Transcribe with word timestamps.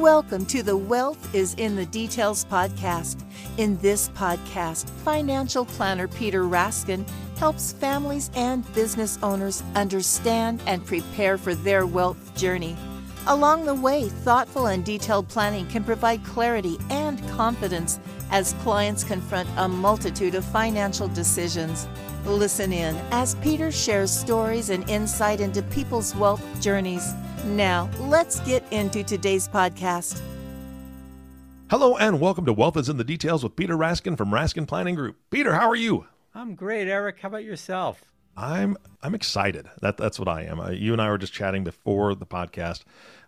Welcome 0.00 0.46
to 0.46 0.62
the 0.62 0.76
Wealth 0.76 1.34
is 1.34 1.52
in 1.58 1.76
the 1.76 1.84
Details 1.84 2.46
podcast. 2.46 3.22
In 3.58 3.76
this 3.80 4.08
podcast, 4.08 4.88
financial 4.88 5.66
planner 5.66 6.08
Peter 6.08 6.44
Raskin 6.44 7.06
helps 7.36 7.72
families 7.72 8.30
and 8.34 8.64
business 8.72 9.18
owners 9.22 9.62
understand 9.74 10.62
and 10.66 10.84
prepare 10.86 11.36
for 11.36 11.54
their 11.54 11.84
wealth 11.84 12.34
journey. 12.34 12.74
Along 13.26 13.66
the 13.66 13.74
way, 13.74 14.08
thoughtful 14.08 14.68
and 14.68 14.82
detailed 14.82 15.28
planning 15.28 15.66
can 15.66 15.84
provide 15.84 16.24
clarity 16.24 16.78
and 16.88 17.20
confidence 17.28 18.00
as 18.30 18.54
clients 18.62 19.04
confront 19.04 19.48
a 19.58 19.68
multitude 19.68 20.34
of 20.34 20.44
financial 20.46 21.08
decisions. 21.08 21.86
Listen 22.24 22.72
in 22.72 22.96
as 23.10 23.34
Peter 23.36 23.70
shares 23.70 24.10
stories 24.10 24.70
and 24.70 24.88
insight 24.88 25.40
into 25.40 25.62
people's 25.64 26.16
wealth 26.16 26.42
journeys. 26.62 27.12
Now, 27.44 27.90
let's 27.98 28.38
get 28.40 28.64
into 28.70 29.02
today's 29.02 29.48
podcast. 29.48 30.20
Hello 31.70 31.96
and 31.96 32.20
welcome 32.20 32.44
to 32.46 32.52
Wealth 32.52 32.76
is 32.76 32.88
in 32.88 32.98
the 32.98 33.04
Details 33.04 33.42
with 33.42 33.56
Peter 33.56 33.76
Raskin 33.76 34.16
from 34.16 34.30
Raskin 34.30 34.68
Planning 34.68 34.94
Group. 34.94 35.16
Peter, 35.28 35.54
how 35.54 35.68
are 35.68 35.74
you? 35.74 36.06
I'm 36.36 36.54
great, 36.54 36.86
Eric. 36.86 37.18
How 37.20 37.28
about 37.28 37.42
yourself? 37.42 38.04
I'm 38.36 38.76
I'm 39.02 39.14
excited. 39.14 39.68
That 39.80 39.96
that's 39.96 40.20
what 40.20 40.28
I 40.28 40.42
am. 40.42 40.60
Uh, 40.60 40.70
you 40.70 40.92
and 40.92 41.02
I 41.02 41.08
were 41.08 41.18
just 41.18 41.32
chatting 41.32 41.64
before 41.64 42.14
the 42.14 42.26
podcast. 42.26 42.84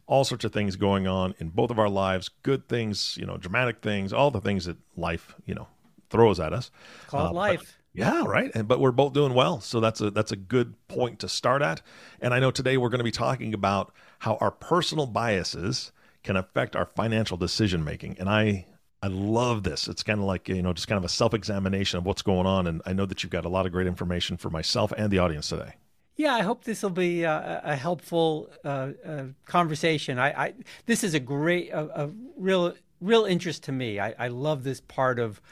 All 0.06 0.24
sorts 0.24 0.44
of 0.44 0.52
things 0.52 0.76
going 0.76 1.08
on 1.08 1.34
in 1.38 1.48
both 1.48 1.70
of 1.70 1.78
our 1.80 1.88
lives. 1.88 2.30
Good 2.42 2.68
things, 2.68 3.16
you 3.18 3.26
know, 3.26 3.36
dramatic 3.36 3.82
things, 3.82 4.12
all 4.12 4.30
the 4.30 4.40
things 4.40 4.66
that 4.66 4.76
life, 4.96 5.34
you 5.44 5.54
know, 5.54 5.66
throws 6.08 6.38
at 6.38 6.52
us. 6.52 6.70
Call 7.08 7.26
it 7.26 7.30
uh, 7.30 7.32
life. 7.32 7.78
Yeah, 7.94 8.24
right. 8.26 8.50
And, 8.54 8.66
but 8.66 8.80
we're 8.80 8.90
both 8.90 9.12
doing 9.12 9.34
well, 9.34 9.60
so 9.60 9.78
that's 9.78 10.00
a 10.00 10.10
that's 10.10 10.32
a 10.32 10.36
good 10.36 10.74
point 10.88 11.20
to 11.20 11.28
start 11.28 11.62
at. 11.62 11.80
And 12.20 12.34
I 12.34 12.40
know 12.40 12.50
today 12.50 12.76
we're 12.76 12.88
going 12.88 12.98
to 12.98 13.04
be 13.04 13.12
talking 13.12 13.54
about 13.54 13.94
how 14.18 14.36
our 14.40 14.50
personal 14.50 15.06
biases 15.06 15.92
can 16.24 16.36
affect 16.36 16.74
our 16.74 16.86
financial 16.86 17.36
decision 17.36 17.84
making. 17.84 18.16
And 18.18 18.28
I 18.28 18.66
I 19.00 19.06
love 19.06 19.62
this. 19.62 19.86
It's 19.86 20.02
kind 20.02 20.18
of 20.18 20.26
like 20.26 20.48
you 20.48 20.60
know 20.60 20.72
just 20.72 20.88
kind 20.88 20.98
of 20.98 21.04
a 21.04 21.08
self 21.08 21.34
examination 21.34 21.98
of 21.98 22.04
what's 22.04 22.22
going 22.22 22.46
on. 22.46 22.66
And 22.66 22.82
I 22.84 22.94
know 22.94 23.06
that 23.06 23.22
you've 23.22 23.30
got 23.30 23.44
a 23.44 23.48
lot 23.48 23.64
of 23.64 23.70
great 23.70 23.86
information 23.86 24.36
for 24.38 24.50
myself 24.50 24.92
and 24.96 25.12
the 25.12 25.20
audience 25.20 25.48
today. 25.48 25.74
Yeah, 26.16 26.34
I 26.34 26.42
hope 26.42 26.64
this 26.64 26.82
will 26.82 26.90
be 26.90 27.24
a, 27.24 27.60
a 27.64 27.76
helpful 27.76 28.50
uh, 28.64 28.90
uh, 29.04 29.24
conversation. 29.46 30.18
I, 30.18 30.44
I, 30.44 30.54
this 30.86 31.02
is 31.02 31.12
a 31.12 31.18
great, 31.18 31.70
a, 31.70 32.04
a, 32.04 32.10
real, 32.36 32.74
real 33.00 33.24
interest 33.24 33.64
to 33.64 33.72
me. 33.72 33.98
I, 33.98 34.14
I 34.16 34.28
love 34.28 34.62
this 34.62 34.80
part 34.80 35.18
of 35.18 35.42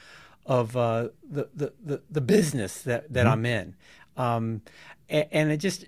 of 0.47 0.77
uh, 0.77 1.09
the, 1.29 1.49
the, 1.55 1.73
the 1.85 2.03
the 2.11 2.21
business 2.21 2.83
that 2.83 3.13
that 3.13 3.27
mm-hmm. 3.27 3.33
I'm 3.33 3.47
in, 3.47 3.75
um, 4.17 4.63
and, 5.09 5.27
and, 5.31 5.53
it 5.53 5.59
just 5.59 5.87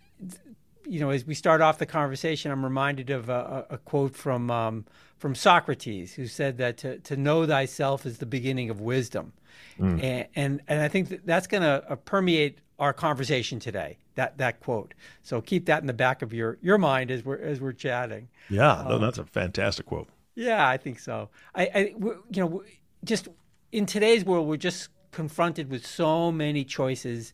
you 0.86 1.00
know 1.00 1.10
as 1.10 1.24
we 1.26 1.34
start 1.34 1.60
off 1.60 1.78
the 1.78 1.86
conversation, 1.86 2.50
I'm 2.50 2.64
reminded 2.64 3.10
of 3.10 3.28
a, 3.28 3.66
a 3.70 3.78
quote 3.78 4.14
from 4.14 4.50
um, 4.50 4.84
from 5.18 5.34
Socrates, 5.34 6.14
who 6.14 6.26
said 6.26 6.58
that 6.58 6.76
to, 6.78 6.98
to 7.00 7.16
know 7.16 7.46
thyself 7.46 8.06
is 8.06 8.18
the 8.18 8.26
beginning 8.26 8.70
of 8.70 8.80
wisdom, 8.80 9.32
mm. 9.78 10.02
and, 10.02 10.26
and, 10.36 10.60
and 10.68 10.80
I 10.80 10.88
think 10.88 11.08
that 11.08 11.26
that's 11.26 11.46
going 11.46 11.62
to 11.62 11.84
uh, 11.88 11.96
permeate 11.96 12.58
our 12.78 12.92
conversation 12.92 13.58
today. 13.58 13.98
That 14.14 14.38
that 14.38 14.60
quote. 14.60 14.94
So 15.22 15.40
keep 15.40 15.66
that 15.66 15.80
in 15.80 15.86
the 15.86 15.92
back 15.92 16.22
of 16.22 16.32
your 16.32 16.58
your 16.62 16.78
mind 16.78 17.10
as 17.10 17.24
we're 17.24 17.38
as 17.38 17.60
we're 17.60 17.72
chatting. 17.72 18.28
Yeah, 18.48 18.84
no, 18.86 18.96
um, 18.96 19.00
that's 19.00 19.18
a 19.18 19.24
fantastic 19.24 19.86
quote. 19.86 20.08
Yeah, 20.36 20.68
I 20.68 20.76
think 20.76 20.98
so. 20.98 21.30
I, 21.54 21.70
I 21.74 21.78
you 21.98 22.22
know 22.36 22.62
just 23.04 23.28
in 23.74 23.86
today's 23.86 24.24
world, 24.24 24.46
we're 24.46 24.56
just 24.56 24.88
confronted 25.10 25.68
with 25.68 25.84
so 25.84 26.30
many 26.30 26.64
choices. 26.64 27.32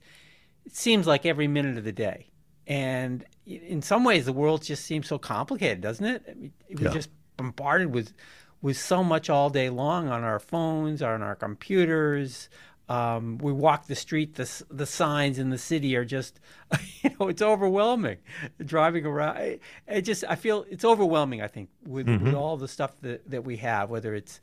It 0.64 0.74
seems 0.74 1.06
like 1.06 1.27
every 1.27 1.46
minute 1.46 1.77
of 1.77 1.84
the 1.84 1.92
day. 1.92 2.30
And 2.66 3.27
in 3.46 3.83
some 3.83 4.05
ways, 4.05 4.24
the 4.24 4.33
world 4.33 4.62
just 4.62 4.86
seems 4.86 5.06
so 5.06 5.18
complicated, 5.18 5.83
doesn't 5.83 6.06
it? 6.06 6.22
I 6.30 6.34
mean, 6.34 6.52
we're 6.70 6.84
yeah. 6.84 6.92
just 6.92 7.11
bombarded 7.36 7.92
with 7.92 8.14
with 8.62 8.78
so 8.78 9.02
much 9.02 9.28
all 9.28 9.50
day 9.50 9.70
long 9.70 10.08
on 10.08 10.22
our 10.22 10.38
phones, 10.38 11.02
on 11.02 11.22
our 11.22 11.34
computers. 11.34 12.48
Um, 12.88 13.38
we 13.38 13.52
walk 13.52 13.86
the 13.86 13.94
street, 13.94 14.36
the 14.36 14.64
the 14.70 14.86
signs 14.86 15.39
in 15.39 15.51
the 15.51 15.58
city 15.58 15.95
are 15.95 16.07
just, 16.07 16.40
you 17.02 17.11
know, 17.20 17.28
it's 17.28 17.42
overwhelming. 17.42 18.17
Driving 18.64 19.05
around, 19.05 19.36
it, 19.39 19.62
it 19.86 20.02
just 20.02 20.24
I 20.27 20.36
feel 20.36 20.64
it's 20.70 20.86
overwhelming. 20.86 21.42
I 21.42 21.48
think 21.48 21.68
with, 21.86 22.07
mm-hmm. 22.07 22.24
with 22.24 22.34
all 22.34 22.57
the 22.57 22.68
stuff 22.68 22.92
that 23.02 23.28
that 23.30 23.45
we 23.45 23.58
have, 23.58 23.90
whether 23.90 24.14
it's 24.14 24.40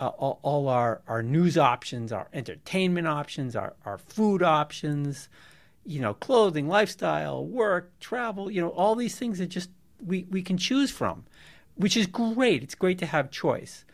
uh, 0.00 0.08
all, 0.08 0.40
all, 0.42 0.68
our, 0.68 1.02
our 1.06 1.22
news 1.22 1.58
options, 1.58 2.10
our 2.10 2.26
entertainment 2.32 3.06
options, 3.06 3.54
our, 3.54 3.74
our 3.84 3.98
food 3.98 4.42
options, 4.42 5.28
you 5.84 6.00
know, 6.00 6.14
clothing, 6.14 6.68
lifestyle, 6.68 7.44
work, 7.44 7.92
travel, 8.00 8.50
you 8.50 8.60
know, 8.60 8.70
all 8.70 8.94
these 8.94 9.16
things 9.16 9.38
that 9.38 9.46
just 9.46 9.70
we, 10.04 10.26
we 10.30 10.42
can 10.42 10.56
choose 10.56 10.90
from, 10.90 11.24
which 11.76 11.96
is 11.96 12.06
great. 12.06 12.62
It's 12.62 12.74
great 12.74 12.98
to 12.98 13.06
have 13.06 13.30
choice. 13.30 13.84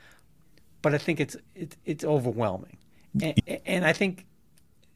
But 0.81 0.95
I 0.95 0.99
think 0.99 1.19
it's 1.19 1.37
it's, 1.55 1.77
it's 1.85 2.05
overwhelming. 2.05 2.79
And, 3.21 3.61
and 3.67 3.85
I 3.85 3.93
think 3.93 4.27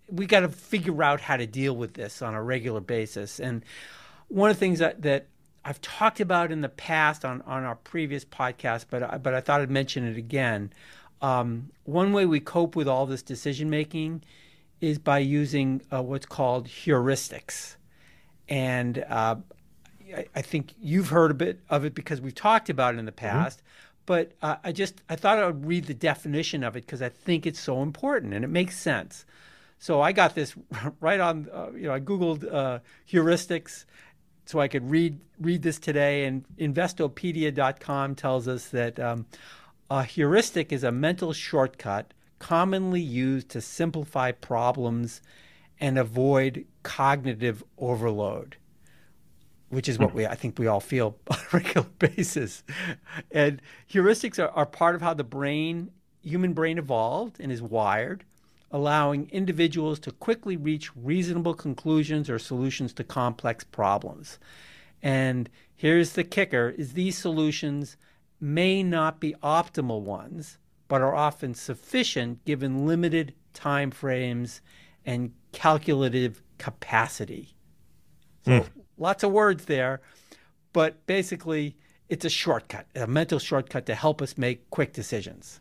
we 0.09 0.26
got 0.26 0.41
to 0.41 0.49
figure 0.49 1.03
out 1.03 1.20
how 1.20 1.37
to 1.37 1.47
deal 1.47 1.75
with 1.75 1.94
this 1.94 2.22
on 2.22 2.34
a 2.34 2.43
regular 2.43 2.81
basis. 2.81 3.41
And 3.41 3.65
one 4.28 4.50
of 4.50 4.56
the 4.56 4.60
things 4.60 4.78
that, 4.78 5.03
that 5.03 5.26
I've 5.65 5.81
talked 5.81 6.20
about 6.20 6.53
in 6.53 6.60
the 6.60 6.69
past 6.69 7.25
on, 7.25 7.43
on 7.43 7.65
our 7.65 7.75
previous 7.75 8.25
podcast, 8.25 8.87
but 8.91 9.03
I, 9.03 9.19
but 9.19 9.34
I 9.34 9.41
thought 9.41 9.60
I'd 9.60 9.70
mention 9.70 10.04
it 10.04 10.16
again. 10.16 10.72
Um, 11.22 11.70
one 11.84 12.12
way 12.12 12.25
we 12.26 12.41
cope 12.41 12.76
with 12.76 12.88
all 12.88 13.06
this 13.06 13.22
decision 13.22 13.69
making 13.69 14.22
is 14.81 14.98
by 14.98 15.19
using 15.19 15.82
uh, 15.92 16.03
what's 16.03 16.26
called 16.26 16.66
heuristics, 16.66 17.76
and 18.48 19.04
uh, 19.08 19.36
I, 20.16 20.26
I, 20.34 20.42
think 20.42 20.72
you've 20.81 21.10
heard 21.10 21.31
a 21.31 21.34
bit 21.34 21.60
of 21.69 21.84
it 21.84 21.94
because 21.94 22.20
we've 22.22 22.34
talked 22.34 22.70
about 22.70 22.94
it 22.94 22.98
in 22.98 23.04
the 23.04 23.12
mm-hmm. 23.12 23.26
past. 23.26 23.58
Mm-hmm. 23.58 23.66
But 24.06 24.32
uh, 24.41 24.56
I 24.64 24.72
just 24.72 25.03
I 25.08 25.16
thought 25.16 25.38
I 25.38 25.47
would 25.47 25.66
read 25.66 25.84
the 25.84 25.94
definition 25.94 26.64
of 26.64 26.75
it 26.75 26.86
because 26.86 27.03
I 27.03 27.10
think 27.10 27.47
it's 27.47 27.60
so 27.60 27.82
important 27.82 28.32
and 28.34 28.44
it 28.44 28.48
makes 28.48 28.78
sense. 28.78 29.25
So 29.78 30.00
I 30.00 30.12
got 30.12 30.34
this 30.34 30.54
right 31.00 31.20
on. 31.20 31.48
Uh, 31.52 31.69
you 31.75 31.82
know, 31.82 31.94
I 31.94 32.00
googled 32.00 32.52
uh, 32.52 32.78
heuristics 33.10 33.84
so 34.50 34.58
I 34.58 34.69
could 34.69 34.91
read 34.91 35.20
read 35.38 35.62
this 35.62 35.78
today. 35.78 36.25
And 36.25 36.44
Investopedia.com 36.58 38.14
tells 38.16 38.48
us 38.48 38.69
that 38.69 38.98
um, 38.98 39.26
a 39.91 40.05
heuristic 40.05 40.73
is 40.73 40.84
a 40.84 40.93
mental 40.93 41.33
shortcut 41.33 42.15
commonly 42.39 43.01
used 43.01 43.49
to 43.51 43.61
simplify 43.61 44.31
problems 44.31 45.21
and 45.81 45.99
avoid 45.99 46.65
cognitive 46.83 47.65
overload, 47.77 48.56
which 49.69 49.89
is 49.89 49.99
what 49.99 50.11
hmm. 50.11 50.19
we 50.19 50.27
I 50.27 50.37
think 50.37 50.59
we 50.59 50.69
all 50.69 50.81
feel 50.81 51.19
on 51.31 51.39
a 51.39 51.56
regular 51.56 51.89
basis. 51.99 52.62
And 53.33 53.61
heuristics 53.91 54.39
are, 54.39 54.50
are 54.50 54.67
part 54.67 54.95
of 54.95 55.03
how 55.03 55.15
the 55.15 55.25
brain, 55.25 55.91
human 56.23 56.53
brain 56.53 56.79
evolved 56.79 57.41
and 57.41 57.50
is 57.50 57.61
wired, 57.61 58.25
allowing 58.71 59.29
individuals 59.31 59.99
to 60.00 60.12
quickly 60.12 60.56
reach 60.56 60.95
reasonable 60.97 61.55
conclusions 61.55 62.31
or 62.31 62.39
solutions 62.39 62.93
to 62.95 63.05
complex 63.05 63.65
problems. 63.65 64.39
And 65.03 65.50
here's 65.75 66.12
the 66.12 66.25
kicker 66.25 66.69
is 66.77 66.93
these 66.93 67.19
solutions 67.19 67.97
may 68.41 68.83
not 68.83 69.21
be 69.21 69.34
optimal 69.43 70.01
ones, 70.03 70.59
but 70.89 71.01
are 71.01 71.15
often 71.15 71.55
sufficient 71.55 72.45
given 72.45 72.87
limited 72.87 73.34
time 73.53 73.91
frames 73.91 74.61
and 75.05 75.33
calculative 75.53 76.43
capacity. 76.59 77.55
So 78.45 78.53
mm. 78.53 78.69
lots 78.99 79.23
of 79.23 79.33
words 79.33 79.67
there, 79.67 80.00
but 80.73 81.06
basically 81.06 81.77
it's 82.09 82.25
a 82.25 82.31
shortcut, 82.31 82.87
a 82.95 83.06
mental 83.06 83.39
shortcut 83.39 83.87
to 83.87 83.95
help 83.95 84.21
us 84.21 84.37
make 84.37 84.69
quick 84.71 84.93
decisions. 84.93 85.61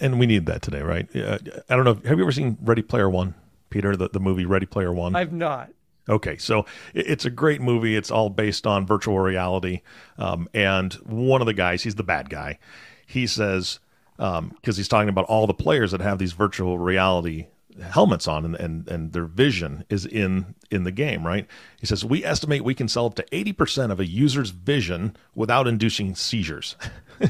And 0.00 0.20
we 0.20 0.26
need 0.26 0.46
that 0.46 0.62
today, 0.62 0.82
right? 0.82 1.08
I 1.14 1.76
don't 1.76 1.84
know. 1.84 1.94
Have 2.08 2.18
you 2.18 2.24
ever 2.24 2.32
seen 2.32 2.56
Ready 2.60 2.82
Player 2.82 3.10
One, 3.10 3.34
Peter? 3.70 3.96
The, 3.96 4.08
the 4.08 4.20
movie 4.20 4.44
Ready 4.44 4.66
Player 4.66 4.92
One. 4.92 5.16
I've 5.16 5.32
not. 5.32 5.70
Okay, 6.08 6.36
so 6.36 6.66
it's 6.94 7.24
a 7.24 7.30
great 7.30 7.60
movie. 7.60 7.96
It's 7.96 8.10
all 8.10 8.28
based 8.28 8.66
on 8.66 8.86
virtual 8.86 9.18
reality. 9.20 9.82
Um, 10.18 10.48
and 10.52 10.92
one 11.04 11.40
of 11.40 11.46
the 11.46 11.54
guys, 11.54 11.82
he's 11.82 11.94
the 11.94 12.02
bad 12.02 12.28
guy. 12.28 12.58
He 13.06 13.26
says, 13.26 13.78
because 14.16 14.38
um, 14.38 14.56
he's 14.64 14.88
talking 14.88 15.08
about 15.08 15.26
all 15.26 15.46
the 15.46 15.54
players 15.54 15.92
that 15.92 16.00
have 16.00 16.18
these 16.18 16.32
virtual 16.32 16.78
reality 16.78 17.46
helmets 17.80 18.28
on 18.28 18.44
and, 18.44 18.54
and, 18.56 18.88
and 18.88 19.12
their 19.12 19.24
vision 19.24 19.84
is 19.88 20.04
in 20.04 20.54
in 20.70 20.84
the 20.84 20.92
game, 20.92 21.26
right? 21.26 21.46
He 21.80 21.86
says, 21.86 22.04
We 22.04 22.24
estimate 22.24 22.64
we 22.64 22.74
can 22.74 22.88
sell 22.88 23.06
up 23.06 23.14
to 23.14 23.24
80% 23.32 23.90
of 23.90 24.00
a 24.00 24.06
user's 24.06 24.50
vision 24.50 25.16
without 25.34 25.66
inducing 25.66 26.14
seizures. 26.14 26.76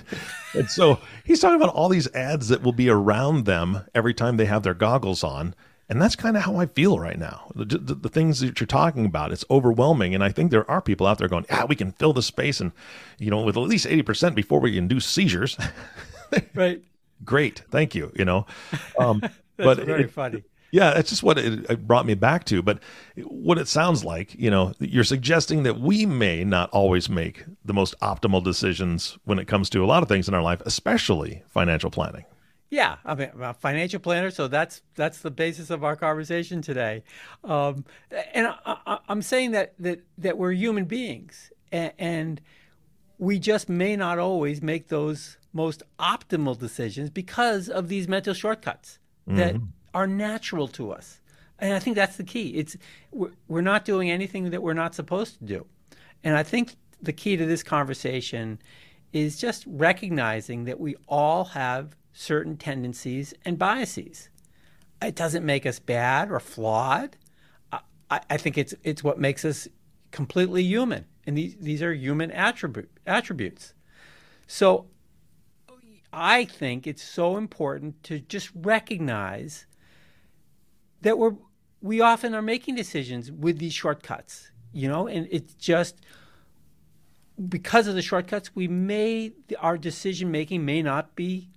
and 0.55 0.69
so 0.69 0.99
he's 1.25 1.41
talking 1.41 1.61
about 1.61 1.75
all 1.75 1.89
these 1.89 2.13
ads 2.15 2.49
that 2.49 2.63
will 2.63 2.73
be 2.73 2.89
around 2.89 3.45
them 3.45 3.85
every 3.95 4.15
time 4.15 4.37
they 4.37 4.47
have 4.47 4.63
their 4.63 4.75
goggles 4.75 5.23
on 5.23 5.55
and 5.93 6.01
that's 6.01 6.17
kind 6.17 6.39
of 6.39 6.43
how 6.43 6.57
I 6.57 6.65
feel 6.65 6.99
right 6.99 7.19
now. 7.19 7.53
The, 7.55 7.67
the, 7.67 7.95
the, 7.95 8.09
things 8.09 8.41
that 8.41 8.59
you're 8.59 8.67
talking 8.67 9.05
about, 9.05 9.31
it's 9.31 9.45
overwhelming. 9.51 10.15
And 10.15 10.25
I 10.25 10.31
think 10.31 10.51
there 10.51 10.69
are 10.71 10.81
people 10.81 11.07
out 11.07 11.19
there 11.19 11.29
going, 11.29 11.45
yeah, 11.51 11.67
we 11.67 11.77
can 11.77 11.93
fill 11.93 12.15
the 12.15 12.23
space 12.23 12.63
and, 12.63 12.73
you 13.19 13.31
know, 13.31 13.43
with 13.43 13.59
at 13.59 13.61
least 13.61 13.87
80% 13.87 14.35
before 14.35 14.59
we 14.59 14.79
induce 14.79 15.05
seizures. 15.05 15.59
right. 16.55 16.83
Great. 17.27 17.63
Thank 17.71 17.95
you. 17.95 18.11
You 18.15 18.25
know, 18.25 18.47
um, 18.99 19.21
but 19.59 19.81
very 19.81 20.05
it, 20.05 20.11
funny. 20.11 20.45
Yeah, 20.71 20.95
that's 20.95 21.11
just 21.11 21.23
what 21.23 21.37
it, 21.37 21.71
it 21.71 21.87
brought 21.87 22.07
me 22.07 22.15
back 22.15 22.45
to. 22.47 22.63
But 22.63 22.79
what 23.23 23.59
it 23.59 23.69
sounds 23.69 24.03
like, 24.03 24.35
you 24.35 24.51
know, 24.51 24.73
you're 24.79 25.05
suggesting 25.05 25.65
that 25.65 25.79
we 25.79 26.07
may 26.07 26.43
not 26.43 26.71
always 26.71 27.11
make 27.11 27.45
the 27.67 27.75
most 27.75 27.95
optimal 28.01 28.43
decisions 28.43 29.19
when 29.25 29.39
it 29.39 29.47
comes 29.47 29.69
to 29.69 29.85
a 29.85 29.87
lot 29.87 30.03
of 30.03 30.09
things 30.09 30.27
in 30.27 30.33
our 30.33 30.43
life, 30.43 30.63
especially 30.65 31.43
financial 31.51 31.91
planning. 31.91 32.25
Yeah, 32.73 32.97
I 33.05 33.15
mean, 33.15 33.29
I'm 33.35 33.43
a 33.43 33.53
financial 33.53 34.01
planner, 34.01 34.31
so 34.31 34.49
that's 34.49 34.81
that's 34.95 35.19
the 35.19 35.31
basis 35.31 35.69
of 35.69 35.85
our 35.85 35.95
conversation 35.95 36.63
today. 36.63 37.05
Um, 37.45 37.85
and 38.33 38.47
I, 38.65 38.99
am 39.11 39.21
saying 39.21 39.51
that 39.51 39.75
that 39.79 40.01
that 40.17 40.39
we're 40.39 40.53
human 40.53 40.87
beings, 40.87 41.53
and, 41.71 41.93
and 41.99 42.41
we 43.19 43.39
just 43.39 43.69
may 43.69 43.95
not 43.95 44.19
always 44.19 44.63
make 44.63 44.89
those 44.89 45.37
most 45.53 45.83
optimal 45.99 46.59
decisions 46.59 47.11
because 47.11 47.69
of 47.69 47.89
these 47.89 48.09
mental 48.09 48.33
shortcuts 48.33 48.99
mm-hmm. 49.29 49.37
that 49.37 49.57
are 49.93 50.07
natural 50.07 50.67
to 50.69 50.93
us. 50.93 51.21
And 51.59 51.75
I 51.75 51.79
think 51.79 51.95
that's 51.95 52.17
the 52.17 52.25
key. 52.25 52.55
It's 52.55 52.75
we're, 53.11 53.33
we're 53.49 53.61
not 53.61 53.85
doing 53.85 54.11
anything 54.11 54.49
that 54.49 54.63
we're 54.63 54.73
not 54.73 54.95
supposed 54.95 55.39
to 55.41 55.45
do. 55.45 55.67
And 56.25 56.35
I 56.39 56.43
think 56.43 56.77
the 57.03 57.13
key 57.13 57.37
to 57.37 57.45
this 57.45 57.63
conversation 57.63 58.63
is 59.13 59.37
just 59.37 59.65
recognizing 59.67 60.65
that 60.65 60.81
we 60.81 60.97
all 61.07 61.45
have 61.45 61.95
certain 62.13 62.57
tendencies 62.57 63.35
and 63.45 63.59
biases. 63.59 64.29
It 65.01 65.15
doesn't 65.17 65.45
make 65.45 65.67
us 65.67 65.79
bad 65.79 66.31
or 66.31 66.41
flawed. 66.41 67.17
I, 67.73 68.21
I 68.29 68.37
think 68.37 68.59
it's 68.59 68.75
it's 68.85 69.03
what 69.03 69.19
makes 69.19 69.45
us 69.45 69.67
completely 70.11 70.63
human, 70.63 71.07
and 71.27 71.37
these 71.37 71.57
these 71.57 71.83
are 71.83 71.93
human 71.93 72.31
attribute, 72.31 72.91
attributes. 73.07 73.75
So, 74.47 74.87
I 76.13 76.45
think 76.45 76.87
it's 76.87 77.03
so 77.03 77.37
important 77.37 78.03
to 78.05 78.21
just 78.21 78.51
recognize 78.55 79.67
that 81.01 81.19
we're 81.19 81.35
we 81.81 82.01
often 82.01 82.35
are 82.35 82.43
making 82.43 82.77
decisions 82.77 83.33
with 83.33 83.59
these 83.59 83.73
shortcuts, 83.73 84.53
you 84.73 84.89
know, 84.89 85.09
and 85.09 85.27
it's 85.31 85.55
just 85.55 85.97
because 87.49 87.87
of 87.87 87.95
the 87.95 88.03
shortcuts, 88.03 88.55
we 88.55 88.69
may 88.69 89.33
our 89.59 89.79
decision 89.79 90.31
making 90.31 90.65
may 90.65 90.83
not 90.83 91.17
be 91.17 91.49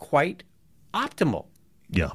quite 0.00 0.42
optimal. 0.92 1.46
Yeah. 1.88 2.12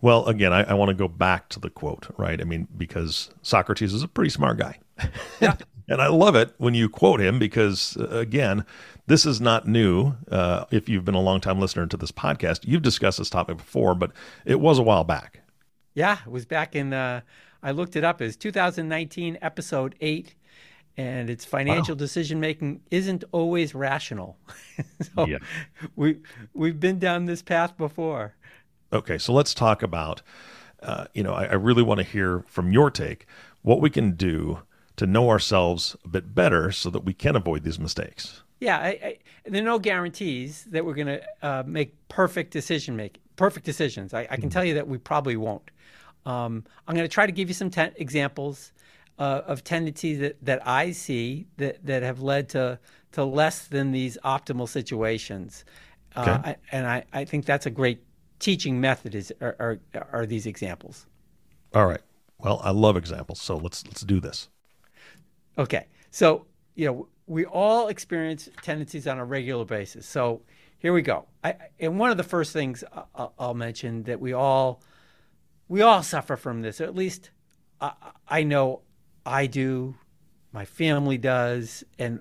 Well, 0.00 0.24
again, 0.26 0.52
I, 0.52 0.62
I 0.62 0.74
want 0.74 0.90
to 0.90 0.94
go 0.94 1.08
back 1.08 1.48
to 1.50 1.60
the 1.60 1.68
quote, 1.68 2.06
right? 2.16 2.40
I 2.40 2.44
mean, 2.44 2.68
because 2.76 3.30
Socrates 3.42 3.92
is 3.92 4.02
a 4.02 4.08
pretty 4.08 4.30
smart 4.30 4.56
guy. 4.58 4.78
Yeah. 5.40 5.56
and 5.88 6.00
I 6.02 6.08
love 6.08 6.34
it 6.34 6.54
when 6.58 6.74
you 6.74 6.88
quote 6.88 7.20
him 7.20 7.38
because, 7.38 7.96
uh, 7.96 8.08
again, 8.08 8.64
this 9.06 9.24
is 9.24 9.40
not 9.40 9.66
new. 9.66 10.14
Uh, 10.30 10.64
if 10.70 10.88
you've 10.88 11.04
been 11.04 11.14
a 11.14 11.20
long 11.20 11.40
time 11.40 11.60
listener 11.60 11.86
to 11.86 11.96
this 11.96 12.10
podcast, 12.12 12.60
you've 12.66 12.82
discussed 12.82 13.18
this 13.18 13.30
topic 13.30 13.56
before, 13.58 13.94
but 13.94 14.12
it 14.44 14.60
was 14.60 14.78
a 14.78 14.82
while 14.82 15.04
back. 15.04 15.40
Yeah, 15.94 16.18
it 16.26 16.30
was 16.30 16.46
back 16.46 16.74
in, 16.74 16.92
uh, 16.92 17.20
I 17.62 17.70
looked 17.70 17.96
it 17.96 18.04
up 18.04 18.20
as 18.20 18.36
2019, 18.36 19.38
episode 19.40 19.94
eight 20.00 20.34
and 20.98 21.30
its 21.30 21.44
financial 21.44 21.94
wow. 21.94 21.98
decision 21.98 22.40
making 22.40 22.80
isn't 22.90 23.22
always 23.30 23.72
rational. 23.74 24.36
so 25.14 25.26
yeah. 25.26 25.38
we 25.96 26.18
we've 26.52 26.80
been 26.80 26.98
down 26.98 27.24
this 27.24 27.40
path 27.40 27.78
before. 27.78 28.34
Okay, 28.92 29.16
so 29.16 29.32
let's 29.32 29.54
talk 29.54 29.82
about. 29.82 30.20
Uh, 30.82 31.06
you 31.14 31.22
know, 31.22 31.32
I, 31.32 31.46
I 31.46 31.54
really 31.54 31.82
want 31.82 31.98
to 31.98 32.04
hear 32.04 32.44
from 32.46 32.72
your 32.72 32.90
take 32.90 33.26
what 33.62 33.80
we 33.80 33.90
can 33.90 34.12
do 34.12 34.60
to 34.96 35.06
know 35.06 35.28
ourselves 35.28 35.96
a 36.04 36.08
bit 36.08 36.34
better 36.34 36.70
so 36.70 36.90
that 36.90 37.04
we 37.04 37.14
can 37.14 37.36
avoid 37.36 37.62
these 37.62 37.78
mistakes. 37.78 38.42
Yeah, 38.60 38.78
I, 38.78 38.88
I, 38.88 39.18
there 39.44 39.62
are 39.62 39.64
no 39.64 39.78
guarantees 39.78 40.64
that 40.70 40.84
we're 40.84 40.94
going 40.94 41.06
to 41.06 41.22
uh, 41.42 41.62
make 41.66 41.94
perfect 42.08 42.52
decision 42.52 42.96
make 42.96 43.20
perfect 43.36 43.64
decisions. 43.64 44.14
I, 44.14 44.22
I 44.22 44.26
can 44.26 44.42
mm-hmm. 44.42 44.48
tell 44.48 44.64
you 44.64 44.74
that 44.74 44.88
we 44.88 44.98
probably 44.98 45.36
won't. 45.36 45.70
Um, 46.26 46.64
I'm 46.86 46.94
going 46.96 47.08
to 47.08 47.12
try 47.12 47.26
to 47.26 47.32
give 47.32 47.48
you 47.48 47.54
some 47.54 47.70
examples 47.96 48.72
uh, 49.18 49.42
of 49.46 49.64
tendencies 49.64 50.20
that, 50.20 50.36
that 50.44 50.66
I 50.66 50.92
see 50.92 51.46
that, 51.56 51.84
that 51.84 52.02
have 52.02 52.20
led 52.20 52.48
to 52.50 52.78
to 53.12 53.24
less 53.24 53.66
than 53.66 53.90
these 53.90 54.18
optimal 54.24 54.68
situations. 54.68 55.64
Uh, 56.14 56.20
okay. 56.20 56.30
Uh, 56.30 56.38
I, 56.44 56.56
and 56.72 56.86
I, 56.86 57.04
I 57.12 57.24
think 57.24 57.46
that's 57.46 57.66
a 57.66 57.70
great 57.70 58.02
teaching 58.38 58.80
method 58.80 59.14
is 59.14 59.32
are, 59.40 59.56
are, 59.58 60.08
are 60.12 60.26
these 60.26 60.46
examples. 60.46 61.06
All 61.74 61.86
right. 61.86 62.00
Well, 62.38 62.60
I 62.62 62.70
love 62.70 62.96
examples, 62.96 63.40
so 63.40 63.56
let's 63.56 63.84
let's 63.86 64.02
do 64.02 64.20
this. 64.20 64.48
Okay. 65.56 65.86
So, 66.10 66.46
you 66.74 66.86
know, 66.86 67.08
we 67.26 67.44
all 67.44 67.88
experience 67.88 68.48
tendencies 68.62 69.06
on 69.06 69.18
a 69.18 69.24
regular 69.24 69.64
basis. 69.64 70.06
So, 70.06 70.42
here 70.78 70.92
we 70.92 71.02
go. 71.02 71.26
I, 71.42 71.56
and 71.80 71.98
one 71.98 72.10
of 72.10 72.16
the 72.16 72.22
first 72.22 72.52
things 72.52 72.84
I'll, 73.14 73.34
I'll 73.38 73.54
mention 73.54 74.04
that 74.04 74.20
we 74.20 74.32
all 74.32 74.82
we 75.66 75.82
all 75.82 76.02
suffer 76.02 76.36
from 76.36 76.62
this, 76.62 76.80
or 76.80 76.84
at 76.84 76.94
least 76.94 77.30
I, 77.80 77.92
I 78.28 78.42
know 78.44 78.82
I 79.28 79.46
do, 79.46 79.94
my 80.52 80.64
family 80.64 81.18
does, 81.18 81.84
and 81.98 82.20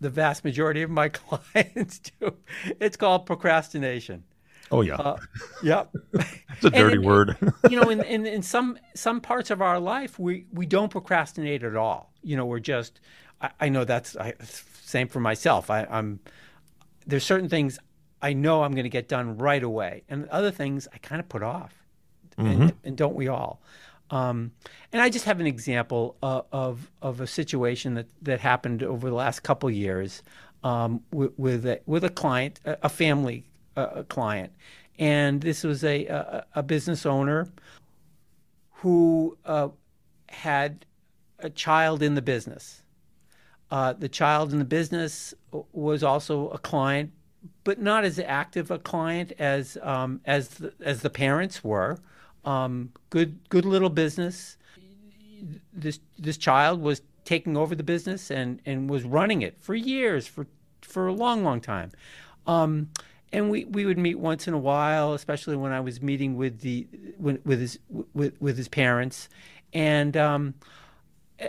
the 0.00 0.10
vast 0.10 0.44
majority 0.44 0.82
of 0.82 0.90
my 0.90 1.08
clients 1.08 1.98
do. 1.98 2.34
It's 2.80 2.96
called 2.96 3.26
procrastination. 3.26 4.24
Oh 4.70 4.82
yeah. 4.82 4.96
Uh, 4.96 5.16
yep. 5.62 5.94
it's 6.12 6.64
a 6.64 6.70
dirty 6.70 6.98
word. 6.98 7.36
you 7.70 7.80
know, 7.80 7.90
in, 7.90 8.02
in, 8.04 8.26
in 8.26 8.42
some 8.42 8.78
some 8.94 9.20
parts 9.20 9.50
of 9.50 9.62
our 9.62 9.80
life, 9.80 10.18
we 10.18 10.46
we 10.52 10.66
don't 10.66 10.90
procrastinate 10.90 11.62
at 11.62 11.76
all. 11.76 12.12
You 12.22 12.36
know, 12.36 12.46
we're 12.46 12.60
just. 12.60 13.00
I, 13.40 13.50
I 13.60 13.68
know 13.68 13.84
that's 13.84 14.16
I, 14.16 14.34
same 14.82 15.08
for 15.08 15.20
myself. 15.20 15.70
I, 15.70 15.86
I'm 15.90 16.20
there's 17.06 17.24
certain 17.24 17.48
things 17.48 17.78
I 18.20 18.32
know 18.32 18.62
I'm 18.62 18.72
going 18.72 18.84
to 18.84 18.90
get 18.90 19.08
done 19.08 19.38
right 19.38 19.62
away, 19.62 20.02
and 20.08 20.28
other 20.28 20.50
things 20.50 20.86
I 20.92 20.98
kind 20.98 21.20
of 21.20 21.28
put 21.28 21.42
off. 21.42 21.74
Mm-hmm. 22.36 22.62
And, 22.62 22.72
and, 22.84 22.96
don't 22.96 23.16
we 23.16 23.26
all? 23.26 23.60
Um, 24.10 24.52
and 24.92 25.02
I 25.02 25.10
just 25.10 25.24
have 25.26 25.40
an 25.40 25.46
example 25.46 26.16
uh, 26.22 26.42
of 26.52 26.90
of 27.02 27.20
a 27.20 27.26
situation 27.26 27.94
that, 27.94 28.06
that 28.22 28.40
happened 28.40 28.82
over 28.82 29.08
the 29.08 29.14
last 29.14 29.40
couple 29.40 29.70
years 29.70 30.22
um, 30.64 31.02
with 31.12 31.32
with 31.36 31.66
a, 31.66 31.80
with 31.86 32.04
a 32.04 32.10
client, 32.10 32.60
a, 32.64 32.88
family 32.88 33.44
uh, 33.76 34.02
client, 34.08 34.52
and 34.98 35.40
this 35.40 35.62
was 35.62 35.84
a 35.84 36.06
a, 36.06 36.46
a 36.54 36.62
business 36.62 37.04
owner 37.04 37.48
who 38.76 39.36
uh, 39.44 39.68
had 40.28 40.86
a 41.40 41.50
child 41.50 42.02
in 42.02 42.14
the 42.14 42.22
business. 42.22 42.82
Uh, 43.70 43.92
the 43.92 44.08
child 44.08 44.52
in 44.52 44.58
the 44.58 44.64
business 44.64 45.34
was 45.72 46.02
also 46.02 46.48
a 46.48 46.58
client, 46.58 47.12
but 47.64 47.78
not 47.78 48.04
as 48.04 48.18
active 48.18 48.70
a 48.70 48.78
client 48.78 49.32
as 49.38 49.76
um, 49.82 50.20
as 50.24 50.48
the, 50.48 50.72
as 50.80 51.02
the 51.02 51.10
parents 51.10 51.62
were. 51.62 51.98
Um, 52.44 52.92
good, 53.10 53.38
good 53.48 53.64
little 53.64 53.90
business. 53.90 54.56
This 55.72 56.00
this 56.18 56.36
child 56.36 56.80
was 56.80 57.02
taking 57.24 57.56
over 57.56 57.74
the 57.74 57.82
business 57.82 58.30
and 58.30 58.60
and 58.66 58.90
was 58.90 59.04
running 59.04 59.42
it 59.42 59.56
for 59.60 59.74
years, 59.74 60.26
for 60.26 60.46
for 60.82 61.06
a 61.06 61.12
long, 61.12 61.44
long 61.44 61.60
time. 61.60 61.92
Um, 62.46 62.88
and 63.32 63.50
we, 63.50 63.64
we 63.66 63.84
would 63.84 63.98
meet 63.98 64.18
once 64.18 64.48
in 64.48 64.54
a 64.54 64.58
while, 64.58 65.12
especially 65.12 65.56
when 65.56 65.72
I 65.72 65.80
was 65.80 66.00
meeting 66.00 66.36
with 66.36 66.60
the 66.60 66.86
with 67.18 67.60
his 67.60 67.78
with, 68.14 68.40
with 68.40 68.56
his 68.56 68.68
parents, 68.68 69.28
and, 69.72 70.16
um, 70.16 70.54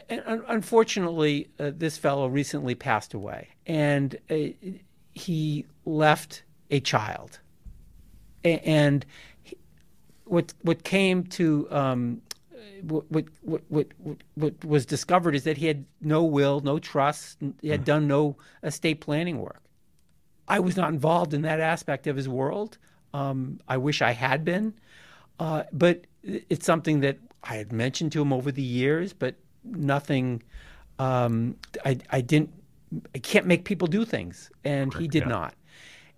and 0.09 0.43
unfortunately, 0.47 1.49
uh, 1.59 1.71
this 1.73 1.97
fellow 1.97 2.27
recently 2.27 2.75
passed 2.75 3.13
away, 3.13 3.49
and 3.65 4.17
uh, 4.29 4.35
he 5.13 5.65
left 5.85 6.43
a 6.69 6.81
child, 6.81 7.39
and 8.43 9.05
what 10.29 10.53
what 10.61 10.83
came 10.83 11.23
to 11.23 11.67
um, 11.71 12.21
what, 12.81 13.09
what, 13.11 13.25
what, 13.41 13.61
what, 13.69 13.87
what 14.35 14.65
was 14.65 14.85
discovered 14.85 15.35
is 15.35 15.43
that 15.43 15.57
he 15.57 15.65
had 15.65 15.85
no 16.01 16.23
will, 16.23 16.59
no 16.61 16.79
trust. 16.79 17.37
He 17.61 17.69
had 17.69 17.83
done 17.83 18.07
no 18.07 18.37
estate 18.63 19.01
planning 19.01 19.39
work. 19.39 19.61
I 20.47 20.59
was 20.59 20.75
not 20.75 20.89
involved 20.89 21.33
in 21.33 21.43
that 21.43 21.59
aspect 21.59 22.07
of 22.07 22.15
his 22.15 22.27
world. 22.27 22.77
Um, 23.13 23.59
I 23.67 23.77
wish 23.77 24.01
I 24.01 24.11
had 24.11 24.43
been, 24.43 24.73
uh, 25.39 25.63
but 25.71 26.05
it's 26.23 26.65
something 26.65 27.01
that 27.01 27.17
I 27.43 27.55
had 27.55 27.71
mentioned 27.71 28.11
to 28.13 28.21
him 28.21 28.33
over 28.33 28.51
the 28.51 28.61
years, 28.61 29.13
but 29.13 29.35
nothing. 29.63 30.43
Um, 30.97 31.55
I, 31.85 31.97
I 32.11 32.21
didn't. 32.21 32.51
I 33.15 33.19
can't 33.19 33.45
make 33.45 33.65
people 33.65 33.87
do 33.87 34.05
things, 34.05 34.51
and 34.63 34.93
he 34.95 35.07
did 35.07 35.23
yeah. 35.23 35.29
not, 35.29 35.53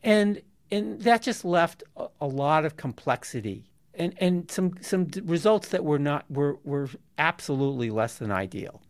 and 0.03 0.41
and 0.71 1.01
that 1.01 1.21
just 1.21 1.45
left 1.45 1.83
a, 1.97 2.07
a 2.21 2.27
lot 2.27 2.65
of 2.65 2.77
complexity 2.77 3.70
and 4.01 4.13
and 4.17 4.49
some 4.49 4.73
some 4.81 5.07
results 5.25 5.69
that 5.69 5.85
were 5.85 5.99
not 5.99 6.29
were 6.29 6.57
were 6.63 6.89
absolutely 7.19 7.91
less 7.91 8.17
than 8.17 8.31
ideal, 8.31 8.81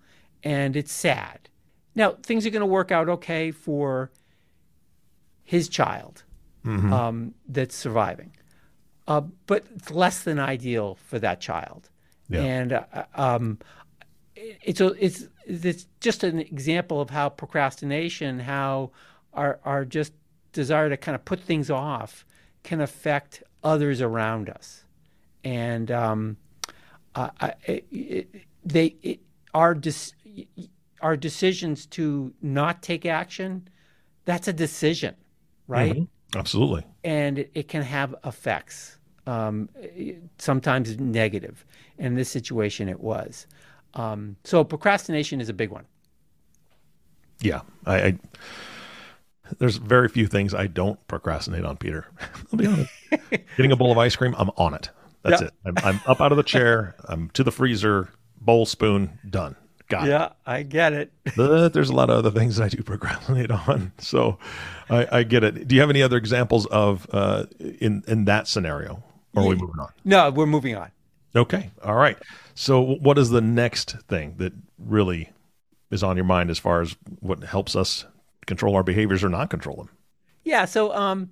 and 0.41 0.75
it's 0.75 0.91
sad. 0.91 1.49
Now 1.95 2.11
things 2.23 2.45
are 2.45 2.49
going 2.49 2.61
to 2.61 2.65
work 2.65 2.91
out 2.91 3.09
okay 3.09 3.51
for 3.51 4.11
his 5.43 5.67
child 5.67 6.23
mm-hmm. 6.65 6.93
um, 6.93 7.33
that's 7.49 7.75
surviving, 7.75 8.31
uh, 9.07 9.21
but 9.47 9.65
it's 9.75 9.91
less 9.91 10.23
than 10.23 10.39
ideal 10.39 10.95
for 10.95 11.19
that 11.19 11.41
child. 11.41 11.89
Yeah. 12.29 12.41
And 12.43 12.73
uh, 12.73 13.03
um, 13.15 13.59
it's 14.35 14.79
a, 14.79 14.93
it's 14.97 15.27
it's 15.45 15.87
just 15.99 16.23
an 16.23 16.39
example 16.39 17.01
of 17.01 17.09
how 17.09 17.27
procrastination, 17.27 18.39
how 18.39 18.91
our 19.33 19.59
our 19.65 19.83
just 19.83 20.13
desire 20.53 20.89
to 20.89 20.95
kind 20.95 21.15
of 21.15 21.25
put 21.25 21.41
things 21.41 21.69
off, 21.69 22.25
can 22.63 22.79
affect 22.79 23.43
others 23.61 23.99
around 23.99 24.49
us 24.49 24.85
and 25.43 25.91
um, 25.91 26.37
uh, 27.15 27.29
I, 27.39 27.53
it, 27.67 28.33
they 28.63 28.95
it, 29.01 29.19
our 29.53 29.73
dis, 29.73 30.13
our 31.01 31.17
decisions 31.17 31.85
to 31.87 32.33
not 32.41 32.81
take 32.81 33.05
action. 33.05 33.67
That's 34.25 34.47
a 34.47 34.53
decision, 34.53 35.15
right? 35.67 35.93
Mm-hmm. 35.93 36.37
Absolutely. 36.37 36.85
And 37.03 37.39
it, 37.39 37.51
it, 37.53 37.67
can 37.67 37.81
have 37.81 38.15
effects, 38.23 38.97
um, 39.27 39.69
sometimes 40.37 40.97
negative. 40.97 41.65
In 41.97 42.15
this 42.15 42.29
situation, 42.29 42.87
it 42.87 42.99
was. 42.99 43.47
Um, 43.93 44.37
so 44.43 44.63
procrastination 44.63 45.41
is 45.41 45.49
a 45.49 45.53
big 45.53 45.69
one. 45.69 45.85
Yeah, 47.41 47.61
I, 47.85 47.95
I, 47.95 48.19
there's 49.57 49.77
very 49.77 50.07
few 50.07 50.27
things 50.27 50.53
I 50.53 50.67
don't 50.67 51.05
procrastinate 51.07 51.65
on, 51.65 51.77
Peter. 51.77 52.07
I'll 52.51 52.57
be 52.57 52.67
honest. 52.67 52.91
Getting 53.57 53.71
a 53.71 53.75
bowl 53.75 53.91
of 53.91 53.97
ice 53.97 54.15
cream, 54.15 54.35
I'm 54.37 54.51
on 54.57 54.73
it. 54.73 54.89
That's 55.23 55.41
it. 55.41 55.53
I'm, 55.65 55.75
I'm, 55.83 56.01
up 56.07 56.21
out 56.21 56.31
of 56.31 56.37
the 56.37 56.43
chair. 56.43 56.95
I'm 57.05 57.29
to 57.31 57.43
the 57.43 57.51
freezer, 57.51 58.09
bowl, 58.39 58.65
spoon, 58.65 59.19
done. 59.29 59.55
Got 59.87 60.07
it. 60.07 60.11
yeah, 60.11 60.25
it. 60.25 60.31
I 60.45 60.63
get 60.63 60.93
it. 60.93 61.11
but 61.35 61.69
there's 61.73 61.89
a 61.89 61.93
lot 61.93 62.09
of 62.09 62.17
other 62.17 62.31
things 62.31 62.59
I 62.59 62.69
do 62.69 62.81
procrastinate 62.83 63.51
on. 63.51 63.91
So 63.97 64.39
I, 64.89 65.19
I 65.19 65.23
get 65.23 65.43
it. 65.43 65.67
Do 65.67 65.75
you 65.75 65.81
have 65.81 65.89
any 65.89 66.01
other 66.01 66.17
examples 66.17 66.65
of 66.67 67.07
uh, 67.11 67.45
in 67.59 68.03
in 68.07 68.25
that 68.25 68.47
scenario? 68.47 69.03
Or 69.35 69.43
are 69.43 69.47
we 69.47 69.55
moving 69.55 69.79
on? 69.79 69.89
No, 70.03 70.29
we're 70.29 70.45
moving 70.45 70.75
on. 70.75 70.91
Okay. 71.35 71.69
All 71.83 71.95
right. 71.95 72.17
So 72.55 72.81
what 72.81 73.17
is 73.17 73.29
the 73.29 73.41
next 73.41 73.91
thing 74.07 74.35
that 74.37 74.53
really 74.77 75.31
is 75.89 76.03
on 76.03 76.17
your 76.17 76.25
mind 76.25 76.49
as 76.49 76.59
far 76.59 76.81
as 76.81 76.95
what 77.19 77.43
helps 77.43 77.75
us 77.75 78.05
control 78.45 78.75
our 78.75 78.83
behaviors 78.83 79.23
or 79.23 79.29
not 79.29 79.49
control 79.49 79.77
them? 79.77 79.89
Yeah. 80.43 80.65
So 80.65 80.93
um, 80.93 81.29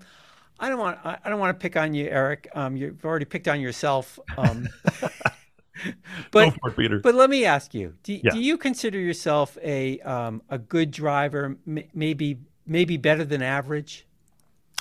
I 0.59 0.69
don't 0.69 0.79
want 0.79 0.99
I 1.03 1.29
don't 1.29 1.39
want 1.39 1.57
to 1.57 1.61
pick 1.61 1.77
on 1.77 1.93
you, 1.93 2.07
Eric. 2.07 2.49
Um, 2.53 2.75
you've 2.75 3.03
already 3.05 3.25
picked 3.25 3.47
on 3.47 3.61
yourself. 3.61 4.19
Um, 4.37 4.67
but 6.31 6.53
it, 6.77 7.01
but 7.03 7.15
let 7.15 7.29
me 7.29 7.45
ask 7.45 7.73
you: 7.73 7.95
Do, 8.03 8.13
yeah. 8.13 8.31
do 8.31 8.39
you 8.39 8.57
consider 8.57 8.99
yourself 8.99 9.57
a 9.63 9.99
um, 10.01 10.41
a 10.49 10.57
good 10.57 10.91
driver? 10.91 11.57
M- 11.67 11.83
maybe 11.93 12.39
maybe 12.65 12.97
better 12.97 13.23
than 13.23 13.41
average. 13.41 14.05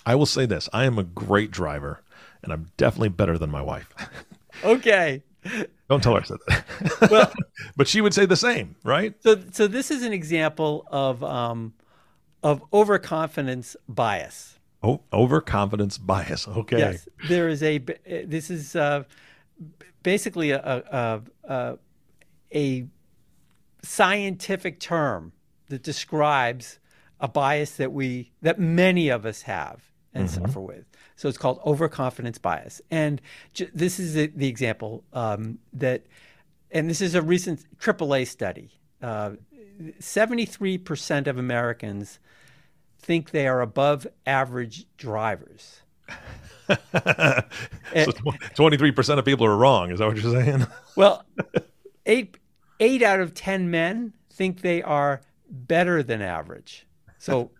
I 0.04 0.14
will 0.14 0.26
say 0.26 0.46
this: 0.46 0.68
I 0.72 0.84
am 0.84 0.98
a 0.98 1.04
great 1.04 1.50
driver, 1.50 2.02
and 2.42 2.52
I'm 2.52 2.70
definitely 2.76 3.10
better 3.10 3.38
than 3.38 3.50
my 3.50 3.62
wife. 3.62 3.94
okay. 4.64 5.22
Don't 5.88 6.02
tell 6.02 6.14
her 6.14 6.20
I 6.20 6.24
said 6.24 6.38
that. 6.48 7.10
Well, 7.10 7.32
but 7.76 7.88
she 7.88 8.00
would 8.00 8.12
say 8.12 8.26
the 8.26 8.36
same, 8.36 8.76
right? 8.84 9.14
So, 9.22 9.40
so 9.52 9.66
this 9.66 9.90
is 9.90 10.02
an 10.02 10.12
example 10.12 10.86
of 10.90 11.22
um, 11.22 11.74
of 12.42 12.62
overconfidence 12.72 13.76
bias. 13.88 14.57
Oh, 14.82 15.00
overconfidence 15.12 15.98
bias. 15.98 16.46
Okay. 16.46 16.78
Yes, 16.78 17.08
there 17.28 17.48
is 17.48 17.62
a. 17.62 17.78
This 17.78 18.50
is 18.50 18.76
uh, 18.76 19.04
basically 20.02 20.52
a, 20.52 20.60
a, 20.60 21.22
a 21.44 21.78
a 22.54 22.86
scientific 23.82 24.80
term 24.80 25.32
that 25.68 25.82
describes 25.82 26.78
a 27.20 27.28
bias 27.28 27.76
that 27.76 27.92
we 27.92 28.32
that 28.42 28.58
many 28.58 29.08
of 29.08 29.26
us 29.26 29.42
have 29.42 29.82
and 30.14 30.28
mm-hmm. 30.28 30.44
suffer 30.44 30.60
with. 30.60 30.84
So 31.16 31.28
it's 31.28 31.38
called 31.38 31.60
overconfidence 31.64 32.38
bias. 32.38 32.80
And 32.90 33.20
j- 33.52 33.70
this 33.74 33.98
is 33.98 34.14
the, 34.14 34.28
the 34.28 34.48
example 34.48 35.04
um, 35.12 35.58
that, 35.72 36.06
and 36.70 36.88
this 36.88 37.00
is 37.00 37.14
a 37.14 37.22
recent 37.22 37.64
AAA 37.80 38.26
study. 38.28 38.70
Uh, 39.02 39.32
73% 40.00 41.26
of 41.26 41.38
Americans 41.38 42.18
think 42.98 43.30
they 43.30 43.46
are 43.46 43.60
above 43.60 44.06
average 44.26 44.86
drivers. 44.96 45.82
so 46.68 48.14
twenty-three 48.54 48.92
percent 48.92 49.18
of 49.18 49.24
people 49.24 49.46
are 49.46 49.56
wrong. 49.56 49.90
Is 49.90 49.98
that 49.98 50.06
what 50.06 50.16
you're 50.16 50.32
saying? 50.32 50.66
well, 50.96 51.24
eight 52.06 52.36
eight 52.80 53.02
out 53.02 53.20
of 53.20 53.34
ten 53.34 53.70
men 53.70 54.12
think 54.30 54.60
they 54.60 54.82
are 54.82 55.20
better 55.50 56.02
than 56.02 56.22
average. 56.22 56.86
So 57.18 57.50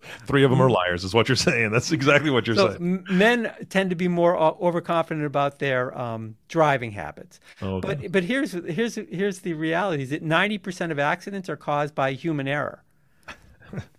Three 0.26 0.44
of 0.44 0.50
them 0.50 0.60
are 0.60 0.70
liars, 0.70 1.04
is 1.04 1.14
what 1.14 1.28
you're 1.28 1.36
saying. 1.36 1.70
That's 1.70 1.92
exactly 1.92 2.30
what 2.30 2.46
you're 2.46 2.56
so 2.56 2.70
saying. 2.70 3.04
Men 3.10 3.52
tend 3.68 3.90
to 3.90 3.96
be 3.96 4.08
more 4.08 4.36
overconfident 4.36 5.26
about 5.26 5.58
their 5.58 5.96
um, 5.98 6.36
driving 6.48 6.90
habits. 6.90 7.40
Okay. 7.62 7.86
But 7.86 8.12
but 8.12 8.24
here's 8.24 8.52
here's 8.52 8.94
here's 8.94 9.40
the 9.40 9.54
reality: 9.54 10.04
is 10.04 10.10
that 10.10 10.22
ninety 10.22 10.58
percent 10.58 10.92
of 10.92 10.98
accidents 10.98 11.48
are 11.48 11.56
caused 11.56 11.94
by 11.94 12.12
human 12.12 12.48
error. 12.48 12.82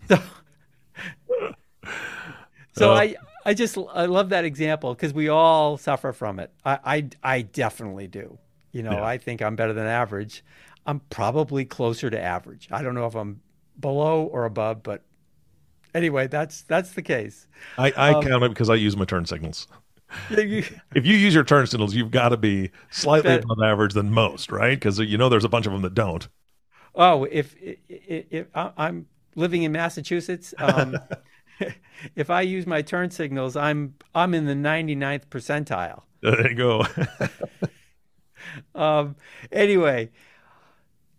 So, 0.08 0.20
so 2.74 2.92
uh, 2.92 2.96
I 2.96 3.16
I 3.46 3.54
just 3.54 3.78
I 3.94 4.06
love 4.06 4.30
that 4.30 4.46
example 4.46 4.94
because 4.94 5.14
we 5.14 5.30
all 5.30 5.78
suffer 5.78 6.14
from 6.14 6.40
it. 6.40 6.52
I 6.66 6.80
I, 6.84 7.10
I 7.24 7.42
definitely 7.42 8.08
do. 8.08 8.38
You 8.72 8.84
know, 8.84 8.92
yeah. 8.92 9.06
I 9.06 9.18
think 9.18 9.42
I'm 9.42 9.56
better 9.56 9.74
than 9.74 9.86
average. 9.86 10.44
I'm 10.86 11.00
probably 11.10 11.66
closer 11.66 12.10
to 12.10 12.20
average. 12.20 12.68
I 12.72 12.82
don't 12.82 12.96
know 12.96 13.06
if 13.06 13.16
I'm 13.16 13.42
below 13.80 14.24
or 14.24 14.46
above, 14.46 14.84
but 14.84 15.04
anyway, 15.94 16.28
that's 16.28 16.62
that's 16.64 16.94
the 16.94 17.02
case. 17.02 17.48
I, 17.78 17.92
I 17.92 18.14
um, 18.14 18.24
count 18.24 18.44
it 18.44 18.50
because 18.50 18.70
I 18.70 18.76
use 18.76 18.98
my 18.98 19.06
turn 19.06 19.26
signals. 19.26 19.68
if 20.30 21.06
you 21.06 21.16
use 21.16 21.34
your 21.34 21.44
turn 21.44 21.66
signals, 21.68 21.96
you've 21.96 22.12
got 22.12 22.30
to 22.30 22.38
be 22.38 22.72
slightly 22.92 23.32
that, 23.32 23.44
above 23.44 23.58
average 23.64 23.94
than 23.94 24.12
most, 24.12 24.52
right? 24.52 24.76
Because 24.76 25.00
you 25.00 25.18
know 25.18 25.30
there's 25.30 25.46
a 25.46 25.50
bunch 25.50 25.66
of 25.66 25.72
them 25.72 25.82
that 25.82 25.94
don't. 25.94 26.28
Oh, 26.96 27.24
if 27.26 27.56
if, 27.60 27.78
if 28.30 28.48
I'm 28.56 29.08
living 29.36 29.64
in 29.64 29.72
Massachusetts, 29.72 30.54
um, 30.60 30.98
if 32.16 32.30
I 32.30 32.42
use 32.42 32.66
my 32.66 32.82
turn 32.82 33.10
signals, 33.12 33.56
I'm 33.56 33.96
I'm 34.14 34.34
in 34.34 34.46
the 34.46 34.54
99th 34.54 35.28
percentile. 35.28 36.04
There 36.22 36.50
you 36.50 36.56
go. 36.56 36.86
um, 38.76 39.16
anyway, 39.52 40.10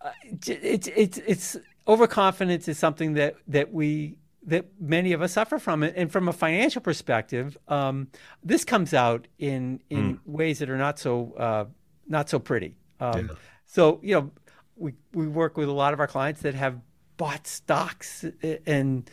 uh, 0.00 0.10
it's 0.32 0.88
it's 0.88 1.18
it's 1.18 1.56
overconfidence 1.86 2.68
is 2.68 2.78
something 2.78 3.14
that 3.14 3.36
that 3.48 3.72
we 3.72 4.18
that 4.46 4.66
many 4.78 5.12
of 5.12 5.22
us 5.22 5.32
suffer 5.32 5.58
from. 5.58 5.82
And 5.82 6.10
from 6.10 6.28
a 6.28 6.32
financial 6.32 6.80
perspective, 6.80 7.56
um, 7.68 8.08
this 8.42 8.64
comes 8.64 8.94
out 8.94 9.26
in 9.38 9.80
in 9.90 10.16
mm. 10.16 10.20
ways 10.26 10.58
that 10.58 10.70
are 10.70 10.78
not 10.78 10.98
so 10.98 11.32
uh, 11.38 11.64
not 12.06 12.28
so 12.28 12.38
pretty. 12.38 12.76
Um, 13.00 13.28
yeah. 13.28 13.34
So 13.66 14.00
you 14.02 14.14
know, 14.14 14.30
we 14.76 14.94
we 15.12 15.26
work 15.26 15.56
with 15.56 15.68
a 15.68 15.72
lot 15.72 15.92
of 15.92 16.00
our 16.00 16.06
clients 16.06 16.42
that 16.42 16.54
have 16.54 16.80
bought 17.16 17.46
stocks 17.46 18.24
and 18.66 19.10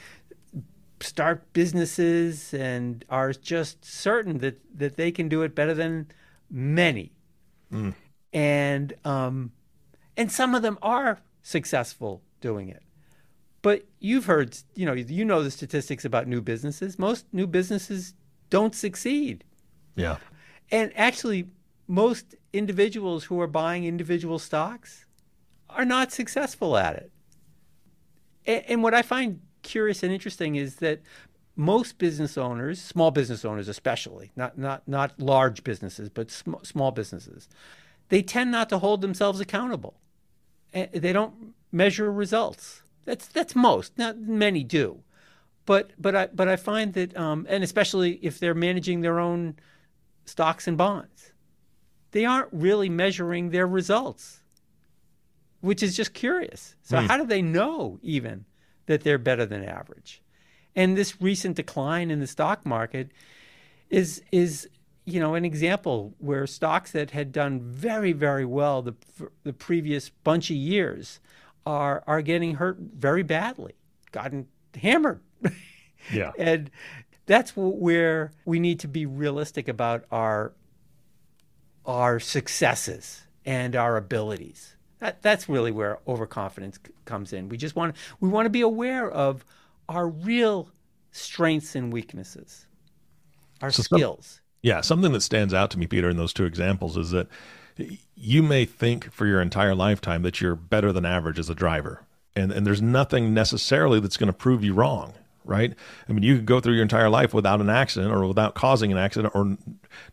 start 0.99 1.51
businesses 1.53 2.53
and 2.53 3.05
are 3.09 3.33
just 3.33 3.83
certain 3.83 4.39
that 4.39 4.59
that 4.77 4.97
they 4.97 5.11
can 5.11 5.27
do 5.27 5.41
it 5.41 5.55
better 5.55 5.73
than 5.73 6.07
many. 6.49 7.11
Mm. 7.71 7.93
And 8.33 8.93
um, 9.05 9.51
and 10.17 10.31
some 10.31 10.55
of 10.55 10.61
them 10.61 10.77
are 10.81 11.19
successful 11.41 12.21
doing 12.39 12.69
it. 12.69 12.83
But 13.61 13.85
you've 13.99 14.25
heard, 14.25 14.57
you 14.73 14.85
know, 14.85 14.93
you 14.93 15.23
know 15.23 15.43
the 15.43 15.51
statistics 15.51 16.03
about 16.03 16.27
new 16.27 16.41
businesses. 16.41 16.97
Most 16.97 17.25
new 17.31 17.45
businesses 17.45 18.15
don't 18.49 18.73
succeed. 18.73 19.43
Yeah. 19.95 20.17
And 20.71 20.91
actually, 20.95 21.47
most 21.87 22.35
individuals 22.53 23.25
who 23.25 23.39
are 23.39 23.47
buying 23.47 23.85
individual 23.85 24.39
stocks 24.39 25.05
are 25.69 25.85
not 25.85 26.11
successful 26.11 26.75
at 26.75 26.95
it. 26.95 27.11
And, 28.45 28.81
what 28.83 28.93
I 28.93 29.01
find 29.01 29.39
curious 29.61 30.03
and 30.03 30.11
interesting 30.11 30.55
is 30.55 30.77
that 30.77 31.01
most 31.55 31.97
business 31.97 32.37
owners, 32.37 32.81
small 32.81 33.11
business 33.11 33.45
owners 33.45 33.67
especially, 33.67 34.31
not 34.35 34.57
not 34.57 34.87
not 34.87 35.19
large 35.19 35.63
businesses, 35.63 36.09
but 36.09 36.31
sm- 36.31 36.55
small 36.63 36.91
businesses, 36.91 37.47
they 38.09 38.21
tend 38.21 38.51
not 38.51 38.69
to 38.69 38.79
hold 38.79 39.01
themselves 39.01 39.39
accountable. 39.39 39.95
They 40.73 41.13
don't 41.13 41.53
measure 41.71 42.11
results. 42.11 42.81
That's 43.05 43.27
that's 43.27 43.55
most. 43.55 43.97
Not 43.97 44.17
many 44.19 44.63
do, 44.63 45.03
but 45.65 45.91
but 45.99 46.15
I 46.15 46.27
but 46.27 46.47
I 46.47 46.55
find 46.55 46.93
that, 46.93 47.15
um, 47.17 47.45
and 47.49 47.63
especially 47.63 48.13
if 48.21 48.39
they're 48.39 48.53
managing 48.53 49.01
their 49.01 49.19
own 49.19 49.55
stocks 50.25 50.67
and 50.67 50.77
bonds, 50.77 51.33
they 52.11 52.25
aren't 52.25 52.49
really 52.51 52.89
measuring 52.89 53.49
their 53.49 53.67
results, 53.67 54.40
which 55.61 55.81
is 55.81 55.95
just 55.95 56.13
curious. 56.13 56.75
So 56.83 56.97
mm. 56.97 57.07
how 57.07 57.17
do 57.17 57.25
they 57.25 57.41
know 57.41 57.99
even 58.01 58.45
that 58.87 59.03
they're 59.03 59.17
better 59.17 59.45
than 59.45 59.63
average? 59.63 60.21
And 60.75 60.97
this 60.97 61.21
recent 61.21 61.55
decline 61.55 62.11
in 62.11 62.19
the 62.19 62.27
stock 62.27 62.65
market 62.65 63.11
is 63.89 64.21
is 64.31 64.69
you 65.05 65.19
know 65.19 65.35
an 65.35 65.45
example 65.45 66.13
where 66.19 66.47
stocks 66.47 66.91
that 66.91 67.11
had 67.11 67.31
done 67.31 67.59
very 67.61 68.13
very 68.13 68.45
well 68.45 68.81
the 68.81 68.95
the 69.43 69.53
previous 69.53 70.09
bunch 70.09 70.49
of 70.49 70.55
years 70.55 71.19
are 71.65 72.03
are 72.07 72.21
getting 72.21 72.55
hurt 72.55 72.77
very 72.79 73.23
badly, 73.23 73.73
gotten 74.11 74.47
hammered. 74.75 75.21
Yeah. 76.11 76.31
and 76.39 76.71
that's 77.27 77.55
where 77.55 78.31
we 78.43 78.59
need 78.59 78.79
to 78.79 78.87
be 78.87 79.05
realistic 79.05 79.67
about 79.67 80.05
our 80.11 80.53
our 81.85 82.19
successes 82.19 83.21
and 83.45 83.75
our 83.75 83.97
abilities. 83.97 84.75
That, 85.01 85.21
that's 85.21 85.49
really 85.49 85.71
where 85.71 85.99
overconfidence 86.07 86.79
c- 86.85 86.93
comes 87.05 87.33
in. 87.33 87.49
We 87.49 87.57
just 87.57 87.75
want 87.75 87.95
we 88.19 88.29
want 88.29 88.45
to 88.45 88.51
be 88.51 88.61
aware 88.61 89.09
of 89.11 89.43
our 89.89 90.07
real 90.07 90.69
strengths 91.11 91.75
and 91.75 91.91
weaknesses, 91.91 92.67
our 93.61 93.71
so 93.71 93.83
skills. 93.83 94.41
Yeah, 94.61 94.81
something 94.81 95.11
that 95.11 95.21
stands 95.21 95.55
out 95.55 95.71
to 95.71 95.79
me, 95.79 95.87
Peter, 95.87 96.09
in 96.09 96.17
those 96.17 96.33
two 96.33 96.45
examples 96.45 96.95
is 96.95 97.09
that 97.11 97.27
you 98.15 98.43
may 98.43 98.63
think 98.63 99.11
for 99.11 99.25
your 99.25 99.41
entire 99.41 99.73
lifetime 99.73 100.21
that 100.21 100.39
you're 100.39 100.55
better 100.55 100.93
than 100.93 101.03
average 101.03 101.39
as 101.39 101.49
a 101.49 101.55
driver. 101.55 102.05
And, 102.35 102.51
and 102.51 102.65
there's 102.65 102.81
nothing 102.81 103.33
necessarily 103.33 103.99
that's 103.99 104.17
going 104.17 104.27
to 104.27 104.33
prove 104.33 104.63
you 104.63 104.75
wrong, 104.75 105.13
right? 105.43 105.73
I 106.07 106.13
mean, 106.13 106.23
you 106.23 106.35
could 106.35 106.45
go 106.45 106.59
through 106.59 106.73
your 106.73 106.83
entire 106.83 107.09
life 107.09 107.33
without 107.33 107.61
an 107.61 107.69
accident 107.69 108.13
or 108.13 108.25
without 108.27 108.55
causing 108.55 108.91
an 108.91 108.97
accident 108.97 109.33
or 109.35 109.57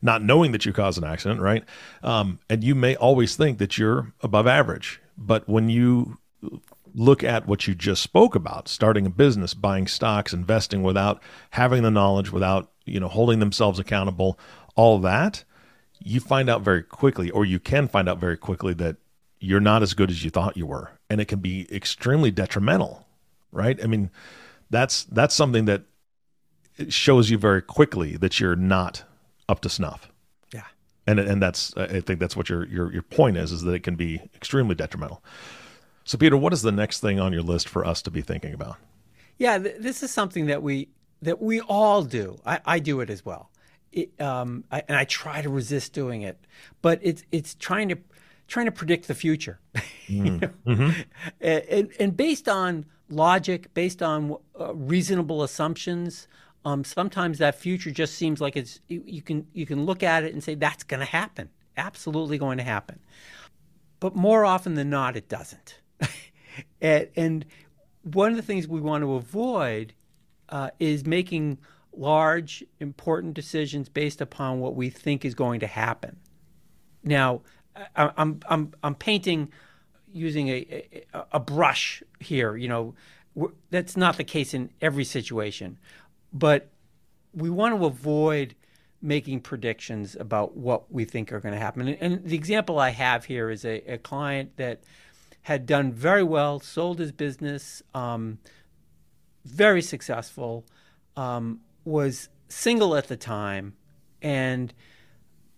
not 0.03 0.23
knowing 0.23 0.53
that 0.53 0.65
you 0.65 0.73
caused 0.73 0.99
an 0.99 1.05
accident, 1.05 1.41
right? 1.41 1.65
Um, 2.03 2.39
and 2.49 2.65
you 2.65 2.75
may 2.75 2.97
always 2.97 3.37
think 3.37 3.59
that 3.59 3.79
you're 3.79 4.13
above 4.23 4.47
average. 4.47 5.01
But 5.17 5.49
when 5.49 5.69
you 5.69 6.19
look 6.95 7.23
at 7.23 7.47
what 7.47 7.67
you 7.67 7.75
just 7.75 8.03
spoke 8.03 8.35
about, 8.35 8.69
starting 8.69 9.07
a 9.07 9.11
business, 9.11 9.55
buying 9.55 9.87
stocks, 9.87 10.33
investing 10.33 10.83
without 10.83 11.23
having 11.51 11.83
the 11.83 11.91
knowledge, 11.91 12.33
without, 12.33 12.71
you 12.85 13.01
know, 13.01 13.09
holding 13.09 13.39
themselves 13.39 13.79
accountable, 13.79 14.39
all 14.75 14.99
that, 14.99 15.45
you 16.01 16.21
find 16.21 16.49
out 16.49 16.63
very 16.63 16.83
quickly, 16.83 17.31
or 17.31 17.45
you 17.45 17.59
can 17.59 17.89
find 17.89 18.09
out 18.09 18.19
very 18.19 18.37
quickly 18.37 18.75
that 18.75 18.97
you're 19.41 19.61
not 19.61 19.83
as 19.83 19.95
good 19.95 20.11
as 20.11 20.25
you 20.25 20.31
thought 20.31 20.57
you 20.57 20.67
were. 20.67 20.93
And 21.11 21.21
it 21.21 21.27
can 21.27 21.41
be 21.41 21.67
extremely 21.75 22.31
detrimental, 22.31 23.07
right? 23.53 23.79
I 23.83 23.87
mean, 23.87 24.11
that's 24.71 25.05
that's 25.05 25.35
something 25.35 25.65
that 25.67 25.83
shows 26.89 27.31
you 27.31 27.39
very 27.39 27.63
quickly 27.63 28.17
that 28.17 28.39
you're 28.39 28.57
not 28.57 29.05
up 29.49 29.61
to 29.61 29.69
snuff. 29.69 30.11
Yeah. 30.53 30.65
And 31.07 31.19
and 31.19 31.43
that's 31.43 31.77
I 31.77 32.01
think 32.01 32.21
that's 32.21 32.37
what 32.37 32.49
your 32.49 32.67
your 32.67 32.93
your 32.93 33.03
point 33.03 33.37
is 33.37 33.53
is 33.53 33.63
that 33.63 33.73
it 33.73 33.83
can 33.83 33.97
be 33.97 34.21
extremely 34.35 34.75
detrimental. 34.75 35.23
So 36.05 36.17
Peter, 36.17 36.37
what 36.37 36.53
is 36.53 36.63
the 36.63 36.73
next 36.73 37.01
thing 37.01 37.21
on 37.21 37.33
your 37.33 37.43
list 37.43 37.69
for 37.69 37.85
us 37.85 38.03
to 38.03 38.11
be 38.11 38.23
thinking 38.23 38.55
about? 38.55 38.77
Yeah, 39.37 39.59
th- 39.59 39.77
this 39.79 40.03
is 40.03 40.11
something 40.11 40.47
that 40.47 40.63
we 40.63 40.89
that 41.23 41.41
we 41.41 41.61
all 41.61 42.03
do. 42.03 42.41
I, 42.47 42.61
I 42.65 42.79
do 42.79 43.01
it 43.01 43.11
as 43.11 43.25
well 43.25 43.51
it, 43.93 44.21
um, 44.21 44.65
I, 44.71 44.83
and 44.89 44.97
I 44.97 45.05
try 45.05 45.43
to 45.43 45.49
resist 45.49 45.93
doing 45.93 46.23
it, 46.23 46.39
but 46.83 47.01
it's 47.03 47.25
it's 47.33 47.55
trying 47.55 47.89
to 47.91 47.99
trying 48.47 48.67
to 48.67 48.73
predict 48.73 49.09
the 49.09 49.15
future, 49.15 49.61
mm. 50.09 50.53
mm-hmm. 50.67 51.01
and, 51.41 51.91
and, 51.99 52.17
based 52.17 52.49
on 52.49 52.87
logic, 53.11 53.73
based 53.75 54.03
on 54.03 54.37
uh, 54.59 54.75
reasonable 54.75 55.43
assumptions. 55.43 56.29
Um, 56.65 56.85
sometimes 56.85 57.39
that 57.39 57.55
future 57.55 57.91
just 57.91 58.15
seems 58.15 58.41
like 58.41 58.57
it's 58.57 58.81
you, 58.89 59.03
you 59.07 59.23
can 59.23 59.47
you 59.53 59.67
can 59.67 59.85
look 59.85 60.03
at 60.03 60.25
it 60.25 60.33
and 60.33 60.43
say 60.43 60.55
that's 60.55 60.85
going 60.85 61.01
to 61.01 61.07
happen, 61.07 61.51
absolutely 61.77 62.39
going 62.39 62.59
to 62.59 62.65
happen, 62.65 62.99
but 64.01 64.15
more 64.15 64.45
often 64.45 64.75
than 64.75 64.91
not, 64.91 65.17
it 65.17 65.29
doesn't. 65.29 65.81
and, 66.81 67.09
and, 67.17 67.45
one 68.03 68.31
of 68.31 68.37
the 68.37 68.43
things 68.43 68.67
we 68.67 68.81
want 68.81 69.03
to 69.03 69.15
avoid 69.15 69.93
uh, 70.49 70.71
is 70.79 71.05
making 71.05 71.59
large, 71.95 72.65
important 72.81 73.35
decisions 73.35 73.89
based 73.89 74.21
upon 74.21 74.61
what 74.61 74.75
we 74.75 74.89
think 74.89 75.25
is 75.25 75.35
going 75.35 75.61
to 75.61 75.67
happen. 75.67 76.17
Now, 77.03 77.43
I, 77.97 78.11
I'm 78.17 78.41
I'm 78.49 78.73
I'm 78.83 78.95
painting 78.95 79.53
using 80.13 80.49
a, 80.49 81.05
a, 81.15 81.25
a 81.33 81.41
brush 81.41 82.03
here. 82.21 82.57
You 82.57 82.69
know, 82.69 82.95
that's 83.71 83.97
not 83.97 84.17
the 84.17 84.25
case 84.25 84.55
in 84.55 84.71
every 84.81 85.05
situation, 85.05 85.79
but 86.33 86.69
we 87.35 87.51
want 87.51 87.79
to 87.79 87.87
avoid 87.87 88.55
making 89.01 89.41
predictions 89.41 90.17
about 90.19 90.57
what 90.57 90.93
we 90.93 91.05
think 91.05 91.33
are 91.33 91.41
going 91.41 91.55
to 91.55 91.61
happen. 91.61 91.87
And, 91.87 91.99
and 92.01 92.25
the 92.25 92.35
example 92.35 92.79
I 92.79 92.91
have 92.91 93.27
here 93.27 93.49
is 93.51 93.65
a, 93.65 93.93
a, 93.93 93.99
client 93.99 94.57
that 94.57 94.83
had 95.43 95.67
done 95.67 95.93
very 95.93 96.25
well, 96.25 96.59
sold 96.59 96.99
his 96.99 97.13
business, 97.13 97.81
um, 97.95 98.39
very 99.45 99.83
successful, 99.83 100.65
um, 101.17 101.61
was 101.85 102.29
single 102.49 102.97
at 102.97 103.09
the 103.09 103.17
time, 103.17 103.75
and 104.21 104.75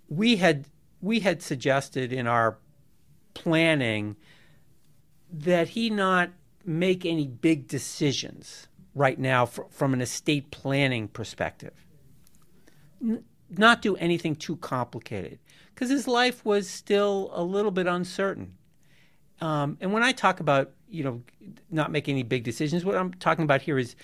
we 0.09 0.37
had 0.37 0.67
we 1.01 1.21
had 1.21 1.41
suggested 1.41 2.13
in 2.13 2.27
our 2.27 2.59
planning 3.33 4.17
that 5.33 5.71
he 5.71 5.91
not 5.91 6.31
make 6.65 7.05
any 7.05 7.27
big 7.27 7.69
decisions 7.69 8.69
right 8.95 9.19
now 9.19 9.47
for, 9.47 9.67
from 9.71 9.95
an 9.95 10.01
estate 10.01 10.51
planning 10.51 11.09
perspective. 11.09 11.73
N- 13.03 13.25
not 13.51 13.83
do 13.83 13.97
anything 13.97 14.37
too 14.37 14.57
complicated 14.57 15.39
because 15.75 15.91
his 15.91 16.07
life 16.07 16.45
was 16.45 16.69
still 16.69 17.31
a 17.35 17.43
little 17.43 17.71
bit 17.71 17.87
uncertain. 17.87 18.57
Um, 19.41 19.79
and 19.81 19.93
when 19.93 20.03
I 20.03 20.13
talk 20.13 20.41
about 20.41 20.73
you 20.89 21.05
know 21.05 21.23
not 21.71 21.91
making 21.91 22.15
any 22.15 22.23
big 22.23 22.45
decisions, 22.45 22.85
what 22.85 22.97
I'm 22.97 23.15
talking 23.15 23.45
about 23.45 23.63
here 23.63 23.79
is 23.79 23.97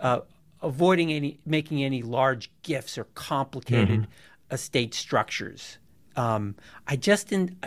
uh, 0.00 0.20
avoiding 0.62 1.12
any 1.12 1.38
making 1.44 1.84
any 1.84 2.02
large 2.02 2.50
gifts 2.62 2.96
or 2.96 3.04
complicated 3.14 4.02
mm-hmm. 4.02 4.54
estate 4.54 4.94
structures. 4.94 5.78
Um, 6.16 6.56
I 6.86 6.96
just 6.96 7.28
didn't, 7.28 7.64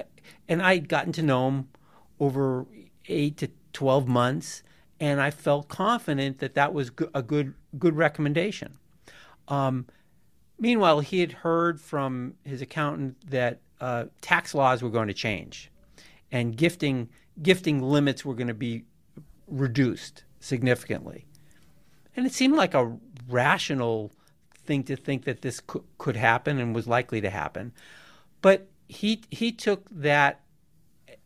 and 0.50 0.62
I'd 0.62 0.90
gotten 0.90 1.14
to 1.14 1.22
know 1.22 1.48
him 1.48 1.70
over 2.20 2.66
eight 3.08 3.38
to 3.38 3.50
twelve 3.74 4.08
months, 4.08 4.64
and 5.00 5.22
I 5.22 5.32
felt 5.32 5.68
confident 5.68 6.40
that 6.40 6.56
that 6.56 6.74
was 6.74 6.92
a 7.14 7.22
good 7.22 7.54
good 7.78 7.96
recommendation. 7.96 8.78
Um, 9.48 9.88
meanwhile, 10.60 11.00
he 11.00 11.20
had 11.20 11.32
heard 11.32 11.82
from 11.82 12.36
his 12.44 12.62
accountant 12.62 13.30
that 13.30 13.60
uh, 13.80 14.06
tax 14.22 14.54
laws 14.54 14.84
were 14.84 14.90
going 14.90 15.08
to 15.08 15.14
change, 15.14 15.72
and 16.32 16.56
gifting 16.56 17.10
gifting 17.42 17.82
limits 17.82 18.24
were 18.24 18.36
going 18.36 18.48
to 18.48 18.54
be 18.54 18.86
reduced 19.48 20.24
significantly. 20.40 21.26
And 22.16 22.26
it 22.26 22.34
seemed 22.34 22.56
like 22.56 22.74
a 22.74 22.98
rational 23.30 24.12
thing 24.66 24.84
to 24.84 24.96
think 24.96 25.26
that 25.26 25.42
this 25.42 25.60
could, 25.60 25.84
could 25.98 26.16
happen 26.16 26.60
and 26.60 26.76
was 26.76 26.88
likely 26.88 27.22
to 27.22 27.30
happen. 27.30 27.74
But 28.42 28.68
he 28.88 29.22
he 29.30 29.52
took 29.52 29.88
that 29.90 30.42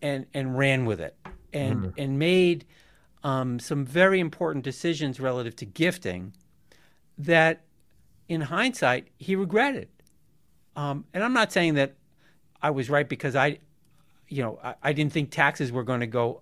and 0.01 0.25
and 0.33 0.57
ran 0.57 0.85
with 0.85 0.99
it 0.99 1.17
and 1.55 1.85
mm. 1.85 1.93
and 1.97 2.19
made 2.19 2.65
um, 3.23 3.59
some 3.59 3.85
very 3.85 4.19
important 4.19 4.63
decisions 4.63 5.19
relative 5.19 5.55
to 5.55 5.65
gifting 5.65 6.33
that 7.17 7.63
in 8.27 8.41
hindsight 8.41 9.07
he 9.17 9.35
regretted. 9.35 9.87
Um, 10.75 11.05
and 11.13 11.23
I'm 11.23 11.33
not 11.33 11.51
saying 11.51 11.75
that 11.75 11.95
I 12.61 12.69
was 12.69 12.89
right 12.89 13.07
because 13.07 13.35
I, 13.35 13.59
you 14.27 14.43
know, 14.43 14.59
I, 14.63 14.75
I 14.83 14.93
didn't 14.93 15.13
think 15.13 15.31
taxes 15.31 15.71
were 15.71 15.83
going 15.83 16.01
to 16.01 16.07
go 16.07 16.41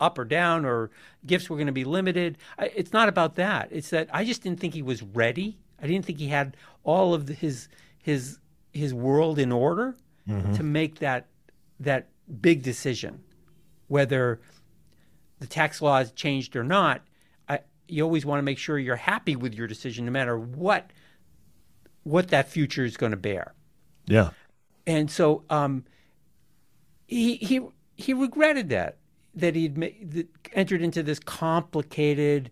up 0.00 0.18
or 0.18 0.24
down 0.24 0.64
or 0.64 0.90
gifts 1.26 1.48
were 1.48 1.56
going 1.56 1.66
to 1.66 1.72
be 1.72 1.84
limited. 1.84 2.38
It's 2.58 2.92
not 2.92 3.08
about 3.08 3.36
that. 3.36 3.68
It's 3.70 3.90
that 3.90 4.08
I 4.12 4.24
just 4.24 4.42
didn't 4.42 4.58
think 4.58 4.74
he 4.74 4.82
was 4.82 5.02
ready. 5.02 5.58
I 5.80 5.86
didn't 5.86 6.04
think 6.04 6.18
he 6.18 6.28
had 6.28 6.56
all 6.82 7.14
of 7.14 7.26
the, 7.26 7.34
his 7.34 7.68
his 7.98 8.38
his 8.72 8.92
world 8.92 9.38
in 9.38 9.52
order 9.52 9.96
mm-hmm. 10.28 10.54
to 10.54 10.62
make 10.62 10.98
that 10.98 11.26
that 11.80 12.08
big 12.40 12.62
decision, 12.62 13.22
whether 13.88 14.40
the 15.44 15.50
tax 15.50 15.82
laws 15.82 16.10
changed 16.12 16.56
or 16.56 16.64
not. 16.64 17.02
I, 17.46 17.60
you 17.86 18.02
always 18.02 18.24
want 18.24 18.38
to 18.38 18.42
make 18.42 18.56
sure 18.56 18.78
you're 18.78 18.96
happy 18.96 19.36
with 19.36 19.52
your 19.52 19.66
decision, 19.66 20.06
no 20.06 20.10
matter 20.10 20.38
what 20.38 20.90
what 22.02 22.28
that 22.28 22.48
future 22.48 22.84
is 22.84 22.96
going 22.96 23.12
to 23.12 23.18
bear. 23.18 23.52
Yeah. 24.06 24.30
And 24.86 25.10
so 25.10 25.44
um, 25.50 25.84
he 27.06 27.36
he 27.36 27.60
he 27.94 28.14
regretted 28.14 28.70
that 28.70 28.96
that 29.34 29.54
he'd 29.54 30.26
entered 30.54 30.80
into 30.80 31.02
this 31.02 31.18
complicated, 31.18 32.50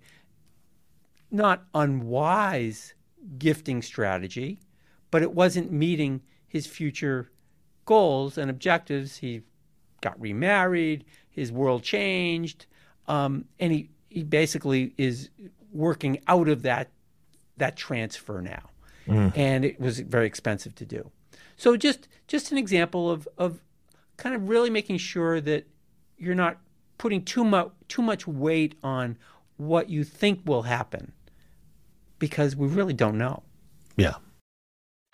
not 1.30 1.64
unwise 1.72 2.92
gifting 3.38 3.80
strategy, 3.80 4.60
but 5.10 5.22
it 5.22 5.32
wasn't 5.32 5.72
meeting 5.72 6.20
his 6.46 6.66
future 6.66 7.30
goals 7.86 8.36
and 8.36 8.50
objectives. 8.50 9.16
He 9.16 9.40
got 10.02 10.20
remarried, 10.20 11.06
his 11.30 11.50
world 11.50 11.82
changed, 11.82 12.66
um, 13.08 13.46
and 13.58 13.72
he, 13.72 13.90
he 14.08 14.22
basically 14.22 14.94
is 14.96 15.30
working 15.72 16.20
out 16.26 16.48
of 16.48 16.62
that 16.62 16.88
that 17.56 17.76
transfer 17.76 18.40
now, 18.40 18.62
mm. 19.06 19.32
and 19.36 19.64
it 19.64 19.80
was 19.80 20.00
very 20.00 20.26
expensive 20.26 20.74
to 20.76 20.84
do. 20.84 21.10
So 21.56 21.76
just 21.76 22.08
just 22.26 22.52
an 22.52 22.58
example 22.58 23.10
of 23.10 23.28
of 23.38 23.60
kind 24.16 24.34
of 24.34 24.48
really 24.48 24.70
making 24.70 24.98
sure 24.98 25.40
that 25.40 25.66
you're 26.16 26.34
not 26.34 26.58
putting 26.98 27.24
too 27.24 27.44
much 27.44 27.70
too 27.88 28.02
much 28.02 28.26
weight 28.26 28.76
on 28.82 29.16
what 29.56 29.90
you 29.90 30.04
think 30.04 30.40
will 30.44 30.62
happen 30.62 31.12
because 32.18 32.54
we 32.54 32.68
really 32.68 32.94
don't 32.94 33.18
know. 33.18 33.42
Yeah. 33.96 34.14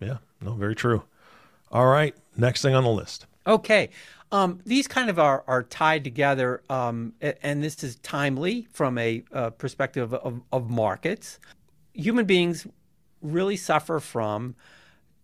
Yeah, 0.00 0.18
no, 0.40 0.54
very 0.54 0.76
true. 0.76 1.02
All 1.72 1.86
right, 1.86 2.14
next 2.36 2.62
thing 2.62 2.76
on 2.76 2.84
the 2.84 2.90
list. 2.90 3.26
Okay. 3.44 3.90
Um, 4.30 4.60
these 4.64 4.86
kind 4.86 5.10
of 5.10 5.18
are, 5.18 5.42
are 5.48 5.64
tied 5.64 6.04
together, 6.04 6.62
um, 6.70 7.14
and 7.20 7.64
this 7.64 7.82
is 7.82 7.96
timely 7.96 8.68
from 8.72 8.98
a 8.98 9.24
uh, 9.32 9.50
perspective 9.50 10.14
of, 10.14 10.42
of 10.52 10.70
markets. 10.70 11.40
Human 11.92 12.24
beings 12.24 12.68
really 13.20 13.56
suffer 13.56 13.98
from 13.98 14.54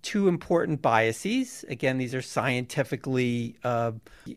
two 0.05 0.29
important 0.29 0.81
biases. 0.83 1.65
Again, 1.69 1.99
these 1.99 2.15
are 2.15 2.23
scientifically, 2.23 3.57
uh, 3.65 3.93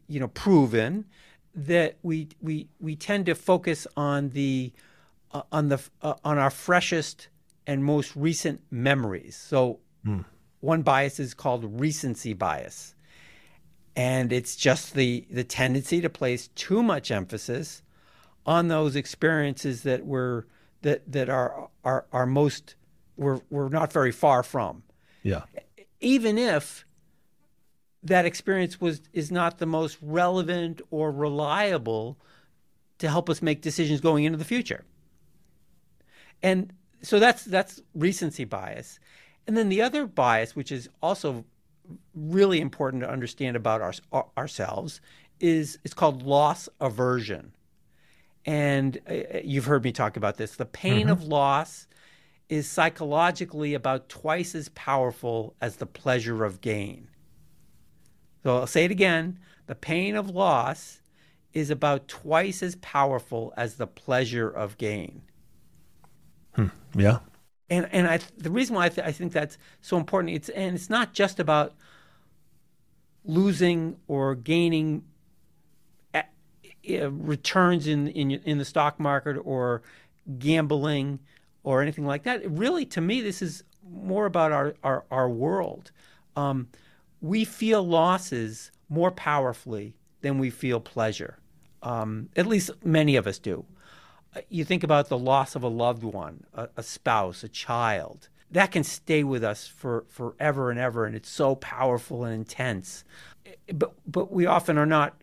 you 0.07 0.19
know, 0.19 0.29
proven 0.29 1.05
that 1.53 1.97
we 2.01 2.29
we 2.41 2.69
we 2.79 2.95
tend 2.95 3.25
to 3.27 3.35
focus 3.35 3.85
on 3.95 4.29
the 4.29 4.71
uh, 5.31 5.41
on 5.51 5.69
the 5.69 5.79
uh, 6.01 6.15
on 6.23 6.37
our 6.37 6.49
freshest 6.49 7.27
and 7.67 7.83
most 7.83 8.15
recent 8.15 8.61
memories. 8.71 9.35
So 9.35 9.79
mm. 10.05 10.23
one 10.61 10.81
bias 10.81 11.19
is 11.19 11.33
called 11.33 11.79
recency 11.79 12.33
bias. 12.33 12.95
And 13.95 14.31
it's 14.31 14.55
just 14.55 14.93
the 14.93 15.27
the 15.29 15.43
tendency 15.43 16.01
to 16.01 16.09
place 16.09 16.47
too 16.49 16.81
much 16.81 17.11
emphasis 17.11 17.83
on 18.45 18.69
those 18.69 18.95
experiences 18.95 19.83
that 19.83 20.05
were 20.05 20.47
that 20.83 21.11
that 21.11 21.29
are 21.29 21.69
are 21.83 22.05
are 22.13 22.25
most 22.25 22.75
we're 23.17 23.41
we're 23.49 23.69
not 23.69 23.91
very 23.91 24.11
far 24.11 24.43
from. 24.43 24.83
Yeah. 25.27 25.43
Even 25.99 26.37
if 26.37 26.85
that 28.03 28.25
experience 28.25 28.79
was 28.79 29.01
is 29.11 29.31
not 29.31 29.57
the 29.57 29.65
most 29.65 29.97
relevant 30.01 30.81
or 30.89 31.11
reliable 31.11 32.17
to 32.99 33.09
help 33.09 33.29
us 33.29 33.41
make 33.41 33.61
decisions 33.61 33.99
going 33.99 34.23
into 34.23 34.37
the 34.37 34.45
future. 34.45 34.85
And 36.41 36.71
so 37.01 37.19
that's 37.19 37.43
that's 37.43 37.81
recency 37.93 38.45
bias. 38.45 38.99
And 39.47 39.57
then 39.57 39.69
the 39.69 39.81
other 39.81 40.07
bias, 40.07 40.55
which 40.55 40.71
is 40.71 40.89
also 41.01 41.45
really 42.15 42.59
important 42.59 43.03
to 43.03 43.09
understand 43.09 43.55
about 43.55 43.81
our, 43.81 43.93
our, 44.11 44.27
ourselves, 44.37 45.01
is 45.39 45.77
it's 45.83 45.93
called 45.93 46.23
loss 46.23 46.69
aversion. 46.79 47.53
And 48.45 48.99
uh, 49.09 49.39
you've 49.43 49.65
heard 49.65 49.83
me 49.83 49.91
talk 49.91 50.15
about 50.15 50.37
this. 50.37 50.55
The 50.55 50.65
pain 50.65 51.01
mm-hmm. 51.01 51.11
of 51.11 51.23
loss 51.23 51.87
is 52.49 52.69
psychologically 52.69 53.73
about 53.73 54.09
twice 54.09 54.55
as 54.55 54.69
powerful 54.69 55.55
as 55.61 55.77
the 55.77 55.85
pleasure 55.85 56.45
of 56.45 56.61
gain. 56.61 57.07
So 58.43 58.57
I'll 58.57 58.67
say 58.67 58.85
it 58.85 58.91
again 58.91 59.39
the 59.67 59.75
pain 59.75 60.15
of 60.15 60.29
loss 60.29 61.01
is 61.53 61.69
about 61.69 62.07
twice 62.07 62.63
as 62.63 62.75
powerful 62.77 63.53
as 63.57 63.75
the 63.75 63.87
pleasure 63.87 64.49
of 64.49 64.77
gain. 64.77 65.21
Hmm. 66.53 66.67
Yeah. 66.95 67.19
And 67.69 67.87
and 67.91 68.07
I 68.07 68.19
the 68.37 68.49
reason 68.49 68.75
why 68.75 68.85
I, 68.85 68.89
th- 68.89 69.05
I 69.05 69.11
think 69.11 69.33
that's 69.33 69.57
so 69.81 69.97
important 69.97 70.33
it's 70.33 70.49
and 70.49 70.75
it's 70.75 70.89
not 70.89 71.13
just 71.13 71.39
about 71.39 71.75
losing 73.25 73.97
or 74.07 74.35
gaining 74.35 75.03
at, 76.13 76.31
uh, 76.89 77.11
returns 77.11 77.87
in, 77.87 78.07
in 78.07 78.31
in 78.31 78.57
the 78.57 78.65
stock 78.65 78.99
market 79.01 79.35
or 79.43 79.81
gambling 80.39 81.19
or 81.69 81.81
anything 81.81 82.05
like 82.05 82.23
that. 82.23 82.49
Really, 82.49 82.85
to 82.85 83.01
me, 83.01 83.21
this 83.21 83.41
is 83.41 83.63
more 83.89 84.25
about 84.25 84.51
our 84.51 84.75
our, 84.83 85.05
our 85.11 85.29
world. 85.29 85.91
Um, 86.35 86.67
we 87.21 87.45
feel 87.45 87.85
losses 87.85 88.71
more 88.89 89.11
powerfully 89.11 89.95
than 90.21 90.37
we 90.37 90.49
feel 90.49 90.79
pleasure. 90.79 91.39
Um, 91.81 92.29
at 92.35 92.45
least 92.45 92.71
many 92.83 93.15
of 93.15 93.27
us 93.27 93.39
do 93.39 93.65
you 94.49 94.63
think 94.63 94.83
about 94.83 95.09
the 95.09 95.17
loss 95.17 95.55
of 95.55 95.63
a 95.63 95.67
loved 95.67 96.03
one, 96.03 96.43
a, 96.53 96.69
a, 96.77 96.83
spouse, 96.83 97.43
a 97.43 97.49
child. 97.49 98.29
That 98.51 98.71
can 98.71 98.83
stay 98.83 99.23
with 99.23 99.43
us 99.43 99.67
for 99.67 100.05
forever 100.07 100.71
and 100.71 100.79
ever, 100.79 101.05
and 101.05 101.15
it's 101.15 101.29
so 101.29 101.55
powerful 101.55 102.23
and 102.23 102.33
intense. 102.33 103.03
But 103.73 103.93
but 104.05 104.31
we 104.31 104.45
often 104.45 104.77
are 104.77 104.85
not. 104.85 105.21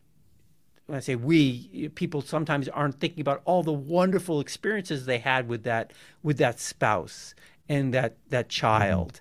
When 0.87 0.97
I 0.97 1.01
say 1.01 1.15
we, 1.15 1.91
people 1.95 2.21
sometimes 2.21 2.69
aren't 2.69 3.01
thinking 3.01 3.23
about 3.23 3.41
all 3.45 3.63
the 3.63 3.73
wonderful 3.73 4.41
experiences 4.41 5.07
they 5.07 5.19
had 5.19 5.49
with 5.49 5.65
that 5.65 5.93
with 6.23 6.37
that 6.39 6.61
spouse 6.61 7.35
and 7.69 7.95
that 7.95 8.17
that 8.29 8.49
child 8.49 9.21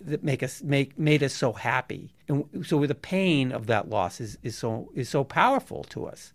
mm-hmm. 0.00 0.10
that 0.10 0.24
make 0.24 0.42
us 0.42 0.62
make 0.62 0.98
made 0.98 1.22
us 1.22 1.34
so 1.34 1.52
happy. 1.52 2.14
And 2.28 2.66
so 2.66 2.84
the 2.86 2.94
pain 2.94 3.52
of 3.52 3.66
that 3.66 3.90
loss 3.90 4.20
is, 4.20 4.38
is 4.42 4.56
so 4.56 4.90
is 4.94 5.08
so 5.08 5.24
powerful 5.24 5.84
to 5.84 6.06
us. 6.06 6.32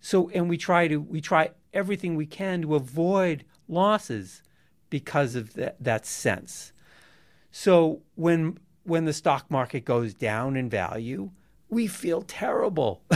So 0.00 0.30
and 0.30 0.48
we 0.48 0.58
try 0.58 0.86
to 0.88 1.00
we 1.00 1.20
try 1.20 1.50
everything 1.72 2.14
we 2.14 2.26
can 2.26 2.62
to 2.62 2.76
avoid 2.76 3.44
losses 3.68 4.42
because 4.90 5.34
of 5.34 5.54
that, 5.54 5.82
that 5.82 6.06
sense. 6.06 6.72
So 7.50 8.02
when 8.14 8.58
when 8.84 9.06
the 9.06 9.12
stock 9.12 9.50
market 9.50 9.84
goes 9.84 10.14
down 10.14 10.56
in 10.56 10.68
value, 10.68 11.30
we 11.68 11.86
feel 11.86 12.22
terrible. 12.22 13.02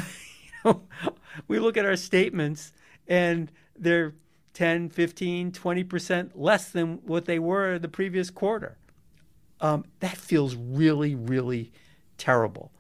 we 1.49 1.59
look 1.59 1.77
at 1.77 1.85
our 1.85 1.97
statements 1.97 2.73
and 3.07 3.51
they're 3.77 4.15
10, 4.55 4.91
15, 4.91 5.53
20% 5.53 6.31
less 6.35 6.71
than 6.71 7.01
what 7.05 7.27
they 7.27 7.39
were 7.39 7.79
the 7.79 7.89
previous 7.89 8.31
quarter. 8.31 8.77
Um, 9.61 9.85
that 10.01 10.17
feels 10.17 10.55
really, 10.55 11.15
really 11.15 11.73
terrible. 12.17 12.73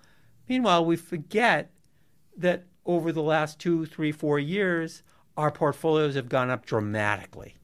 Meanwhile, 0.48 0.84
we 0.84 0.96
forget 0.96 1.70
that 2.36 2.64
over 2.86 3.12
the 3.12 3.22
last 3.22 3.58
two, 3.58 3.84
three, 3.86 4.12
four 4.12 4.38
years, 4.38 5.02
our 5.36 5.50
portfolios 5.50 6.14
have 6.14 6.28
gone 6.28 6.50
up 6.50 6.66
dramatically. 6.66 7.56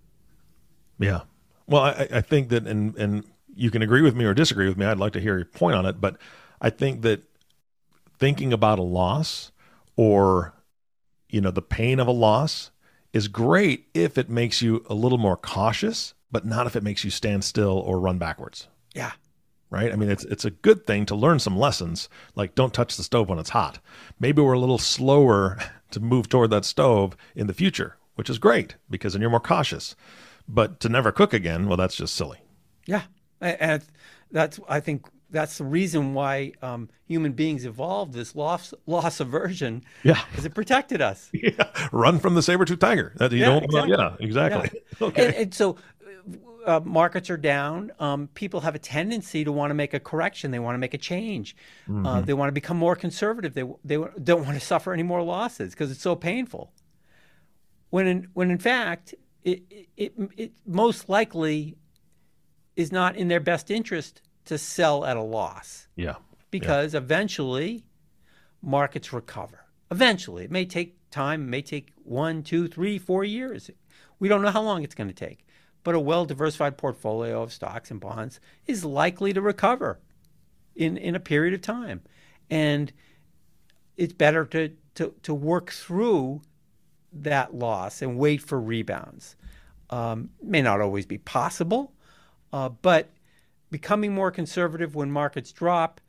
Yeah. 0.99 1.23
Well, 1.67 1.83
I, 1.83 2.09
I 2.13 2.21
think 2.21 2.51
that, 2.51 2.67
and, 2.67 2.97
and 2.97 3.25
you 3.55 3.71
can 3.71 3.83
agree 3.83 4.03
with 4.03 4.15
me 4.15 4.25
or 4.25 4.35
disagree 4.35 4.69
with 4.69 4.77
me. 4.77 4.87
I'd 4.87 4.99
like 4.99 5.13
to 5.15 5.21
hear 5.21 5.37
your 5.37 5.47
point 5.47 5.77
on 5.77 5.87
it. 5.87 6.01
But 6.01 6.19
I 6.61 6.71
think 6.71 7.03
that 7.03 7.25
thinking 8.19 8.53
about 8.53 8.79
a 8.79 8.83
loss 8.83 9.51
or, 9.97 10.55
you 11.29 11.41
know, 11.41 11.51
the 11.51 11.63
pain 11.63 12.01
of 12.01 12.07
a 12.07 12.13
loss 12.13 12.71
is 13.13 13.29
great 13.29 13.87
if 13.95 14.19
it 14.19 14.29
makes 14.29 14.61
you 14.61 14.85
a 14.89 14.95
little 14.95 15.19
more 15.19 15.37
cautious, 15.37 16.15
but 16.31 16.45
not 16.45 16.67
if 16.67 16.75
it 16.75 16.83
makes 16.83 17.05
you 17.05 17.11
stand 17.11 17.45
still 17.45 17.79
or 17.79 18.01
run 18.01 18.19
backwards. 18.19 18.69
Yeah. 18.95 19.13
Right? 19.71 19.93
I 19.93 19.97
mean, 19.97 20.11
it's 20.11 20.25
it's 20.25 20.45
a 20.45 20.51
good 20.51 20.87
thing 20.87 21.07
to 21.07 21.15
learn 21.15 21.39
some 21.39 21.57
lessons, 21.57 22.09
like 22.37 22.55
don't 22.55 22.73
touch 22.73 22.97
the 22.97 23.03
stove 23.03 23.29
when 23.29 23.39
it's 23.39 23.51
hot. 23.51 23.79
Maybe 24.21 24.41
we're 24.41 24.53
a 24.53 24.59
little 24.59 24.79
slower 24.79 25.59
to 25.91 26.01
move 26.01 26.29
toward 26.29 26.51
that 26.51 26.65
stove 26.65 27.17
in 27.35 27.47
the 27.47 27.55
future, 27.55 27.97
which 28.15 28.31
is 28.31 28.39
great 28.39 28.77
because 28.91 29.13
then 29.13 29.23
you're 29.23 29.31
more 29.31 29.41
cautious. 29.41 29.97
But 30.47 30.81
to 30.81 30.89
never 30.89 31.11
cook 31.11 31.33
again, 31.33 31.67
well, 31.67 31.77
that's 31.77 31.97
just 31.97 32.15
silly. 32.15 32.39
Yeah, 32.87 33.03
and 33.41 33.83
that's 34.31 34.61
I 34.69 34.81
think 34.81 35.07
that's 35.35 35.59
the 35.59 35.65
reason 35.65 36.15
why 36.15 36.53
um, 36.63 36.89
human 37.07 37.33
beings 37.33 37.67
evolved 37.67 38.15
this 38.15 38.35
loss 38.35 38.73
loss 38.87 39.21
aversion. 39.21 39.85
Yeah, 40.03 40.21
because 40.31 40.45
it 40.45 40.55
protected 40.55 41.03
us. 41.03 41.31
Yeah, 41.45 41.69
run 41.93 42.21
from 42.21 42.35
the 42.35 42.43
saber 42.43 42.65
tooth 42.65 42.79
tiger. 42.79 43.13
That 43.17 43.33
you 43.33 43.39
yeah, 43.39 43.47
don't. 43.47 43.65
Exactly. 43.65 43.97
Yeah, 43.99 44.17
exactly. 44.19 44.71
Yeah. 44.73 44.81
Okay. 45.09 45.27
And, 45.27 45.35
and 45.35 45.55
so 45.55 45.77
uh, 46.67 46.81
markets 46.85 47.31
are 47.31 47.37
down, 47.37 47.93
um, 47.99 48.29
people 48.35 48.61
have 48.61 48.75
a 48.75 48.79
tendency 48.79 49.45
to 49.45 49.53
want 49.53 49.71
to 49.71 49.75
make 49.75 49.95
a 49.95 50.01
correction. 50.01 50.51
They 50.51 50.59
want 50.59 50.75
to 50.75 50.79
make 50.79 50.95
a 50.95 50.99
change. 50.99 51.57
Uh, 51.87 51.91
mm-hmm. 51.91 52.07
Uh, 52.07 52.21
they 52.23 52.35
want 52.35 52.49
to 52.49 52.53
become 52.53 52.77
more 52.77 52.97
conservative. 52.97 53.55
They 53.55 53.65
they 53.85 53.97
don't 53.97 54.45
want 54.45 54.59
to 54.59 54.61
suffer 54.67 54.93
any 54.93 55.03
more 55.03 55.23
losses 55.23 55.73
because 55.75 55.91
it's 55.91 56.03
so 56.03 56.17
painful. 56.17 56.73
When 57.91 58.07
in, 58.07 58.29
when 58.33 58.51
in 58.51 58.59
fact 58.59 59.15
it, 59.43 59.63
it 59.97 60.15
it 60.37 60.53
most 60.67 61.09
likely 61.09 61.77
is 62.77 62.91
not 62.91 63.17
in 63.17 63.29
their 63.29 63.41
best 63.41 63.71
interest 63.71 64.23
to 64.47 64.59
sell 64.59 65.05
at 65.05 65.17
a 65.17 65.23
loss. 65.23 65.89
Yeah. 65.97 66.17
Because 66.51 66.95
yeah. 66.95 66.99
eventually 66.99 67.85
markets 68.63 69.13
recover. 69.13 69.65
Eventually, 69.91 70.45
it 70.45 70.51
may 70.51 70.65
take 70.65 70.97
time. 71.11 71.43
It 71.43 71.51
may 71.51 71.63
take 71.63 71.93
one, 72.03 72.43
two, 72.43 72.69
three, 72.69 72.99
four 72.99 73.25
years. 73.25 73.71
We 74.19 74.29
don't 74.29 74.43
know 74.43 74.51
how 74.51 74.63
long 74.63 74.83
it's 74.83 74.95
going 74.95 75.09
to 75.09 75.15
take 75.15 75.45
but 75.85 75.95
a 75.95 76.01
well 76.01 76.25
diversified 76.25 76.77
portfolio 76.77 77.43
of 77.43 77.53
stocks 77.53 77.91
and 77.91 78.01
bonds 78.01 78.41
is 78.67 78.85
likely 78.85 79.33
to 79.35 79.41
recover 79.41 80.01
in, 80.75 80.97
in 80.97 81.15
a 81.15 81.21
period 81.21 81.55
of 81.55 81.61
time. 81.61 82.03
And 82.51 82.93
it's 83.97 84.15
better 84.15 84.45
to, 84.47 84.73
to, 84.97 85.15
to 85.23 85.35
work 85.35 85.71
through 85.71 86.43
that 87.13 87.55
loss 87.55 88.03
and 88.03 88.19
wait 88.19 88.43
for 88.43 88.59
rebounds. 88.59 89.37
Um, 89.91 90.31
may 90.43 90.63
not 90.63 90.81
always 90.81 91.07
be 91.07 91.19
possible, 91.19 91.93
uh, 92.53 92.71
but 92.71 93.11
becoming 93.75 94.15
more 94.15 94.31
conservative 94.31 94.95
when 94.95 95.11
markets 95.11 95.51
drop 95.51 96.01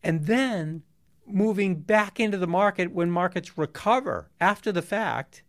and 0.00 0.26
then 0.26 0.80
moving 1.26 1.74
back 1.74 2.20
into 2.20 2.38
the 2.38 2.46
market 2.46 2.92
when 2.92 3.10
markets 3.10 3.58
recover 3.58 4.30
after 4.40 4.70
the 4.70 4.80
fact 4.80 5.42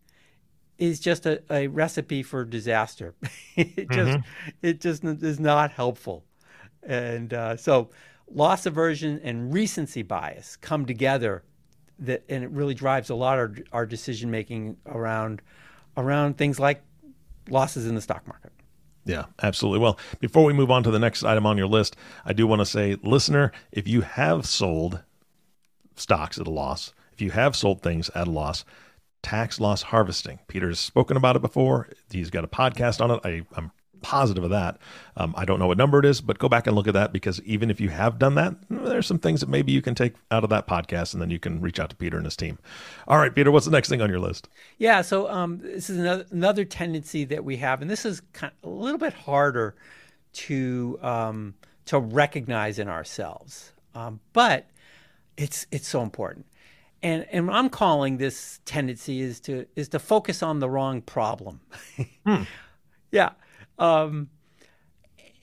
is 0.76 0.98
just 0.98 1.24
a, 1.24 1.40
a 1.52 1.68
recipe 1.68 2.20
for 2.20 2.44
disaster. 2.44 3.14
it 3.54 3.88
just 3.92 4.10
mm-hmm. 4.10 4.48
it 4.60 4.80
just 4.80 5.04
is 5.04 5.38
not 5.38 5.70
helpful, 5.70 6.24
and 6.82 7.32
uh, 7.32 7.56
so 7.56 7.90
loss 8.28 8.66
aversion 8.66 9.20
and 9.22 9.54
recency 9.54 10.02
bias 10.02 10.56
come 10.56 10.84
together, 10.84 11.44
that 12.00 12.24
and 12.28 12.42
it 12.42 12.50
really 12.50 12.74
drives 12.74 13.08
a 13.08 13.14
lot 13.14 13.38
of 13.38 13.56
our 13.70 13.86
decision 13.86 14.32
making 14.32 14.76
around 14.86 15.40
around 15.96 16.36
things 16.36 16.58
like 16.58 16.82
losses 17.48 17.86
in 17.86 17.94
the 17.94 18.00
stock 18.02 18.26
market. 18.26 18.50
Yeah, 19.04 19.24
absolutely. 19.42 19.80
Well, 19.80 19.98
before 20.20 20.44
we 20.44 20.52
move 20.52 20.70
on 20.70 20.82
to 20.84 20.90
the 20.90 20.98
next 20.98 21.24
item 21.24 21.46
on 21.46 21.58
your 21.58 21.66
list, 21.66 21.96
I 22.24 22.32
do 22.32 22.46
want 22.46 22.60
to 22.60 22.66
say, 22.66 22.96
listener, 23.02 23.52
if 23.72 23.88
you 23.88 24.02
have 24.02 24.46
sold 24.46 25.02
stocks 25.96 26.38
at 26.38 26.46
a 26.46 26.50
loss, 26.50 26.92
if 27.12 27.20
you 27.20 27.32
have 27.32 27.56
sold 27.56 27.82
things 27.82 28.10
at 28.14 28.28
a 28.28 28.30
loss, 28.30 28.64
tax 29.22 29.60
loss 29.60 29.82
harvesting. 29.82 30.38
Peter's 30.48 30.78
spoken 30.78 31.16
about 31.16 31.36
it 31.36 31.42
before. 31.42 31.88
He's 32.10 32.30
got 32.30 32.44
a 32.44 32.48
podcast 32.48 33.00
on 33.00 33.10
it. 33.10 33.20
I, 33.24 33.42
I'm 33.56 33.72
positive 34.02 34.44
of 34.44 34.50
that. 34.50 34.78
Um, 35.16 35.34
I 35.36 35.44
don't 35.44 35.58
know 35.58 35.66
what 35.66 35.78
number 35.78 35.98
it 35.98 36.04
is, 36.04 36.20
but 36.20 36.38
go 36.38 36.48
back 36.48 36.66
and 36.66 36.76
look 36.76 36.86
at 36.86 36.94
that 36.94 37.12
because 37.12 37.40
even 37.42 37.70
if 37.70 37.80
you 37.80 37.88
have 37.90 38.18
done 38.18 38.34
that, 38.34 38.54
there's 38.68 39.06
some 39.06 39.18
things 39.18 39.40
that 39.40 39.48
maybe 39.48 39.72
you 39.72 39.82
can 39.82 39.94
take 39.94 40.14
out 40.30 40.44
of 40.44 40.50
that 40.50 40.66
podcast 40.66 41.12
and 41.12 41.22
then 41.22 41.30
you 41.30 41.38
can 41.38 41.60
reach 41.60 41.80
out 41.80 41.90
to 41.90 41.96
Peter 41.96 42.16
and 42.16 42.26
his 42.26 42.36
team. 42.36 42.58
All 43.08 43.18
right, 43.18 43.34
Peter, 43.34 43.50
what's 43.50 43.66
the 43.66 43.72
next 43.72 43.88
thing 43.88 44.02
on 44.02 44.10
your 44.10 44.20
list? 44.20 44.48
Yeah, 44.78 45.02
so 45.02 45.30
um, 45.30 45.58
this 45.62 45.88
is 45.88 45.98
another, 45.98 46.26
another 46.30 46.64
tendency 46.64 47.24
that 47.24 47.44
we 47.44 47.56
have, 47.58 47.80
and 47.80 47.90
this 47.90 48.04
is 48.04 48.20
kind 48.32 48.52
of 48.62 48.70
a 48.70 48.72
little 48.72 48.98
bit 48.98 49.12
harder 49.12 49.74
to 50.32 50.98
um, 51.02 51.54
to 51.86 51.98
recognize 51.98 52.78
in 52.78 52.88
ourselves, 52.88 53.72
um, 53.94 54.20
but 54.32 54.66
it's 55.36 55.66
it's 55.70 55.88
so 55.88 56.02
important 56.02 56.46
and 57.02 57.26
and 57.32 57.46
what 57.46 57.56
I'm 57.56 57.68
calling 57.68 58.18
this 58.18 58.60
tendency 58.64 59.20
is 59.20 59.40
to 59.40 59.66
is 59.76 59.88
to 59.88 59.98
focus 59.98 60.42
on 60.42 60.60
the 60.60 60.70
wrong 60.70 61.02
problem. 61.02 61.60
hmm. 62.26 62.42
Yeah, 63.10 63.30
um, 63.78 64.28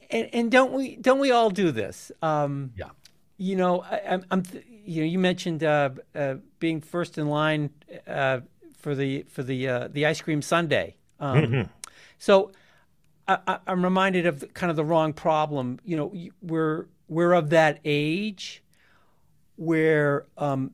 and 0.09 0.29
and 0.33 0.51
don't 0.51 0.73
we 0.73 0.95
don't 0.95 1.19
we 1.19 1.31
all 1.31 1.49
do 1.49 1.71
this? 1.71 2.11
Um, 2.21 2.71
yeah. 2.75 2.89
You 3.37 3.55
know, 3.55 3.81
I, 3.81 4.19
am 4.31 4.43
you 4.83 5.01
know 5.01 5.07
you 5.07 5.19
mentioned 5.19 5.63
uh, 5.63 5.91
uh, 6.13 6.35
being 6.59 6.81
first 6.81 7.17
in 7.17 7.27
line 7.27 7.69
uh, 8.07 8.41
for 8.77 8.95
the 8.95 9.23
for 9.23 9.43
the 9.43 9.67
uh, 9.67 9.87
the 9.87 10.05
ice 10.05 10.21
cream 10.21 10.41
sundae. 10.41 10.95
Um, 11.19 11.37
mm-hmm. 11.41 11.71
So 12.17 12.51
I, 13.27 13.59
am 13.67 13.83
reminded 13.83 14.25
of 14.25 14.53
kind 14.53 14.69
of 14.69 14.75
the 14.75 14.83
wrong 14.83 15.13
problem. 15.13 15.79
You 15.85 15.97
know, 15.97 16.13
we're 16.41 16.87
we're 17.07 17.33
of 17.33 17.51
that 17.51 17.79
age 17.85 18.63
where 19.55 20.25
um, 20.37 20.71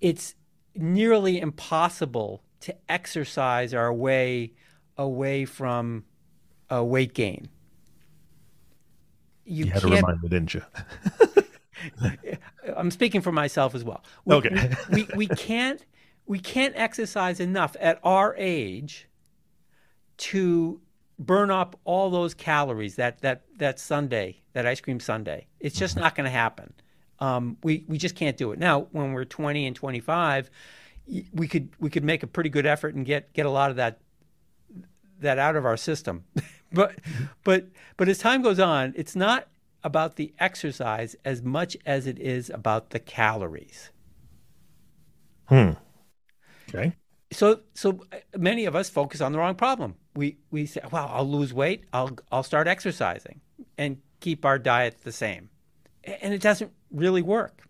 it's 0.00 0.34
nearly 0.74 1.40
impossible 1.40 2.42
to 2.60 2.74
exercise 2.88 3.74
our 3.74 3.92
way 3.92 4.52
away 4.96 5.44
from 5.44 6.04
a 6.70 6.84
weight 6.84 7.14
gain. 7.14 7.48
You, 9.44 9.66
you 9.66 9.70
had 9.70 9.82
to 9.82 9.88
remind 9.88 10.22
me, 10.22 10.28
didn't 10.28 10.54
you? 10.54 10.62
I'm 12.76 12.90
speaking 12.90 13.20
for 13.20 13.32
myself 13.32 13.74
as 13.74 13.84
well. 13.84 14.02
We, 14.24 14.34
okay. 14.36 14.74
we, 14.90 15.02
we, 15.02 15.08
we 15.16 15.28
can't 15.28 15.84
we 16.26 16.40
can't 16.40 16.74
exercise 16.76 17.38
enough 17.38 17.76
at 17.80 18.00
our 18.02 18.34
age 18.36 19.08
to 20.16 20.80
burn 21.18 21.50
up 21.50 21.78
all 21.84 22.10
those 22.10 22.34
calories 22.34 22.96
that 22.96 23.20
that 23.22 23.42
that 23.58 23.78
sundae, 23.78 24.36
that 24.52 24.66
ice 24.66 24.80
cream 24.80 25.00
sundae. 25.00 25.46
It's 25.60 25.78
just 25.78 25.94
mm-hmm. 25.94 26.04
not 26.04 26.14
going 26.14 26.24
to 26.24 26.30
happen. 26.30 26.72
Um, 27.20 27.56
we 27.62 27.84
we 27.88 27.98
just 27.98 28.16
can't 28.16 28.36
do 28.36 28.52
it 28.52 28.58
now. 28.58 28.88
When 28.90 29.12
we're 29.12 29.24
20 29.24 29.66
and 29.66 29.76
25, 29.76 30.50
we 31.32 31.48
could 31.48 31.68
we 31.78 31.90
could 31.90 32.04
make 32.04 32.22
a 32.22 32.26
pretty 32.26 32.50
good 32.50 32.66
effort 32.66 32.94
and 32.94 33.06
get 33.06 33.32
get 33.32 33.46
a 33.46 33.50
lot 33.50 33.70
of 33.70 33.76
that 33.76 34.00
that 35.20 35.38
out 35.38 35.56
of 35.56 35.64
our 35.64 35.76
system. 35.76 36.24
but 36.72 36.94
but 37.44 37.66
but 37.96 38.08
as 38.08 38.18
time 38.18 38.42
goes 38.42 38.58
on, 38.58 38.92
it's 38.96 39.16
not 39.16 39.48
about 39.84 40.16
the 40.16 40.32
exercise 40.38 41.16
as 41.24 41.42
much 41.42 41.76
as 41.86 42.06
it 42.06 42.18
is 42.18 42.50
about 42.50 42.90
the 42.90 42.98
calories. 42.98 43.90
Hmm. 45.46 45.72
Okay. 46.68 46.94
So 47.32 47.60
so 47.74 48.00
uh, 48.12 48.16
many 48.36 48.64
of 48.64 48.74
us 48.74 48.90
focus 48.90 49.20
on 49.20 49.32
the 49.32 49.38
wrong 49.38 49.54
problem. 49.54 49.94
We 50.14 50.38
we 50.50 50.66
say, 50.66 50.80
"Well, 50.90 51.10
I'll 51.12 51.28
lose 51.28 51.54
weight. 51.54 51.84
I'll 51.92 52.18
I'll 52.32 52.42
start 52.42 52.66
exercising 52.66 53.40
and 53.78 53.98
keep 54.20 54.44
our 54.44 54.58
diet 54.58 55.02
the 55.02 55.12
same." 55.12 55.50
And 56.04 56.32
it 56.32 56.40
doesn't 56.40 56.72
really 56.90 57.22
work. 57.22 57.62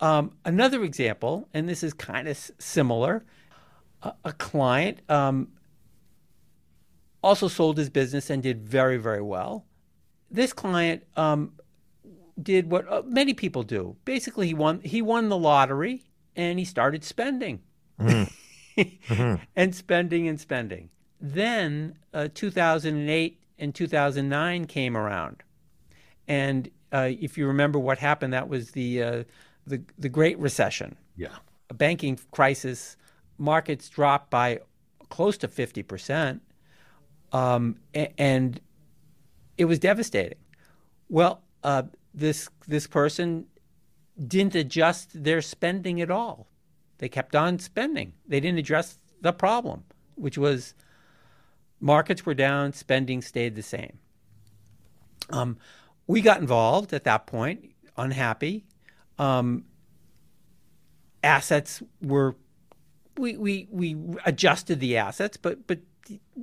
Um, 0.00 0.32
another 0.44 0.82
example, 0.82 1.48
and 1.54 1.68
this 1.68 1.82
is 1.82 1.94
kind 1.94 2.26
of 2.26 2.36
similar, 2.58 3.24
a, 4.02 4.12
a 4.24 4.32
client 4.32 4.98
um, 5.08 5.48
also 7.24 7.48
sold 7.48 7.78
his 7.78 7.88
business 7.88 8.28
and 8.28 8.42
did 8.42 8.62
very, 8.62 8.98
very 8.98 9.22
well. 9.22 9.64
This 10.30 10.52
client 10.52 11.04
um, 11.16 11.54
did 12.40 12.70
what 12.70 12.86
uh, 12.86 13.02
many 13.06 13.32
people 13.32 13.62
do. 13.62 13.96
Basically, 14.04 14.46
he 14.46 14.54
won 14.54 14.80
he 14.80 15.00
won 15.00 15.30
the 15.30 15.38
lottery 15.38 16.04
and 16.36 16.58
he 16.58 16.64
started 16.64 17.02
spending, 17.02 17.62
mm. 17.98 18.30
mm-hmm. 18.76 19.42
and 19.56 19.74
spending 19.74 20.28
and 20.28 20.38
spending. 20.38 20.90
Then 21.20 21.96
uh, 22.12 22.28
2008 22.34 23.40
and 23.58 23.74
2009 23.74 24.66
came 24.66 24.96
around, 24.96 25.42
and 26.28 26.68
uh, 26.92 27.10
if 27.20 27.38
you 27.38 27.46
remember 27.46 27.78
what 27.78 27.98
happened, 27.98 28.34
that 28.34 28.48
was 28.48 28.72
the 28.72 29.02
uh, 29.02 29.24
the 29.66 29.80
the 29.98 30.10
Great 30.10 30.38
Recession. 30.38 30.96
Yeah, 31.16 31.36
a 31.70 31.74
banking 31.74 32.18
crisis. 32.32 32.96
Markets 33.38 33.88
dropped 33.88 34.30
by 34.30 34.60
close 35.08 35.38
to 35.38 35.48
fifty 35.48 35.82
percent, 35.82 36.42
um, 37.34 37.76
and 38.16 38.60
it 39.58 39.64
was 39.66 39.78
devastating. 39.80 40.38
Well, 41.10 41.42
uh, 41.64 41.82
this 42.14 42.48
this 42.66 42.86
person 42.86 43.46
didn't 44.26 44.54
adjust 44.54 45.24
their 45.24 45.42
spending 45.42 46.00
at 46.00 46.10
all. 46.10 46.46
They 46.98 47.08
kept 47.08 47.34
on 47.34 47.58
spending. 47.58 48.12
They 48.26 48.38
didn't 48.38 48.58
address 48.58 48.98
the 49.20 49.32
problem, 49.32 49.82
which 50.14 50.38
was 50.38 50.74
markets 51.80 52.24
were 52.24 52.34
down, 52.34 52.72
spending 52.72 53.20
stayed 53.20 53.56
the 53.56 53.62
same. 53.62 53.98
Um, 55.30 55.58
we 56.06 56.20
got 56.20 56.40
involved 56.40 56.92
at 56.92 57.02
that 57.04 57.26
point, 57.26 57.72
unhappy. 57.96 58.64
Um, 59.18 59.64
assets 61.24 61.82
were 62.00 62.36
we, 63.16 63.36
we 63.36 63.66
we 63.70 63.96
adjusted 64.24 64.78
the 64.78 64.96
assets, 64.96 65.36
but 65.36 65.66
but 65.66 65.80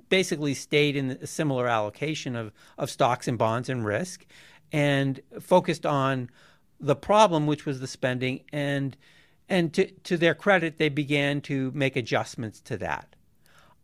basically 0.10 0.54
stayed 0.54 0.96
in 0.96 1.12
a 1.12 1.28
similar 1.28 1.68
allocation 1.68 2.36
of 2.36 2.52
of 2.78 2.90
stocks 2.90 3.28
and 3.28 3.38
bonds 3.38 3.70
and 3.70 3.86
risk, 3.86 4.26
and 4.72 5.20
focused 5.40 5.86
on 5.86 6.30
the 6.80 6.96
problem, 6.96 7.48
which 7.48 7.66
was 7.66 7.80
the 7.80 7.88
spending, 7.88 8.42
and 8.52 8.98
and 9.50 9.74
to 9.74 9.92
to 10.04 10.18
their 10.18 10.34
credit, 10.34 10.78
they 10.78 10.90
began 10.90 11.42
to 11.42 11.72
make 11.74 11.96
adjustments 11.96 12.60
to 12.62 12.78
that, 12.78 13.16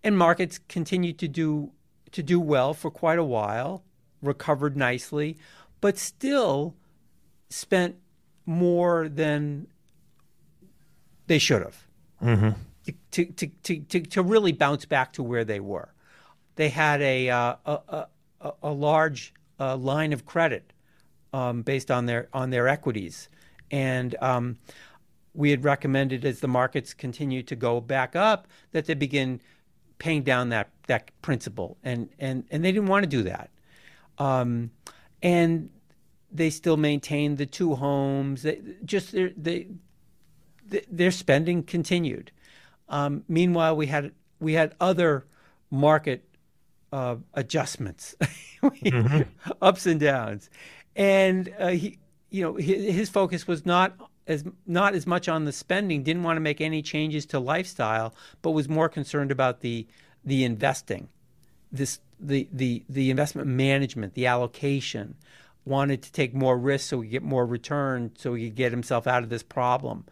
and 0.03 0.17
markets 0.17 0.59
continued 0.67 1.17
to 1.19 1.27
do 1.27 1.71
to 2.11 2.23
do 2.23 2.39
well 2.39 2.73
for 2.73 2.89
quite 2.89 3.19
a 3.19 3.23
while, 3.23 3.83
recovered 4.21 4.75
nicely, 4.77 5.37
but 5.81 5.97
still 5.97 6.75
spent 7.49 7.95
more 8.45 9.09
than 9.09 9.67
they 11.27 11.37
should 11.37 11.61
have. 11.61 11.83
Mm-hmm. 12.23 12.49
To, 13.11 13.25
to, 13.25 13.47
to, 13.47 13.79
to, 13.79 14.01
to 14.01 14.21
really 14.21 14.51
bounce 14.51 14.85
back 14.85 15.13
to 15.13 15.23
where 15.23 15.43
they 15.43 15.59
were. 15.59 15.93
They 16.55 16.69
had 16.69 17.01
a, 17.01 17.29
uh, 17.29 17.55
a, 17.65 18.07
a, 18.41 18.53
a, 18.63 18.71
large 18.71 19.33
uh, 19.59 19.77
line 19.77 20.13
of 20.13 20.25
credit 20.25 20.73
um, 21.33 21.61
based 21.61 21.91
on 21.91 22.05
their, 22.05 22.27
on 22.33 22.49
their 22.49 22.67
equities. 22.67 23.29
And 23.69 24.15
um, 24.21 24.57
we 25.33 25.51
had 25.51 25.63
recommended 25.63 26.25
as 26.25 26.39
the 26.39 26.47
markets 26.47 26.93
continue 26.93 27.43
to 27.43 27.55
go 27.55 27.79
back 27.79 28.15
up 28.15 28.47
that 28.71 28.85
they 28.85 28.93
begin 28.93 29.39
paying 29.99 30.23
down 30.23 30.49
that, 30.49 30.69
that 30.87 31.11
principal. 31.21 31.77
And, 31.83 32.09
and, 32.19 32.43
and 32.49 32.63
they 32.63 32.71
didn't 32.71 32.87
want 32.87 33.03
to 33.03 33.09
do 33.09 33.23
that. 33.23 33.49
Um, 34.17 34.71
and 35.21 35.69
they 36.31 36.49
still 36.49 36.77
maintained 36.77 37.37
the 37.37 37.45
two 37.45 37.75
homes. 37.75 38.43
They, 38.43 38.61
just 38.83 39.11
they, 39.11 39.33
they, 39.37 40.85
their 40.89 41.11
spending 41.11 41.63
continued. 41.63 42.31
Um, 42.89 43.23
meanwhile, 43.27 43.75
we 43.75 43.87
had 43.87 44.11
we 44.39 44.53
had 44.53 44.75
other 44.79 45.25
market 45.69 46.23
uh, 46.91 47.17
adjustments, 47.33 48.15
mm-hmm. 48.63 49.51
ups 49.61 49.85
and 49.85 49.99
downs, 49.99 50.49
and 50.95 51.53
uh, 51.59 51.69
he, 51.69 51.99
you 52.29 52.43
know, 52.43 52.55
his, 52.55 52.93
his, 52.93 53.09
focus 53.09 53.47
was 53.47 53.65
not 53.65 53.93
as 54.25 54.43
not 54.65 54.95
as 54.95 55.05
much 55.05 55.27
on 55.27 55.45
the 55.45 55.51
spending. 55.51 56.03
Didn't 56.03 56.23
want 56.23 56.37
to 56.37 56.41
make 56.41 56.61
any 56.61 56.81
changes 56.81 57.25
to 57.27 57.39
lifestyle, 57.39 58.13
but 58.41 58.51
was 58.51 58.69
more 58.69 58.89
concerned 58.89 59.31
about 59.31 59.61
the 59.61 59.87
the 60.23 60.43
investing, 60.43 61.09
this 61.71 61.99
the 62.19 62.47
the 62.51 62.83
the 62.89 63.09
investment 63.09 63.47
management, 63.47 64.13
the 64.13 64.27
allocation. 64.27 65.15
Wanted 65.65 66.01
to 66.03 66.11
take 66.13 66.33
more 66.33 66.57
risk 66.57 66.87
so 66.87 67.01
he 67.01 67.09
get 67.09 67.23
more 67.23 67.45
return, 67.45 68.11
so 68.17 68.35
he 68.35 68.45
could 68.45 68.55
get 68.55 68.71
himself 68.71 69.05
out 69.05 69.23
of 69.23 69.29
this 69.29 69.43
problem. 69.43 70.05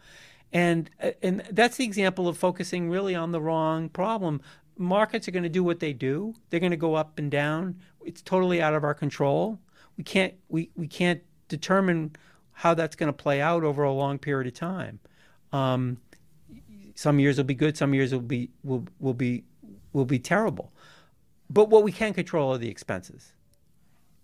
And 0.52 0.90
and 1.22 1.42
that's 1.50 1.76
the 1.76 1.84
example 1.84 2.28
of 2.28 2.38
focusing 2.38 2.88
really 2.88 3.14
on 3.14 3.32
the 3.32 3.40
wrong 3.40 3.88
problem. 3.88 4.40
Markets 4.78 5.26
are 5.26 5.30
going 5.30 5.42
to 5.42 5.48
do 5.48 5.64
what 5.64 5.80
they 5.80 5.92
do. 5.92 6.34
They're 6.50 6.60
going 6.60 6.70
to 6.70 6.76
go 6.76 6.94
up 6.94 7.18
and 7.18 7.30
down. 7.30 7.80
It's 8.04 8.22
totally 8.22 8.60
out 8.62 8.74
of 8.74 8.84
our 8.84 8.94
control. 8.94 9.58
We 9.96 10.04
can't 10.04 10.34
we, 10.48 10.70
we 10.76 10.86
can't 10.86 11.22
determine 11.48 12.16
how 12.52 12.74
that's 12.74 12.96
going 12.96 13.08
to 13.08 13.12
play 13.12 13.40
out 13.40 13.64
over 13.64 13.82
a 13.82 13.92
long 13.92 14.18
period 14.18 14.46
of 14.46 14.54
time. 14.54 14.98
Um, 15.52 15.98
some 16.94 17.18
years 17.18 17.36
will 17.36 17.44
be 17.44 17.54
good. 17.54 17.76
Some 17.76 17.92
years 17.94 18.12
will 18.12 18.20
be 18.20 18.50
will 18.62 18.86
will 18.98 19.14
be 19.14 19.44
will 19.92 20.04
be 20.04 20.18
terrible. 20.18 20.72
But 21.50 21.70
what 21.70 21.82
we 21.82 21.92
can 21.92 22.14
control 22.14 22.54
are 22.54 22.58
the 22.58 22.68
expenses. 22.68 23.32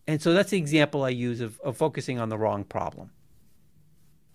And 0.07 0.21
so 0.21 0.33
that's 0.33 0.51
the 0.51 0.59
example 0.59 1.05
I 1.05 1.11
use 1.11 1.41
of, 1.41 1.61
of 1.61 1.77
focusing 1.77 2.19
on 2.19 2.29
the 2.29 2.37
wrong 2.37 2.65
problem. 2.65 3.11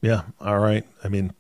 Yeah. 0.02 0.24
All 0.40 0.60
right. 0.60 0.86
I 1.04 1.10
mean, 1.10 1.34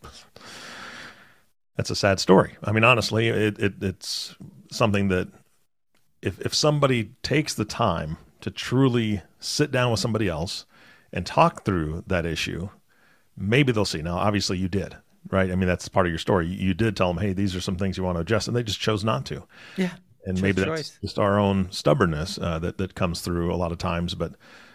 that's 1.75 1.89
a 1.89 1.95
sad 1.95 2.19
story. 2.19 2.57
I 2.63 2.71
mean, 2.71 2.83
honestly, 2.83 3.29
it, 3.29 3.59
it 3.59 3.73
it's 3.81 4.35
something 4.71 5.07
that 5.09 5.29
if 6.21 6.39
if 6.41 6.53
somebody 6.53 7.11
takes 7.21 7.53
the 7.53 7.65
time 7.65 8.17
to 8.41 8.51
truly 8.51 9.21
sit 9.39 9.71
down 9.71 9.91
with 9.91 9.99
somebody 9.99 10.27
else 10.27 10.65
and 11.13 11.25
talk 11.25 11.63
through 11.63 12.03
that 12.07 12.25
issue, 12.25 12.69
maybe 13.37 13.71
they'll 13.71 13.85
see. 13.85 14.01
Now, 14.01 14.17
obviously, 14.17 14.57
you 14.57 14.67
did, 14.67 14.95
right? 15.29 15.51
I 15.51 15.55
mean, 15.55 15.67
that's 15.67 15.87
part 15.87 16.07
of 16.07 16.11
your 16.11 16.19
story. 16.19 16.47
You, 16.47 16.67
you 16.67 16.73
did 16.73 16.97
tell 16.97 17.13
them, 17.13 17.23
hey, 17.23 17.33
these 17.33 17.55
are 17.55 17.61
some 17.61 17.77
things 17.77 17.97
you 17.97 18.03
want 18.03 18.17
to 18.17 18.21
adjust, 18.21 18.47
and 18.47 18.57
they 18.57 18.63
just 18.63 18.79
chose 18.79 19.03
not 19.03 19.25
to. 19.27 19.43
Yeah. 19.77 19.91
And 20.25 20.41
maybe 20.41 20.61
that's 20.63 20.89
choice. 20.89 20.99
just 21.01 21.19
our 21.19 21.39
own 21.39 21.71
stubbornness 21.71 22.37
uh, 22.41 22.59
that 22.59 22.77
that 22.79 22.95
comes 22.95 23.21
through 23.21 23.53
a 23.53 23.55
lot 23.55 23.71
of 23.71 23.77
times. 23.77 24.13
But 24.13 24.33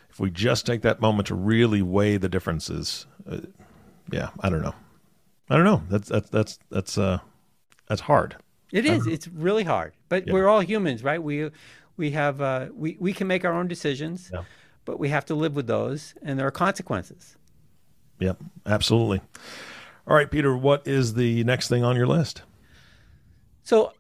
if 0.09 0.19
we 0.19 0.31
just 0.31 0.65
take 0.65 0.83
that 0.83 1.01
moment 1.01 1.27
to 1.27 1.35
really 1.35 1.83
weigh 1.83 2.17
the 2.17 2.29
differences, 2.29 3.07
uh, 3.31 3.39
yeah, 4.11 4.31
I 4.41 4.51
don't 4.51 4.63
know. 4.63 4.75
I 5.51 5.57
don't 5.57 5.65
know. 5.65 5.83
That's 5.89 6.09
that's 6.09 6.31
that's 6.31 6.59
that's 6.71 6.99
uh 6.99 7.19
that's 7.89 8.01
hard. 8.01 8.37
It 8.73 8.87
is. 8.87 9.07
It's 9.07 9.29
really 9.29 9.65
hard. 9.65 9.93
But 10.09 10.27
yeah. 10.27 10.33
we're 10.33 10.49
all 10.49 10.61
humans, 10.61 11.05
right? 11.05 11.23
We 11.23 11.51
we 11.97 12.11
have 12.13 12.41
uh, 12.41 12.69
we 12.75 12.97
we 12.99 13.13
can 13.13 13.27
make 13.27 13.45
our 13.45 13.53
own 13.53 13.69
decisions, 13.69 14.31
yeah. 14.33 14.45
but 14.85 14.99
we 14.99 15.11
have 15.11 15.27
to 15.27 15.35
live 15.35 15.55
with 15.55 15.67
those, 15.67 16.15
and 16.23 16.39
there 16.39 16.47
are 16.47 16.53
consequences. 16.53 17.37
Yep, 18.19 18.39
absolutely. 18.67 19.21
All 20.07 20.17
right, 20.17 20.31
Peter. 20.31 20.57
What 20.57 20.87
is 20.87 21.15
the 21.15 21.45
next 21.45 21.69
thing 21.69 21.85
on 21.85 21.97
your 21.97 22.07
list? 22.07 22.43
So, 23.63 23.93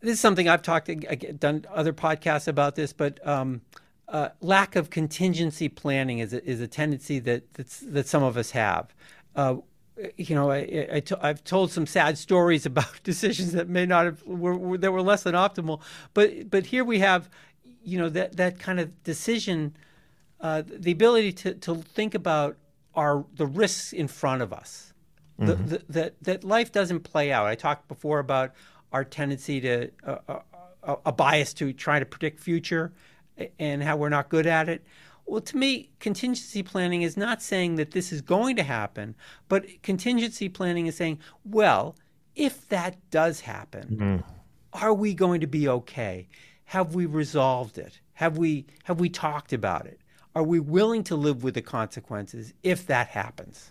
this 0.00 0.14
is 0.14 0.20
something 0.20 0.48
I've 0.48 0.62
talked, 0.62 0.90
done 1.38 1.66
other 1.70 1.92
podcasts 1.92 2.48
about 2.48 2.74
this, 2.74 2.92
but 2.92 3.24
um, 3.26 3.60
uh, 4.08 4.30
lack 4.40 4.76
of 4.76 4.90
contingency 4.90 5.68
planning 5.68 6.18
is 6.18 6.32
a, 6.32 6.44
is 6.44 6.60
a 6.60 6.66
tendency 6.66 7.18
that 7.20 7.54
that 7.54 8.08
some 8.08 8.22
of 8.22 8.36
us 8.36 8.52
have. 8.52 8.94
Uh, 9.40 9.56
you 10.16 10.34
know, 10.34 10.50
I, 10.50 10.88
I 10.92 11.00
t- 11.00 11.14
I've 11.20 11.42
told 11.44 11.70
some 11.70 11.86
sad 11.86 12.18
stories 12.18 12.66
about 12.72 13.02
decisions 13.02 13.52
that 13.52 13.68
may 13.68 13.86
not 13.86 14.04
have 14.04 14.22
were, 14.24 14.56
were, 14.56 14.78
that 14.78 14.92
were 14.92 15.02
less 15.02 15.22
than 15.22 15.34
optimal, 15.34 15.80
but 16.14 16.50
but 16.50 16.66
here 16.66 16.84
we 16.84 16.98
have, 16.98 17.30
you 17.82 17.98
know, 17.98 18.08
that 18.10 18.36
that 18.36 18.58
kind 18.58 18.80
of 18.80 19.02
decision, 19.02 19.76
uh, 20.40 20.62
the 20.66 20.92
ability 20.92 21.32
to 21.32 21.54
to 21.54 21.76
think 21.76 22.14
about 22.14 22.56
our 22.94 23.24
the 23.34 23.46
risks 23.46 23.92
in 23.92 24.08
front 24.08 24.42
of 24.42 24.52
us, 24.52 24.92
mm-hmm. 25.38 25.46
the, 25.46 25.54
the, 25.54 25.82
that 25.88 26.14
that 26.22 26.44
life 26.44 26.70
doesn't 26.72 27.00
play 27.00 27.32
out. 27.32 27.46
I 27.46 27.54
talked 27.54 27.88
before 27.88 28.18
about 28.18 28.52
our 28.92 29.04
tendency 29.04 29.60
to 29.60 29.90
uh, 30.06 30.18
uh, 30.28 30.96
a 31.06 31.12
bias 31.12 31.54
to 31.54 31.72
try 31.72 31.98
to 31.98 32.06
predict 32.06 32.40
future, 32.40 32.92
and 33.58 33.82
how 33.82 33.96
we're 33.96 34.10
not 34.10 34.28
good 34.28 34.46
at 34.46 34.68
it. 34.68 34.84
Well, 35.30 35.40
to 35.42 35.56
me, 35.56 35.90
contingency 36.00 36.64
planning 36.64 37.02
is 37.02 37.16
not 37.16 37.40
saying 37.40 37.76
that 37.76 37.92
this 37.92 38.10
is 38.10 38.20
going 38.20 38.56
to 38.56 38.64
happen, 38.64 39.14
but 39.48 39.64
contingency 39.80 40.48
planning 40.48 40.88
is 40.88 40.96
saying, 40.96 41.20
well, 41.44 41.94
if 42.34 42.68
that 42.70 42.96
does 43.12 43.38
happen, 43.38 43.86
mm-hmm. 43.88 44.30
are 44.72 44.92
we 44.92 45.14
going 45.14 45.40
to 45.40 45.46
be 45.46 45.68
okay? 45.68 46.26
Have 46.64 46.96
we 46.96 47.06
resolved 47.06 47.78
it? 47.78 48.00
Have 48.14 48.38
we 48.38 48.66
have 48.82 48.98
we 48.98 49.08
talked 49.08 49.52
about 49.52 49.86
it? 49.86 50.00
Are 50.34 50.42
we 50.42 50.58
willing 50.58 51.04
to 51.04 51.14
live 51.14 51.44
with 51.44 51.54
the 51.54 51.62
consequences 51.62 52.52
if 52.64 52.84
that 52.88 53.06
happens? 53.06 53.70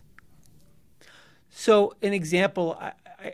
So, 1.50 1.94
an 2.02 2.14
example, 2.14 2.78
I, 2.80 2.94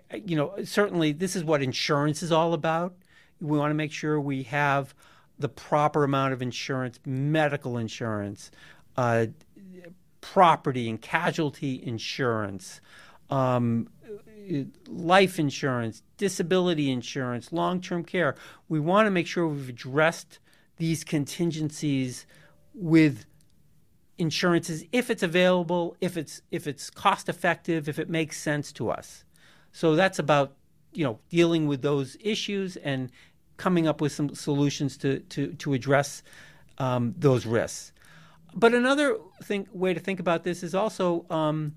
I, 0.10 0.16
you 0.16 0.36
know, 0.36 0.56
certainly 0.64 1.12
this 1.12 1.36
is 1.36 1.44
what 1.44 1.62
insurance 1.62 2.24
is 2.24 2.32
all 2.32 2.56
about. 2.56 2.96
We 3.40 3.60
want 3.60 3.70
to 3.70 3.76
make 3.76 3.92
sure 3.92 4.20
we 4.20 4.44
have 4.44 4.96
the 5.40 5.50
proper 5.50 6.04
amount 6.04 6.34
of 6.34 6.42
insurance, 6.42 7.00
medical 7.06 7.78
insurance, 7.78 8.52
uh, 8.98 9.28
property 10.22 10.90
and 10.90 11.02
casualty 11.02 11.82
insurance, 11.86 12.82
um, 13.30 13.90
life 14.88 15.40
insurance, 15.40 16.04
disability 16.18 16.90
insurance, 16.90 17.52
long 17.52 17.82
term 17.82 18.04
care. 18.04 18.36
We 18.70 18.80
want 18.80 19.08
to 19.08 19.12
make 19.12 19.28
sure 19.28 19.48
we've 19.48 19.70
addressed 19.70 20.40
these 20.78 21.04
contingencies 21.04 22.26
with 22.74 23.26
insurances 24.18 24.84
if 24.92 25.10
it's 25.10 25.24
available, 25.24 25.96
if 26.02 26.18
it's 26.18 26.42
if 26.52 26.68
it's 26.68 26.90
cost 26.90 27.30
effective, 27.30 27.90
if 27.90 28.00
it 28.00 28.10
makes 28.10 28.40
sense 28.40 28.72
to 28.74 28.90
us. 28.90 29.26
So 29.72 29.96
that's 29.96 30.20
about 30.20 30.54
you 30.94 31.04
know 31.04 31.20
dealing 31.30 31.68
with 31.68 31.82
those 31.82 32.18
issues 32.20 32.78
and 32.78 33.12
coming 33.58 33.88
up 33.88 34.02
with 34.02 34.12
some 34.12 34.34
solutions 34.36 34.98
to 34.98 35.20
to 35.20 35.54
to 35.54 35.74
address 35.74 36.24
um, 36.78 37.14
those 37.18 37.46
risks. 37.46 37.92
But 38.54 38.74
another 38.74 39.18
thing 39.44 39.68
way 39.74 39.94
to 39.94 40.00
think 40.00 40.20
about 40.20 40.44
this 40.44 40.64
is 40.64 40.74
also, 40.74 41.26
um, 41.30 41.76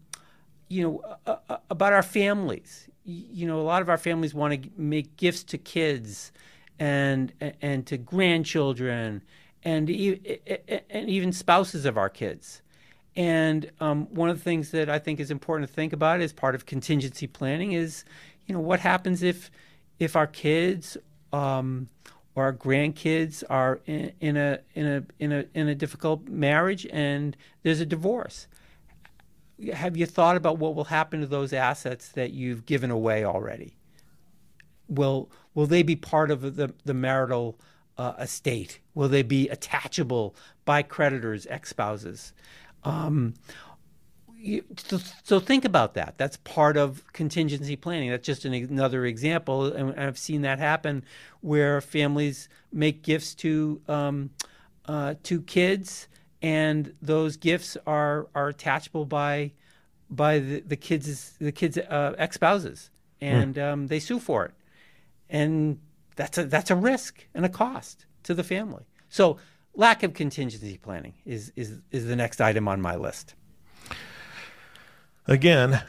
you 0.69 0.83
know, 0.83 1.17
uh, 1.27 1.37
uh, 1.49 1.57
about 1.71 1.93
our 1.93 2.03
families. 2.03 2.89
You 3.05 3.47
know, 3.47 3.61
a 3.61 3.63
lot 3.63 3.83
of 3.83 3.89
our 3.89 3.99
families 3.99 4.35
want 4.35 4.63
to 4.63 4.71
make 4.77 5.17
gifts 5.17 5.43
to 5.45 5.59
kids 5.59 6.31
and 6.79 7.33
and 7.61 7.87
to 7.87 7.97
grandchildren 7.97 9.23
and 9.65 9.89
and 9.89 11.09
even 11.11 11.33
spouses 11.33 11.85
of 11.85 11.99
our 11.99 12.09
kids. 12.09 12.63
And 13.17 13.71
um, 13.81 14.07
one 14.15 14.31
of 14.31 14.39
the 14.39 14.45
things 14.45 14.71
that 14.71 14.89
I 14.89 15.01
think 15.01 15.19
is 15.19 15.33
important 15.33 15.69
to 15.69 15.75
think 15.75 15.93
about 15.93 16.21
as 16.21 16.33
part 16.33 16.55
of 16.55 16.67
contingency 16.67 17.27
planning 17.27 17.73
is, 17.73 18.05
you 18.47 18.55
know, 18.55 18.61
what 18.61 18.79
happens 18.79 19.25
if 19.25 19.51
if 19.99 20.15
our 20.15 20.29
kids 20.29 20.97
um, 21.33 21.89
or 22.35 22.45
our 22.45 22.53
grandkids 22.53 23.43
are 23.51 23.81
in, 23.87 24.13
in, 24.21 24.37
a 24.37 24.61
in 24.75 24.87
a 24.87 25.05
in 25.19 25.33
a 25.33 25.45
in 25.55 25.69
a 25.69 25.75
difficult 25.75 26.29
marriage 26.29 26.87
and 26.93 27.37
there's 27.63 27.81
a 27.81 27.87
divorce. 27.87 28.47
Have 29.73 29.97
you 29.97 30.07
thought 30.07 30.37
about 30.37 30.59
what 30.59 30.77
will 30.77 30.85
happen 30.85 31.21
to 31.21 31.27
those 31.27 31.53
assets 31.53 32.11
that 32.11 32.31
you've 32.31 32.65
given 32.65 32.91
away 32.91 33.25
already? 33.25 33.77
Will 34.89 35.31
will 35.55 35.67
they 35.67 35.83
be 35.83 35.97
part 35.97 36.31
of 36.31 36.57
the 36.57 36.73
the 36.85 36.95
marital 36.95 37.59
uh, 37.97 38.15
estate? 38.21 38.79
Will 38.95 39.09
they 39.09 39.23
be 39.23 39.49
attachable 39.49 40.37
by 40.65 40.83
creditors, 40.83 41.47
ex 41.51 41.71
spouses? 41.71 42.33
Um, 42.85 43.35
so, 44.77 44.99
so, 45.25 45.41
think 45.41 45.65
about 45.65 45.95
that. 45.95 46.15
That's 46.17 46.37
part 46.39 46.77
of 46.77 47.03
contingency 47.13 47.77
planning. 47.77 48.11
That's 48.11 48.27
just 48.27 48.45
an, 48.45 48.55
another 48.55 49.05
example, 49.05 49.67
and 49.67 49.99
I've 49.99 50.19
seen 50.19 50.43
that 50.43 50.59
happen 50.59 51.05
where 51.41 51.81
families 51.81 52.49
make 52.73 53.03
gifts 53.03 53.35
to 53.37 53.81
um, 53.89 54.31
uh, 54.87 55.15
to 55.25 55.43
kids, 55.43 56.09
and 56.41 56.95
those 57.03 57.37
gifts 57.37 57.77
are 57.87 58.29
are 58.35 58.49
attachable 58.49 59.05
by 59.05 59.53
by 60.09 60.39
the, 60.39 60.61
the 60.61 60.77
kids 60.77 61.33
the 61.41 61.53
kids 61.53 61.77
uh, 61.77 62.15
ex 62.19 62.37
spouses, 62.37 62.91
and 63.21 63.57
mm. 63.57 63.73
um, 63.73 63.87
they 63.89 63.99
sue 63.99 64.21
for 64.21 64.45
it, 64.45 64.55
and 65.29 65.81
that's 66.17 66.39
a 66.39 66.45
that's 66.45 66.71
a 66.71 66.77
risk 66.77 67.27
and 67.35 67.45
a 67.45 67.49
cost 67.49 68.07
to 68.23 68.35
the 68.35 68.45
family. 68.45 68.85
So 69.09 69.39
lack 69.75 70.03
of 70.03 70.15
contingency 70.15 70.79
planning 70.79 71.15
is 71.25 71.53
is 71.57 71.79
is 71.91 72.07
the 72.07 72.17
next 72.17 72.41
item 72.41 72.69
on 72.69 72.81
my 72.81 72.95
list 72.95 73.35
again, 75.29 75.83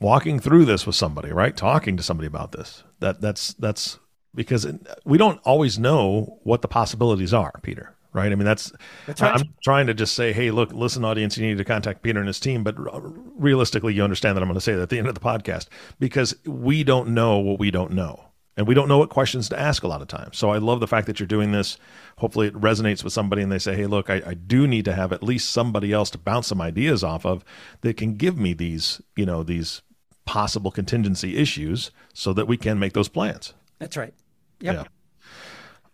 walking 0.00 0.38
through 0.38 0.66
this 0.66 0.86
with 0.86 0.94
somebody, 0.94 1.32
right? 1.32 1.56
Talking 1.56 1.96
to 1.96 2.02
somebody 2.02 2.26
about 2.26 2.52
this. 2.52 2.84
That 3.00 3.20
that's 3.20 3.54
that's 3.54 3.98
because 4.34 4.66
we 5.04 5.18
don't 5.18 5.40
always 5.44 5.78
know 5.78 6.38
what 6.44 6.62
the 6.62 6.68
possibilities 6.68 7.34
are, 7.34 7.58
Peter. 7.62 7.92
Right? 8.12 8.32
I 8.32 8.34
mean, 8.34 8.46
that's, 8.46 8.72
that's 9.06 9.20
right. 9.20 9.34
I'm 9.34 9.52
trying 9.62 9.88
to 9.88 9.94
just 9.94 10.14
say, 10.14 10.32
hey, 10.32 10.50
look, 10.50 10.72
listen, 10.72 11.04
audience, 11.04 11.36
you 11.36 11.46
need 11.46 11.58
to 11.58 11.64
contact 11.64 12.00
Peter 12.00 12.18
and 12.18 12.26
his 12.26 12.40
team. 12.40 12.64
But 12.64 12.74
realistically, 12.78 13.92
you 13.92 14.02
understand 14.02 14.36
that 14.36 14.42
I'm 14.42 14.48
going 14.48 14.54
to 14.54 14.60
say 14.60 14.74
that 14.74 14.80
at 14.80 14.88
the 14.88 14.98
end 14.98 15.08
of 15.08 15.14
the 15.14 15.20
podcast 15.20 15.66
because 15.98 16.34
we 16.46 16.82
don't 16.82 17.08
know 17.08 17.38
what 17.38 17.58
we 17.58 17.70
don't 17.70 17.92
know 17.92 18.24
and 18.56 18.66
we 18.66 18.74
don't 18.74 18.88
know 18.88 18.98
what 18.98 19.10
questions 19.10 19.48
to 19.50 19.58
ask 19.58 19.82
a 19.82 19.88
lot 19.88 20.00
of 20.00 20.08
times. 20.08 20.38
So 20.38 20.50
I 20.50 20.58
love 20.58 20.80
the 20.80 20.86
fact 20.86 21.06
that 21.06 21.20
you're 21.20 21.26
doing 21.26 21.52
this. 21.52 21.76
Hopefully, 22.18 22.48
it 22.48 22.54
resonates 22.54 23.04
with 23.04 23.12
somebody, 23.12 23.42
and 23.42 23.52
they 23.52 23.58
say, 23.58 23.76
"Hey, 23.76 23.86
look, 23.86 24.08
I, 24.08 24.22
I, 24.26 24.34
do 24.34 24.66
need 24.66 24.84
to 24.86 24.94
have 24.94 25.12
at 25.12 25.22
least 25.22 25.50
somebody 25.50 25.92
else 25.92 26.10
to 26.10 26.18
bounce 26.18 26.46
some 26.46 26.60
ideas 26.60 27.04
off 27.04 27.26
of 27.26 27.44
that 27.82 27.96
can 27.96 28.14
give 28.14 28.38
me 28.38 28.54
these, 28.54 29.02
you 29.14 29.26
know, 29.26 29.42
these 29.42 29.82
possible 30.24 30.70
contingency 30.70 31.36
issues, 31.36 31.90
so 32.14 32.32
that 32.32 32.46
we 32.46 32.56
can 32.56 32.78
make 32.78 32.94
those 32.94 33.08
plans." 33.08 33.52
That's 33.78 33.96
right. 33.96 34.14
Yep. 34.60 34.74
Yeah. 34.74 34.84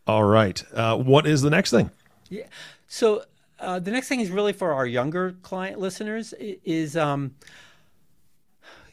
All 0.06 0.24
right. 0.24 0.62
Uh, 0.72 0.96
what 0.96 1.26
is 1.26 1.42
the 1.42 1.50
next 1.50 1.70
thing? 1.70 1.90
Yeah. 2.28 2.46
So 2.86 3.24
uh, 3.58 3.78
the 3.78 3.90
next 3.90 4.08
thing 4.08 4.20
is 4.20 4.30
really 4.30 4.52
for 4.52 4.72
our 4.72 4.86
younger 4.86 5.32
client 5.42 5.78
listeners 5.78 6.34
is 6.38 6.96
um, 6.96 7.34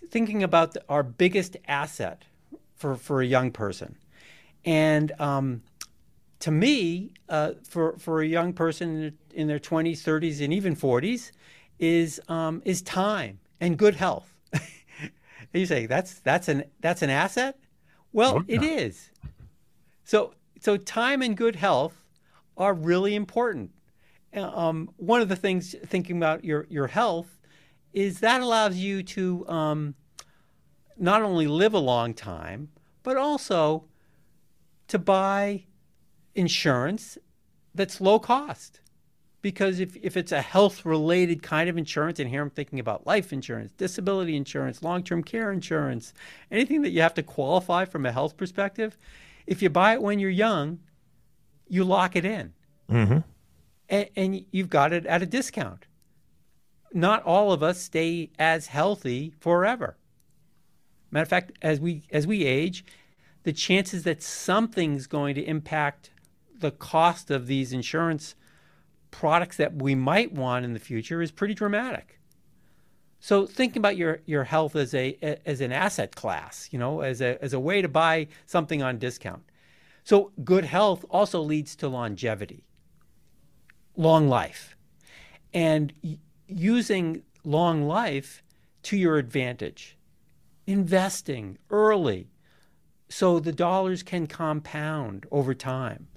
thinking 0.10 0.44
about 0.44 0.74
the, 0.74 0.84
our 0.90 1.04
biggest 1.04 1.58
asset 1.68 2.24
for, 2.80 2.96
for 2.96 3.22
a 3.22 3.26
young 3.26 3.52
person. 3.52 3.96
And 4.66 5.12
um, 5.20 5.62
to 6.40 6.50
me, 6.50 7.12
uh, 7.28 7.52
for, 7.68 7.98
for 8.00 8.22
a 8.22 8.26
young 8.26 8.54
person 8.54 9.14
in 9.34 9.48
their 9.48 9.60
20s, 9.60 10.00
30s, 10.00 10.44
and 10.44 10.54
even 10.54 10.76
40s, 10.76 11.32
is, 11.78 12.20
um, 12.30 12.62
is 12.66 12.82
time 12.82 13.40
and 13.60 13.78
good 13.78 13.96
health. 13.96 14.34
you 15.54 15.66
say 15.66 15.86
that's, 15.86 16.16
that's, 16.20 16.48
an, 16.48 16.64
that's 16.80 17.02
an 17.02 17.10
asset? 17.10 17.60
Well, 18.14 18.38
oh, 18.38 18.44
it 18.48 18.64
is. 18.64 19.12
So, 20.06 20.34
so 20.60 20.78
time 20.78 21.22
and 21.22 21.38
good 21.38 21.58
health 21.58 21.94
are 22.58 22.74
really 22.74 23.14
important. 23.14 23.72
Um, 24.34 24.90
one 24.98 25.22
of 25.22 25.28
the 25.28 25.36
things 25.36 25.76
thinking 25.86 26.18
about 26.18 26.46
your, 26.46 26.66
your 26.70 26.88
health 26.88 27.40
is 27.94 28.20
that 28.20 28.42
allows 28.42 28.78
you 28.78 29.04
to 29.04 29.48
um, 29.50 29.96
not 31.00 31.22
only 31.22 31.48
live 31.48 31.74
a 31.74 31.80
long 31.80 32.14
time, 32.14 32.70
but 33.04 33.18
also 33.18 33.86
to 34.88 35.00
buy 35.00 35.66
insurance 36.36 37.18
that's 37.74 38.02
low 38.02 38.20
cost. 38.20 38.82
Because 39.42 39.80
if, 39.80 39.96
if 39.96 40.18
it's 40.18 40.34
a 40.34 40.42
health 40.42 40.86
related 40.86 41.42
kind 41.42 41.70
of 41.70 41.78
insurance, 41.78 42.20
and 42.20 42.30
here 42.30 42.42
I'm 42.42 42.50
thinking 42.50 42.80
about 42.80 43.08
life 43.08 43.32
insurance, 43.32 43.72
disability 43.72 44.36
insurance, 44.36 44.84
long 44.84 45.02
term 45.02 45.24
care 45.24 45.52
insurance, 45.52 46.14
anything 46.52 46.82
that 46.82 46.90
you 46.90 47.02
have 47.02 47.14
to 47.14 47.24
qualify 47.24 47.86
from 47.86 48.06
a 48.06 48.12
health 48.12 48.36
perspective, 48.36 48.98
if 49.48 49.62
you 49.62 49.70
buy 49.70 49.94
it 49.94 50.02
when 50.02 50.20
you're 50.20 50.30
young, 50.30 50.80
you 51.70 51.86
lock 51.86 52.18
it 52.18 52.26
in. 52.26 52.54
Mm-hmm. 52.92 53.20
And, 53.88 54.10
and 54.18 54.46
you've 54.52 54.70
got 54.70 54.92
it 54.92 55.06
at 55.06 55.22
a 55.22 55.26
discount. 55.26 55.86
Not 56.92 57.24
all 57.24 57.54
of 57.54 57.64
us 57.64 57.80
stay 57.80 58.32
as 58.38 58.68
healthy 58.68 59.34
forever. 59.40 59.96
Matter 61.12 61.24
of 61.24 61.30
fact, 61.30 61.52
as 61.62 61.80
we 61.80 62.04
as 62.12 62.28
we 62.28 62.46
age, 62.46 62.86
the 63.44 63.54
chances 63.54 64.04
that 64.04 64.22
something's 64.22 65.08
going 65.08 65.36
to 65.36 65.42
impact 65.42 66.12
the 66.60 66.72
cost 66.72 67.32
of 67.32 67.48
these 67.48 67.74
insurance 67.74 68.36
products 69.12 69.58
that 69.58 69.82
we 69.82 69.96
might 69.96 70.32
want 70.32 70.66
in 70.66 70.74
the 70.74 70.80
future 70.80 71.22
is 71.22 71.32
pretty 71.32 71.54
dramatic. 71.54 72.20
So 73.20 73.46
think 73.46 73.76
about 73.76 73.98
your, 73.98 74.20
your 74.26 74.46
health 74.46 74.76
as 74.76 74.94
a 74.94 75.18
as 75.46 75.62
an 75.62 75.72
asset 75.72 76.16
class, 76.16 76.70
you 76.72 76.80
know, 76.80 77.02
as 77.02 77.22
a 77.22 77.42
as 77.44 77.54
a 77.54 77.60
way 77.60 77.82
to 77.82 77.88
buy 77.88 78.28
something 78.46 78.82
on 78.82 78.98
discount. 78.98 79.44
So 80.04 80.32
good 80.44 80.64
health 80.64 81.04
also 81.10 81.42
leads 81.42 81.76
to 81.78 81.90
longevity, 81.90 82.64
long 83.98 84.30
life, 84.30 84.76
and 85.54 85.94
using 86.48 87.24
long 87.44 87.88
life 87.88 88.42
to 88.84 88.98
your 88.98 89.18
advantage, 89.18 89.98
investing 90.70 91.58
early, 91.72 92.30
so 93.10 93.40
the 93.40 93.52
dollars 93.52 94.04
can 94.04 94.28
compound 94.28 95.26
over 95.32 95.56
time, 95.56 96.08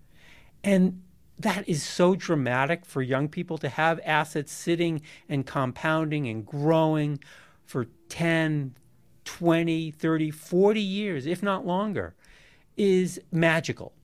and 0.62 1.02
that 1.38 1.66
is 1.66 1.82
so 1.82 2.14
dramatic 2.14 2.84
for 2.84 3.00
young 3.00 3.28
people 3.28 3.56
to 3.56 3.70
have 3.70 3.98
assets 4.04 4.52
sitting 4.52 5.00
and 5.26 5.46
compounding 5.46 6.28
and 6.28 6.44
growing 6.44 7.18
for 7.64 7.86
10, 8.10 8.76
20, 9.24 9.90
30, 9.90 10.30
40 10.30 10.80
years, 10.82 11.26
if 11.26 11.42
not 11.42 11.66
longer, 11.66 12.14
is 12.76 13.18
magical. 13.32 13.94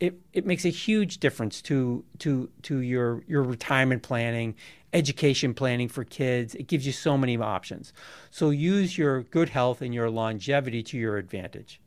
It, 0.00 0.14
it 0.32 0.44
makes 0.44 0.64
a 0.64 0.70
huge 0.70 1.18
difference 1.18 1.62
to, 1.62 2.04
to, 2.18 2.50
to 2.62 2.78
your, 2.78 3.22
your 3.26 3.42
retirement 3.42 4.02
planning, 4.02 4.54
education 4.92 5.54
planning 5.54 5.88
for 5.88 6.04
kids. 6.04 6.54
It 6.54 6.66
gives 6.66 6.84
you 6.84 6.92
so 6.92 7.16
many 7.16 7.36
options. 7.36 7.92
So 8.30 8.50
use 8.50 8.98
your 8.98 9.22
good 9.22 9.50
health 9.50 9.82
and 9.82 9.94
your 9.94 10.10
longevity 10.10 10.82
to 10.84 10.98
your 10.98 11.16
advantage. 11.16 11.80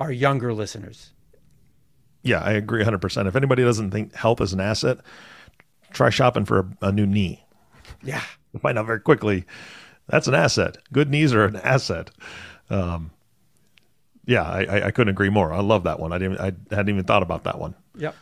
Our 0.00 0.10
younger 0.10 0.52
listeners. 0.52 1.12
Yeah, 2.22 2.40
I 2.40 2.52
agree 2.52 2.82
100%. 2.84 3.26
If 3.26 3.36
anybody 3.36 3.62
doesn't 3.62 3.90
think 3.90 4.14
health 4.14 4.40
is 4.40 4.52
an 4.52 4.60
asset, 4.60 4.98
try 5.92 6.10
shopping 6.10 6.44
for 6.44 6.60
a, 6.80 6.86
a 6.88 6.92
new 6.92 7.06
knee. 7.06 7.44
Yeah. 8.02 8.22
Find 8.60 8.78
out 8.78 8.86
very 8.86 9.00
quickly 9.00 9.44
that's 10.08 10.28
an 10.28 10.34
asset. 10.34 10.78
Good 10.92 11.10
knees 11.10 11.32
are 11.32 11.44
an 11.44 11.56
asset. 11.56 12.10
Um, 12.70 13.10
yeah, 14.24 14.42
I, 14.42 14.86
I 14.86 14.90
couldn't 14.90 15.10
agree 15.10 15.30
more. 15.30 15.52
I 15.52 15.60
love 15.60 15.84
that 15.84 15.98
one. 15.98 16.12
I 16.12 16.18
didn't. 16.18 16.38
I 16.40 16.52
hadn't 16.74 16.88
even 16.90 17.04
thought 17.04 17.22
about 17.22 17.44
that 17.44 17.58
one. 17.58 17.74
Yep. 17.96 18.14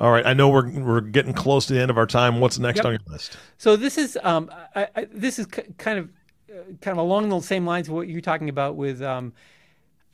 All 0.00 0.10
right. 0.10 0.26
I 0.26 0.34
know 0.34 0.48
we're 0.48 0.68
we're 0.70 1.00
getting 1.00 1.32
close 1.32 1.66
to 1.66 1.74
the 1.74 1.80
end 1.80 1.90
of 1.90 1.98
our 1.98 2.06
time. 2.06 2.40
What's 2.40 2.58
next 2.58 2.78
yep. 2.78 2.86
on 2.86 2.92
your 2.92 3.00
list? 3.06 3.36
So 3.58 3.76
this 3.76 3.96
is 3.96 4.18
um 4.22 4.50
I, 4.74 4.88
I, 4.96 5.06
this 5.12 5.38
is 5.38 5.46
kind 5.46 5.98
of 5.98 6.10
uh, 6.50 6.62
kind 6.80 6.98
of 6.98 6.98
along 6.98 7.28
the 7.28 7.40
same 7.40 7.64
lines 7.64 7.88
of 7.88 7.94
what 7.94 8.08
you're 8.08 8.20
talking 8.20 8.48
about 8.48 8.76
with 8.76 9.00
um, 9.02 9.32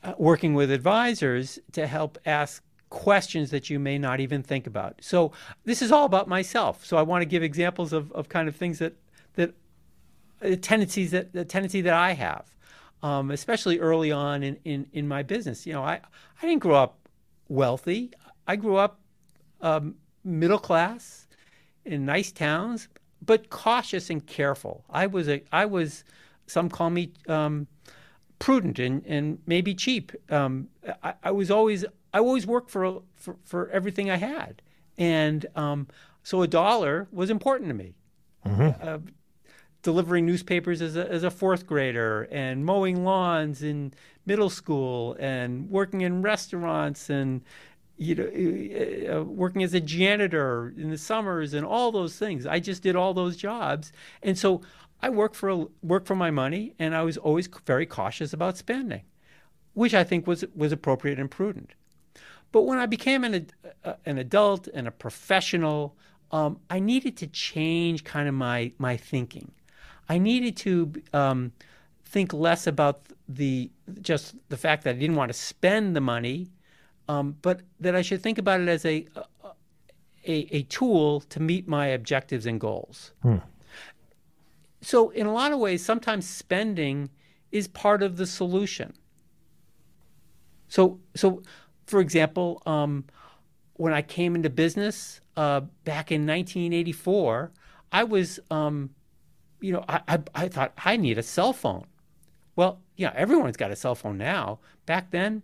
uh, 0.03 0.13
working 0.17 0.53
with 0.53 0.71
advisors 0.71 1.59
to 1.71 1.87
help 1.87 2.17
ask 2.25 2.63
questions 2.89 3.49
that 3.51 3.69
you 3.69 3.79
may 3.79 3.97
not 3.97 4.19
even 4.19 4.43
think 4.43 4.67
about. 4.67 4.95
So 5.01 5.31
this 5.65 5.81
is 5.81 5.91
all 5.91 6.05
about 6.05 6.27
myself. 6.27 6.85
So 6.85 6.97
I 6.97 7.01
want 7.01 7.21
to 7.21 7.25
give 7.25 7.41
examples 7.41 7.93
of, 7.93 8.11
of 8.11 8.29
kind 8.29 8.47
of 8.47 8.55
things 8.55 8.79
that 8.79 8.93
that 9.35 9.53
uh, 10.43 10.55
tendencies 10.61 11.11
that 11.11 11.33
the 11.33 11.45
tendency 11.45 11.81
that 11.81 11.93
I 11.93 12.13
have, 12.13 12.45
um, 13.03 13.31
especially 13.31 13.79
early 13.79 14.11
on 14.11 14.43
in, 14.43 14.57
in 14.63 14.87
in 14.93 15.07
my 15.07 15.23
business. 15.23 15.65
You 15.65 15.73
know, 15.73 15.83
I 15.83 15.99
I 16.41 16.45
didn't 16.45 16.61
grow 16.61 16.75
up 16.75 17.07
wealthy. 17.47 18.11
I 18.47 18.55
grew 18.55 18.75
up 18.75 18.99
um, 19.61 19.95
middle 20.23 20.59
class 20.59 21.27
in 21.85 22.05
nice 22.05 22.31
towns, 22.31 22.87
but 23.25 23.49
cautious 23.49 24.09
and 24.09 24.25
careful. 24.25 24.85
I 24.89 25.07
was 25.07 25.27
a 25.29 25.43
I 25.51 25.65
was 25.65 26.03
some 26.47 26.69
call 26.69 26.89
me 26.89 27.13
um, 27.27 27.67
prudent 28.39 28.79
and, 28.79 29.05
and 29.05 29.39
maybe 29.45 29.73
cheap. 29.73 30.11
Um, 30.29 30.67
I, 31.03 31.13
I, 31.23 31.31
was 31.31 31.49
always 31.49 31.85
I 32.13 32.19
always 32.19 32.45
worked 32.45 32.71
for, 32.71 33.03
for, 33.15 33.37
for 33.45 33.69
everything 33.69 34.09
I 34.09 34.17
had. 34.17 34.61
And 34.97 35.45
um, 35.55 35.87
so 36.23 36.41
a 36.41 36.47
dollar 36.47 37.07
was 37.11 37.29
important 37.29 37.69
to 37.69 37.73
me. 37.73 37.95
Mm-hmm. 38.45 38.87
Uh, 38.87 38.97
delivering 39.81 40.25
newspapers 40.25 40.81
as 40.81 40.95
a, 40.95 41.09
as 41.11 41.23
a 41.23 41.31
fourth 41.31 41.65
grader 41.65 42.27
and 42.31 42.65
mowing 42.65 43.03
lawns 43.03 43.63
in 43.63 43.93
middle 44.25 44.49
school 44.49 45.15
and 45.19 45.69
working 45.69 46.01
in 46.01 46.21
restaurants 46.21 47.09
and 47.09 47.41
you 47.97 48.15
know 48.15 48.25
uh, 48.25 49.19
uh 49.19 49.23
working 49.23 49.63
as 49.63 49.73
a 49.73 49.79
janitor 49.79 50.73
in 50.77 50.89
the 50.89 50.97
summers 50.97 51.53
and 51.53 51.65
all 51.65 51.91
those 51.91 52.17
things. 52.17 52.45
I 52.45 52.59
just 52.59 52.83
did 52.83 52.95
all 52.95 53.13
those 53.13 53.37
jobs. 53.37 53.91
And 54.23 54.37
so 54.37 54.61
i 55.03 55.09
worked 55.09 55.35
for 55.35 55.67
worked 55.81 56.07
for 56.07 56.15
my 56.15 56.29
money 56.29 56.73
and 56.77 56.95
i 56.95 57.01
was 57.01 57.17
always 57.17 57.49
very 57.65 57.87
cautious 57.87 58.33
about 58.33 58.55
spending 58.55 59.01
which 59.73 59.95
i 59.95 60.03
think 60.03 60.27
was 60.27 60.45
was 60.55 60.71
appropriate 60.71 61.19
and 61.19 61.31
prudent. 61.31 61.71
But 62.51 62.63
when 62.63 62.77
I 62.77 62.85
became 62.85 63.23
an, 63.23 63.47
uh, 63.83 63.93
an 64.05 64.17
adult 64.17 64.67
and 64.73 64.87
a 64.87 64.91
professional, 64.91 65.95
um, 66.31 66.59
I 66.69 66.79
needed 66.79 67.17
to 67.17 67.27
change 67.27 68.03
kind 68.03 68.27
of 68.27 68.33
my, 68.33 68.71
my 68.77 68.97
thinking. 68.97 69.51
I 70.11 70.17
needed 70.17 70.57
to 70.57 70.93
um, 71.13 71.53
think 72.03 72.33
less 72.33 72.67
about 72.67 73.05
the 73.29 73.71
just 74.01 74.35
the 74.49 74.57
fact 74.57 74.83
that 74.83 74.95
I 74.95 74.99
didn't 74.99 75.15
want 75.15 75.29
to 75.29 75.37
spend 75.37 75.95
the 75.95 76.01
money, 76.01 76.49
um, 77.07 77.37
but 77.41 77.61
that 77.79 77.95
I 77.95 78.01
should 78.01 78.21
think 78.21 78.37
about 78.37 78.59
it 78.59 78.67
as 78.67 78.83
a, 78.85 79.07
a, 80.27 80.57
a 80.57 80.63
tool 80.63 81.21
to 81.21 81.39
meet 81.39 81.65
my 81.65 81.85
objectives 81.87 82.45
and 82.45 82.59
goals. 82.59 83.13
Hmm. 83.23 83.37
So, 84.81 85.11
in 85.11 85.27
a 85.27 85.33
lot 85.33 85.53
of 85.53 85.59
ways, 85.59 85.85
sometimes 85.85 86.27
spending 86.27 87.09
is 87.53 87.69
part 87.69 88.03
of 88.03 88.17
the 88.17 88.25
solution. 88.25 88.93
So, 90.67 90.99
so 91.15 91.41
for 91.85 92.01
example, 92.01 92.61
um, 92.65 93.05
when 93.73 93.93
I 93.93 94.01
came 94.01 94.35
into 94.35 94.49
business 94.49 95.21
uh, 95.37 95.61
back 95.85 96.11
in 96.11 96.27
1984, 96.27 97.51
I 97.93 98.03
was, 98.03 98.41
um, 98.49 98.89
you 99.61 99.73
know, 99.73 99.85
I, 99.87 100.01
I, 100.07 100.19
I, 100.35 100.47
thought 100.47 100.73
I 100.83 100.97
need 100.97 101.17
a 101.17 101.23
cell 101.23 101.53
phone. 101.53 101.85
Well, 102.55 102.79
yeah, 102.97 103.13
everyone's 103.15 103.57
got 103.57 103.71
a 103.71 103.75
cell 103.75 103.95
phone 103.95 104.17
now. 104.17 104.59
Back 104.85 105.11
then, 105.11 105.43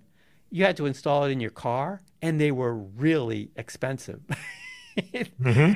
you 0.50 0.66
had 0.66 0.76
to 0.78 0.86
install 0.86 1.24
it 1.26 1.32
in 1.32 1.40
your 1.40 1.52
car, 1.52 2.02
and 2.22 2.42
they 2.42 2.52
were 2.52 2.74
really 2.76 3.52
expensive. 3.56 4.22
mm-hmm. 4.98 5.74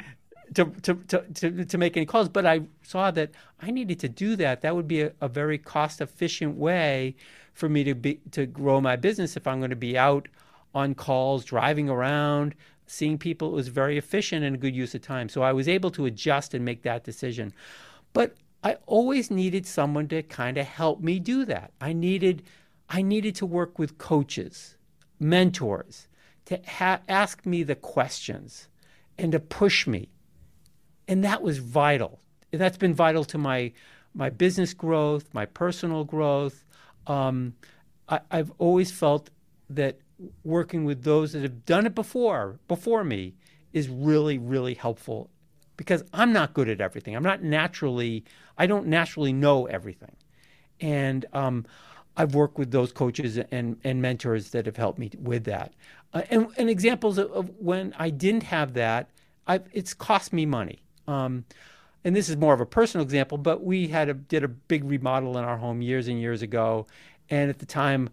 To, 0.54 0.66
to, 0.66 0.96
to, 0.96 1.22
to, 1.34 1.66
to 1.66 1.78
make 1.78 1.96
any 1.96 2.06
calls. 2.06 2.28
But 2.28 2.46
I 2.46 2.64
saw 2.84 3.10
that 3.12 3.32
I 3.62 3.72
needed 3.72 4.00
to 4.00 4.10
do 4.10 4.36
that. 4.36 4.62
That 4.62 4.76
would 4.76 4.88
be 4.88 5.04
a, 5.04 5.14
a 5.22 5.30
very 5.30 5.58
cost 5.58 6.02
efficient 6.02 6.58
way 6.58 7.16
for 7.54 7.70
me 7.70 7.84
to 7.86 7.96
be 7.96 8.20
to 8.32 8.46
grow 8.46 8.82
my 8.82 8.96
business 8.96 9.38
if 9.38 9.48
I'm 9.48 9.60
going 9.60 9.70
to 9.70 9.76
be 9.78 9.98
out 9.98 10.28
on 10.74 10.96
calls, 10.96 11.46
driving 11.46 11.90
around, 11.90 12.56
seeing 12.86 13.18
people. 13.18 13.50
It 13.50 13.56
was 13.56 13.70
very 13.70 13.98
efficient 13.98 14.44
and 14.44 14.56
a 14.56 14.60
good 14.60 14.76
use 14.76 14.94
of 14.94 15.02
time. 15.02 15.30
So 15.30 15.42
I 15.42 15.54
was 15.54 15.68
able 15.68 15.92
to 15.92 16.06
adjust 16.06 16.54
and 16.54 16.66
make 16.66 16.84
that 16.84 17.04
decision. 17.04 17.54
But 18.14 18.36
I 18.64 18.78
always 18.86 19.32
needed 19.32 19.66
someone 19.66 20.08
to 20.10 20.22
kind 20.24 20.58
of 20.58 20.68
help 20.68 21.02
me 21.02 21.20
do 21.20 21.46
that. 21.46 21.72
I 21.82 21.94
needed 21.94 22.44
I 22.90 23.02
needed 23.02 23.36
to 23.36 23.46
work 23.46 23.80
with 23.80 23.98
coaches, 23.98 24.76
mentors, 25.18 26.10
to 26.46 26.60
ha- 26.68 27.00
ask 27.08 27.46
me 27.46 27.64
the 27.64 27.76
questions 27.76 28.68
and 29.18 29.32
to 29.32 29.40
push 29.40 29.88
me. 29.88 30.10
And 31.08 31.24
that 31.24 31.42
was 31.42 31.60
vital. 31.60 32.20
And 32.52 32.60
That's 32.60 32.78
been 32.78 32.94
vital 32.94 33.24
to 33.26 33.38
my 33.38 33.72
my 34.14 34.30
business 34.30 34.74
growth, 34.74 35.34
my 35.34 35.46
personal 35.46 36.04
growth. 36.04 36.66
Um, 37.08 37.56
I, 38.10 38.20
I've 38.30 38.52
always 38.58 38.92
felt 38.92 39.30
that 39.70 40.00
working 40.44 40.84
with 40.84 41.04
those 41.04 41.32
that 41.32 41.44
have 41.44 41.66
done 41.66 41.86
it 41.86 41.96
before 41.96 42.60
before 42.68 43.04
me 43.04 43.34
is 43.74 43.90
really 43.90 44.38
really 44.38 44.76
helpful 44.76 45.30
because 45.82 46.04
I'm 46.14 46.32
not 46.32 46.54
good 46.54 46.70
at 46.70 46.80
everything. 46.80 47.16
I'm 47.16 47.24
not 47.24 47.42
naturally 47.42 48.24
I 48.56 48.68
don't 48.68 48.86
naturally 48.86 49.34
know 49.34 49.66
everything, 49.66 50.16
and 50.80 51.26
um, 51.34 51.66
I've 52.16 52.36
worked 52.36 52.60
with 52.60 52.70
those 52.70 52.92
coaches 52.92 53.40
and 53.40 53.78
and 53.84 54.00
mentors 54.00 54.52
that 54.52 54.68
have 54.68 54.78
helped 54.78 55.00
me 55.00 55.10
with 55.18 55.46
that. 55.46 55.74
Uh, 56.14 56.22
and, 56.30 56.48
and 56.58 56.70
examples 56.70 57.18
of, 57.18 57.32
of, 57.32 57.50
when 57.58 57.96
I 57.98 58.12
didn't 58.12 58.44
have 58.44 58.74
that, 58.74 59.10
I've, 59.48 59.64
it's 59.72 59.94
cost 59.96 60.34
me 60.34 60.46
money. 60.46 60.84
Um, 61.08 61.46
and 62.04 62.16
this 62.16 62.30
is 62.30 62.38
more 62.38 62.54
of 62.54 62.62
a 62.62 62.66
personal 62.66 63.04
example, 63.04 63.40
but 63.40 63.64
we 63.64 63.88
had 63.88 64.08
a 64.08 64.14
did 64.14 64.44
a 64.44 64.48
big 64.48 64.84
remodel 64.84 65.40
in 65.40 65.44
our 65.44 65.58
home 65.58 65.82
years 65.82 66.08
and 66.08 66.22
years 66.22 66.44
ago, 66.44 66.86
and 67.32 67.50
at 67.50 67.58
the 67.58 67.66
time, 67.66 68.08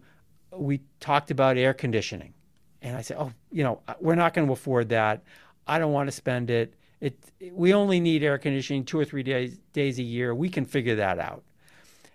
we 0.51 0.81
talked 0.99 1.29
about 1.29 1.55
air 1.55 1.75
conditioning, 1.75 2.33
and 2.81 2.97
I 2.97 3.01
said, 3.01 3.17
"Oh, 3.19 3.31
you 3.51 3.63
know, 3.63 3.81
we're 3.99 4.15
not 4.15 4.33
going 4.33 4.47
to 4.47 4.53
afford 4.53 4.89
that. 4.89 5.21
I 5.67 5.77
don't 5.77 5.93
want 5.93 6.07
to 6.07 6.11
spend 6.11 6.49
it. 6.49 6.73
It 7.01 7.17
we 7.51 7.73
only 7.73 7.99
need 7.99 8.23
air 8.23 8.37
conditioning 8.37 8.85
two 8.85 8.99
or 8.99 9.05
three 9.05 9.23
days 9.23 9.57
days 9.73 9.99
a 9.99 10.03
year. 10.03 10.35
We 10.35 10.49
can 10.49 10.65
figure 10.65 10.95
that 10.95 11.19
out." 11.19 11.43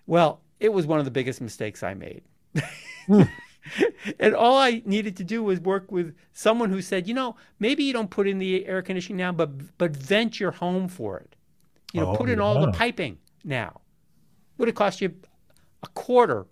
Well, 0.07 0.41
it 0.59 0.71
was 0.71 0.85
one 0.85 0.99
of 0.99 1.05
the 1.05 1.11
biggest 1.11 1.41
mistakes 1.41 1.83
I 1.83 1.93
made. 1.95 2.23
and 4.19 4.35
all 4.35 4.57
I 4.57 4.81
needed 4.85 5.17
to 5.17 5.23
do 5.23 5.43
was 5.43 5.59
work 5.59 5.91
with 5.91 6.15
someone 6.33 6.69
who 6.69 6.81
said, 6.81 7.07
you 7.07 7.13
know, 7.13 7.35
maybe 7.59 7.83
you 7.83 7.93
don't 7.93 8.09
put 8.09 8.27
in 8.27 8.37
the 8.37 8.65
air 8.65 8.81
conditioning 8.81 9.17
now, 9.17 9.31
but 9.31 9.77
but 9.77 9.95
vent 9.95 10.39
your 10.39 10.51
home 10.51 10.87
for 10.87 11.17
it. 11.19 11.35
You 11.93 12.01
know, 12.01 12.11
Oh, 12.11 12.15
put 12.17 12.29
in 12.29 12.39
all 12.39 12.59
the 12.61 12.71
piping 12.71 13.17
now. 13.43 13.81
Would 14.57 14.69
it 14.69 14.75
cost 14.75 15.01
you 15.01 15.13
a 15.83 15.87
quarter 15.87 16.45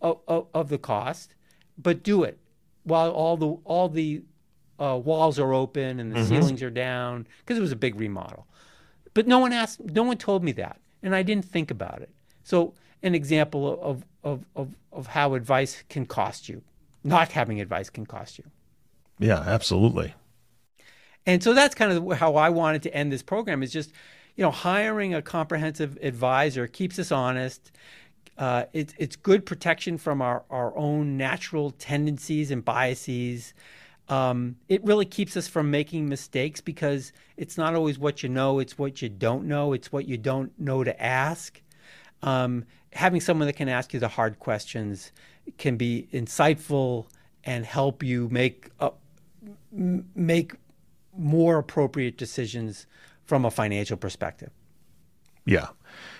of, 0.00 0.20
of, 0.28 0.48
of 0.54 0.68
the 0.68 0.78
cost, 0.78 1.34
but 1.78 2.02
do 2.02 2.22
it 2.22 2.38
while 2.84 3.10
all 3.10 3.36
the 3.36 3.48
all 3.64 3.88
the 3.88 4.22
uh, 4.78 4.98
walls 5.02 5.38
are 5.38 5.52
open 5.52 6.00
and 6.00 6.10
the 6.12 6.16
Mm-hmm. 6.16 6.24
ceilings 6.28 6.62
are 6.62 6.70
down 6.70 7.26
because 7.40 7.58
it 7.58 7.60
was 7.62 7.72
a 7.72 7.76
big 7.76 7.98
remodel. 8.00 8.46
But 9.14 9.26
no 9.26 9.38
one 9.38 9.52
asked, 9.52 9.80
no 9.80 10.02
one 10.02 10.16
told 10.16 10.42
me 10.42 10.52
that, 10.52 10.80
and 11.02 11.14
I 11.14 11.22
didn't 11.22 11.44
think 11.44 11.70
about 11.70 12.02
it. 12.02 12.10
So 12.42 12.74
an 13.02 13.14
example 13.14 13.80
of 13.80 14.04
of 14.22 14.44
of, 14.56 14.74
of 14.92 15.06
how 15.08 15.34
advice 15.34 15.84
can 15.88 16.06
cost 16.06 16.48
you, 16.48 16.62
not 17.04 17.32
having 17.32 17.60
advice 17.60 17.90
can 17.90 18.06
cost 18.06 18.38
you. 18.38 18.44
Yeah, 19.18 19.40
absolutely. 19.40 20.14
And 21.26 21.42
so 21.42 21.54
that's 21.54 21.74
kind 21.74 21.92
of 21.92 22.18
how 22.18 22.36
I 22.36 22.50
wanted 22.50 22.82
to 22.82 22.94
end 22.94 23.12
this 23.12 23.22
program 23.22 23.62
is 23.62 23.72
just, 23.72 23.92
you 24.36 24.42
know, 24.42 24.50
hiring 24.50 25.14
a 25.14 25.22
comprehensive 25.22 25.98
advisor 26.02 26.66
keeps 26.66 26.98
us 26.98 27.10
honest. 27.10 27.72
Uh, 28.36 28.64
it's, 28.72 28.94
it's 28.98 29.16
good 29.16 29.46
protection 29.46 29.96
from 29.96 30.20
our, 30.20 30.42
our 30.50 30.76
own 30.76 31.16
natural 31.16 31.70
tendencies 31.70 32.50
and 32.50 32.64
biases. 32.64 33.54
Um, 34.08 34.56
it 34.68 34.84
really 34.84 35.06
keeps 35.06 35.36
us 35.36 35.48
from 35.48 35.70
making 35.70 36.08
mistakes 36.08 36.60
because 36.60 37.12
it's 37.36 37.56
not 37.56 37.74
always 37.74 37.98
what 37.98 38.22
you 38.22 38.28
know, 38.28 38.58
it's 38.58 38.78
what 38.78 39.00
you 39.00 39.08
don't 39.08 39.46
know, 39.46 39.72
it's 39.72 39.90
what 39.90 40.06
you 40.06 40.18
don't 40.18 40.52
know 40.58 40.84
to 40.84 41.02
ask. 41.02 41.62
Um, 42.22 42.64
having 42.92 43.20
someone 43.20 43.46
that 43.46 43.56
can 43.56 43.68
ask 43.68 43.94
you 43.94 44.00
the 44.00 44.08
hard 44.08 44.38
questions 44.38 45.12
can 45.58 45.76
be 45.76 46.08
insightful 46.12 47.06
and 47.44 47.64
help 47.64 48.02
you 48.02 48.28
make 48.30 48.70
m- 49.72 50.08
make 50.14 50.54
more 51.16 51.58
appropriate 51.58 52.16
decisions 52.16 52.86
from 53.24 53.44
a 53.44 53.50
financial 53.50 53.96
perspective. 53.96 54.50
Yeah. 55.44 55.68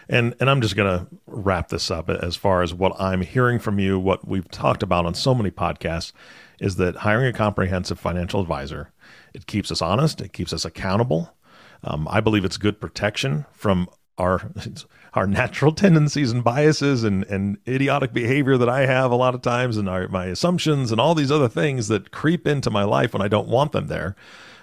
And 0.09 0.35
and 0.41 0.51
I'm 0.51 0.61
just 0.61 0.77
going 0.77 0.99
to 0.99 1.07
wrap 1.27 1.69
this 1.69 1.91
up 1.91 2.11
as 2.11 2.37
far 2.37 2.63
as 2.63 2.75
what 2.75 2.99
I'm 3.01 3.23
hearing 3.23 3.59
from 3.59 3.79
you, 3.79 3.99
what 3.99 4.27
we've 4.29 4.49
talked 4.51 4.83
about 4.83 5.07
on 5.07 5.15
so 5.15 5.35
many 5.35 5.51
podcasts 5.51 6.13
is 6.61 6.77
that 6.77 6.97
hiring 6.97 7.27
a 7.27 7.33
comprehensive 7.33 7.99
financial 7.99 8.41
advisor, 8.41 8.93
it 9.33 9.47
keeps 9.47 9.71
us 9.71 9.83
honest, 9.83 10.21
it 10.21 10.33
keeps 10.33 10.53
us 10.53 10.65
accountable. 10.65 11.35
Um, 11.83 12.09
I 12.11 12.21
believe 12.21 12.45
it's 12.45 12.57
good 12.57 12.81
protection 12.81 13.47
from 13.53 13.89
our 14.19 14.51
our 15.15 15.27
natural 15.29 15.73
tendencies 15.73 16.33
and 16.33 16.43
biases 16.43 17.05
and, 17.05 17.25
and 17.25 17.57
idiotic 17.69 18.13
behavior 18.13 18.59
that 18.59 18.69
I 18.69 18.87
have 18.87 19.13
a 19.13 19.17
lot 19.17 19.35
of 19.35 19.43
times 19.43 19.77
and 19.77 19.89
our, 19.89 20.09
my 20.09 20.27
assumptions 20.27 20.91
and 20.91 21.01
all 21.01 21.15
these 21.15 21.31
other 21.31 21.49
things 21.49 21.87
that 21.87 22.11
creep 22.11 22.49
into 22.49 22.69
my 22.69 22.83
life 22.83 23.13
when 23.13 23.23
I 23.23 23.29
don't 23.29 23.49
want 23.49 23.71
them 23.71 23.87
there. 23.87 24.17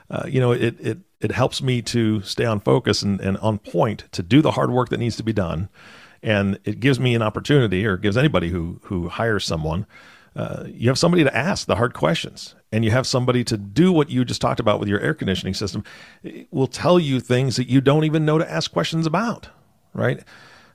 Uh, 0.10 0.26
you 0.28 0.42
know, 0.42 0.52
it, 0.52 0.78
it, 0.82 1.00
it 1.22 1.32
helps 1.32 1.62
me 1.62 1.82
to 1.84 2.22
stay 2.22 2.44
on 2.44 2.60
focus 2.60 3.02
and, 3.02 3.22
and 3.22 3.38
on 3.38 3.60
point 3.60 4.04
to 4.12 4.22
do 4.22 4.42
the 4.42 4.52
hard 4.52 4.72
work 4.72 4.90
that 4.90 4.98
needs 5.00 5.16
to 5.16 5.24
be 5.24 5.32
done. 5.32 5.70
And 6.22 6.60
it 6.66 6.82
gives 6.82 7.00
me 7.00 7.16
an 7.16 7.22
opportunity 7.22 7.86
or 7.86 7.96
gives 7.96 8.18
anybody 8.18 8.50
who, 8.50 8.82
who 8.84 9.08
hires 9.08 9.46
someone, 9.46 9.88
uh, 10.36 10.64
you 10.68 10.88
have 10.90 10.98
somebody 10.98 11.24
to 11.24 11.36
ask 11.36 11.68
the 11.68 11.76
hard 11.76 11.94
questions 11.94 12.56
and 12.72 12.86
you 12.86 12.92
have 12.92 13.06
somebody 13.06 13.44
to 13.44 13.58
do 13.58 13.92
what 13.92 14.10
you 14.10 14.24
just 14.24 14.42
talked 14.42 14.60
about 14.60 14.80
with 14.80 14.88
your 14.88 15.00
air 15.00 15.14
conditioning 15.14 15.54
system. 15.54 15.84
It 16.24 16.48
will 16.52 16.68
tell 16.68 17.00
you 17.00 17.20
things 17.20 17.58
that 17.58 17.68
you 17.68 17.82
don't 17.82 18.06
even 18.06 18.26
know 18.26 18.38
to 18.38 18.50
ask 18.50 18.72
questions 18.72 19.06
about, 19.06 19.50
right? 19.94 20.24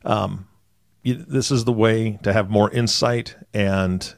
Um, 0.05 0.47
you, 1.03 1.15
this 1.15 1.51
is 1.51 1.65
the 1.65 1.73
way 1.73 2.19
to 2.23 2.33
have 2.33 2.51
more 2.51 2.71
insight 2.71 3.37
and 3.55 4.15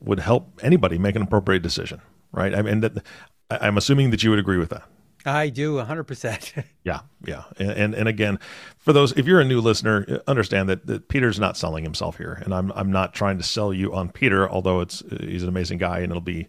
would 0.00 0.18
help 0.18 0.58
anybody 0.62 0.98
make 0.98 1.14
an 1.14 1.22
appropriate 1.22 1.62
decision, 1.62 2.00
right? 2.32 2.54
I 2.54 2.62
mean, 2.62 2.80
that, 2.80 3.04
I'm 3.50 3.78
assuming 3.78 4.10
that 4.10 4.22
you 4.22 4.30
would 4.30 4.38
agree 4.38 4.58
with 4.58 4.70
that. 4.70 4.82
I 5.26 5.48
do 5.48 5.74
100%. 5.76 6.64
Yeah, 6.84 7.00
yeah, 7.24 7.42
and, 7.58 7.94
and 7.94 8.06
again, 8.06 8.38
for 8.78 8.92
those 8.92 9.10
if 9.18 9.26
you're 9.26 9.40
a 9.40 9.44
new 9.44 9.60
listener, 9.60 10.22
understand 10.28 10.68
that, 10.68 10.86
that 10.86 11.08
Peter's 11.08 11.40
not 11.40 11.56
selling 11.56 11.82
himself 11.82 12.16
here, 12.16 12.40
and 12.44 12.54
I'm 12.54 12.70
I'm 12.76 12.92
not 12.92 13.12
trying 13.12 13.38
to 13.38 13.42
sell 13.42 13.72
you 13.72 13.92
on 13.92 14.08
Peter, 14.08 14.48
although 14.48 14.80
it's 14.80 15.02
he's 15.18 15.42
an 15.42 15.48
amazing 15.48 15.78
guy 15.78 15.98
and 15.98 16.12
it'll 16.12 16.20
be 16.20 16.46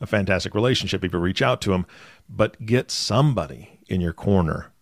a 0.00 0.06
fantastic 0.06 0.54
relationship 0.54 1.04
if 1.04 1.12
you 1.12 1.18
reach 1.18 1.42
out 1.42 1.60
to 1.62 1.74
him. 1.74 1.84
But 2.30 2.64
get 2.64 2.90
somebody 2.90 3.78
in 3.88 4.00
your 4.00 4.14
corner 4.14 4.72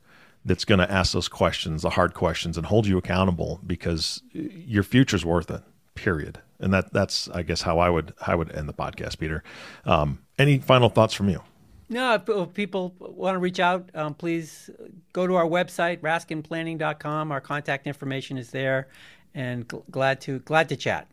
that's 0.44 0.64
going 0.64 0.78
to 0.78 0.90
ask 0.90 1.12
those 1.12 1.28
questions, 1.28 1.82
the 1.82 1.90
hard 1.90 2.14
questions, 2.14 2.56
and 2.56 2.66
hold 2.66 2.86
you 2.86 2.96
accountable 2.98 3.60
because 3.66 4.22
your 4.32 4.82
future's 4.84 5.24
worth 5.24 5.50
it. 5.50 5.62
Period. 5.96 6.40
And 6.60 6.72
that 6.72 6.92
that's 6.92 7.28
I 7.30 7.42
guess 7.42 7.62
how 7.62 7.80
I 7.80 7.90
would 7.90 8.14
I 8.24 8.36
would 8.36 8.52
end 8.52 8.68
the 8.68 8.72
podcast, 8.72 9.18
Peter. 9.18 9.42
Um, 9.84 10.20
any 10.38 10.58
final 10.58 10.88
thoughts 10.88 11.12
from 11.12 11.28
you? 11.28 11.42
No, 11.92 12.14
if, 12.14 12.28
if 12.28 12.54
people 12.54 12.94
want 12.98 13.34
to 13.34 13.38
reach 13.38 13.60
out, 13.60 13.90
um, 13.94 14.14
please 14.14 14.70
go 15.12 15.26
to 15.26 15.34
our 15.34 15.46
website, 15.46 16.00
raskinplanning.com. 16.00 17.30
Our 17.30 17.40
contact 17.40 17.86
information 17.86 18.38
is 18.38 18.50
there, 18.50 18.88
and 19.34 19.68
gl- 19.68 19.84
glad 19.90 20.20
to 20.22 20.40
glad 20.40 20.68
to 20.70 20.76
chat. 20.76 21.08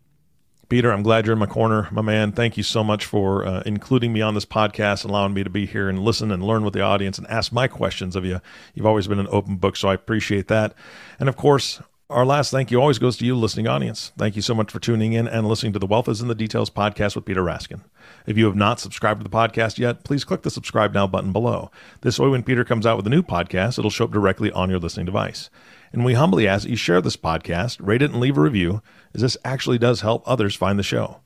Peter, 0.69 0.91
I'm 0.91 1.01
glad 1.01 1.25
you're 1.25 1.33
in 1.33 1.39
my 1.39 1.47
corner, 1.47 1.87
my 1.91 2.03
man. 2.03 2.31
Thank 2.31 2.55
you 2.55 2.61
so 2.61 2.83
much 2.83 3.03
for 3.03 3.43
uh, 3.45 3.63
including 3.65 4.13
me 4.13 4.21
on 4.21 4.35
this 4.35 4.45
podcast, 4.45 5.03
allowing 5.03 5.33
me 5.33 5.43
to 5.43 5.49
be 5.49 5.65
here 5.65 5.89
and 5.89 5.99
listen 5.99 6.31
and 6.31 6.43
learn 6.43 6.63
with 6.63 6.73
the 6.75 6.81
audience 6.81 7.17
and 7.17 7.25
ask 7.27 7.51
my 7.51 7.67
questions 7.67 8.15
of 8.15 8.23
you. 8.23 8.39
You've 8.75 8.85
always 8.85 9.07
been 9.07 9.19
an 9.19 9.27
open 9.31 9.55
book, 9.55 9.75
so 9.75 9.89
I 9.89 9.95
appreciate 9.95 10.47
that. 10.47 10.75
And 11.19 11.27
of 11.27 11.35
course, 11.35 11.81
our 12.11 12.25
last 12.25 12.51
thank 12.51 12.69
you 12.69 12.79
always 12.79 12.99
goes 12.99 13.17
to 13.17 13.25
you, 13.25 13.35
listening 13.35 13.67
audience. 13.67 14.11
Thank 14.15 14.35
you 14.35 14.43
so 14.43 14.53
much 14.53 14.71
for 14.71 14.79
tuning 14.79 15.13
in 15.13 15.27
and 15.27 15.47
listening 15.47 15.73
to 15.73 15.79
the 15.79 15.87
Wealth 15.87 16.07
is 16.07 16.21
in 16.21 16.27
the 16.27 16.35
Details 16.35 16.69
podcast 16.69 17.15
with 17.15 17.25
Peter 17.25 17.43
Raskin. 17.43 17.81
If 18.25 18.37
you 18.37 18.45
have 18.45 18.55
not 18.55 18.79
subscribed 18.79 19.19
to 19.19 19.23
the 19.23 19.35
podcast 19.35 19.77
yet, 19.77 20.03
please 20.03 20.23
click 20.23 20.43
the 20.43 20.49
subscribe 20.49 20.93
now 20.93 21.07
button 21.07 21.31
below. 21.31 21.71
This 22.01 22.19
way, 22.19 22.29
when 22.29 22.43
Peter 22.43 22.63
comes 22.63 22.85
out 22.85 22.97
with 22.97 23.07
a 23.07 23.09
new 23.09 23.23
podcast, 23.23 23.79
it'll 23.79 23.89
show 23.89 24.05
up 24.05 24.11
directly 24.11 24.51
on 24.51 24.69
your 24.69 24.79
listening 24.79 25.05
device. 25.05 25.49
And 25.91 26.05
we 26.05 26.13
humbly 26.13 26.47
ask 26.47 26.63
that 26.63 26.69
you 26.69 26.75
share 26.75 27.01
this 27.01 27.17
podcast, 27.17 27.77
rate 27.79 28.01
it, 28.01 28.11
and 28.11 28.19
leave 28.19 28.37
a 28.37 28.41
review, 28.41 28.81
as 29.13 29.21
this 29.21 29.37
actually 29.43 29.77
does 29.77 30.01
help 30.01 30.23
others 30.25 30.55
find 30.55 30.77
the 30.77 30.83
show. 30.83 31.21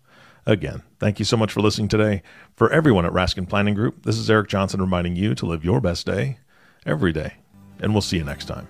Again, 0.45 0.83
thank 0.99 1.19
you 1.19 1.25
so 1.25 1.37
much 1.37 1.51
for 1.51 1.61
listening 1.61 1.87
today. 1.87 2.21
For 2.55 2.71
everyone 2.71 3.05
at 3.05 3.13
Raskin 3.13 3.47
Planning 3.47 3.75
Group, 3.75 4.03
this 4.03 4.17
is 4.17 4.29
Eric 4.29 4.49
Johnson 4.49 4.81
reminding 4.81 5.15
you 5.15 5.35
to 5.35 5.45
live 5.45 5.63
your 5.63 5.81
best 5.81 6.05
day 6.05 6.39
every 6.85 7.13
day. 7.13 7.35
And 7.79 7.93
we'll 7.93 8.01
see 8.01 8.17
you 8.17 8.23
next 8.23 8.45
time. 8.45 8.67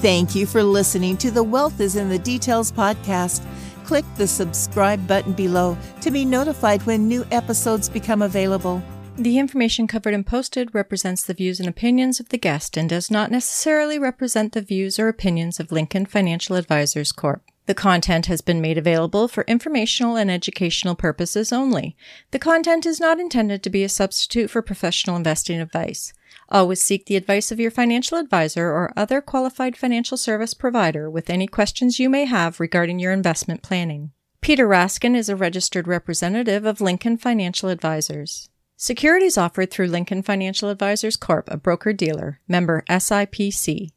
Thank 0.00 0.34
you 0.34 0.46
for 0.46 0.64
listening 0.64 1.16
to 1.18 1.30
the 1.30 1.44
Wealth 1.44 1.80
is 1.80 1.94
in 1.94 2.08
the 2.08 2.18
Details 2.18 2.72
podcast. 2.72 3.40
Click 3.84 4.04
the 4.16 4.26
subscribe 4.26 5.06
button 5.06 5.32
below 5.32 5.76
to 6.00 6.10
be 6.10 6.24
notified 6.24 6.82
when 6.82 7.08
new 7.08 7.26
episodes 7.30 7.88
become 7.88 8.22
available. 8.22 8.82
The 9.16 9.38
information 9.38 9.86
covered 9.86 10.14
and 10.14 10.26
posted 10.26 10.74
represents 10.74 11.22
the 11.22 11.34
views 11.34 11.60
and 11.60 11.68
opinions 11.68 12.18
of 12.18 12.30
the 12.30 12.38
guest 12.38 12.78
and 12.78 12.88
does 12.88 13.10
not 13.10 13.30
necessarily 13.30 13.98
represent 13.98 14.52
the 14.52 14.62
views 14.62 14.98
or 14.98 15.08
opinions 15.08 15.60
of 15.60 15.70
Lincoln 15.70 16.06
Financial 16.06 16.56
Advisors 16.56 17.12
Corp. 17.12 17.42
The 17.66 17.74
content 17.74 18.26
has 18.26 18.40
been 18.40 18.60
made 18.60 18.78
available 18.78 19.28
for 19.28 19.44
informational 19.44 20.16
and 20.16 20.30
educational 20.30 20.94
purposes 20.94 21.52
only. 21.52 21.96
The 22.30 22.38
content 22.38 22.86
is 22.86 22.98
not 22.98 23.20
intended 23.20 23.62
to 23.62 23.70
be 23.70 23.84
a 23.84 23.88
substitute 23.88 24.50
for 24.50 24.62
professional 24.62 25.16
investing 25.16 25.60
advice. 25.60 26.12
Always 26.52 26.82
seek 26.82 27.06
the 27.06 27.16
advice 27.16 27.50
of 27.50 27.58
your 27.58 27.70
financial 27.70 28.18
advisor 28.18 28.66
or 28.66 28.92
other 28.94 29.22
qualified 29.22 29.74
financial 29.74 30.18
service 30.18 30.52
provider 30.52 31.08
with 31.08 31.30
any 31.30 31.46
questions 31.46 31.98
you 31.98 32.10
may 32.10 32.26
have 32.26 32.60
regarding 32.60 32.98
your 32.98 33.10
investment 33.10 33.62
planning. 33.62 34.12
Peter 34.42 34.68
Raskin 34.68 35.16
is 35.16 35.30
a 35.30 35.36
registered 35.36 35.88
representative 35.88 36.66
of 36.66 36.82
Lincoln 36.82 37.16
Financial 37.16 37.70
Advisors. 37.70 38.50
Securities 38.76 39.38
offered 39.38 39.70
through 39.70 39.86
Lincoln 39.86 40.22
Financial 40.22 40.68
Advisors 40.68 41.16
Corp., 41.16 41.48
a 41.50 41.56
broker 41.56 41.94
dealer, 41.94 42.40
member 42.46 42.84
SIPC. 42.90 43.88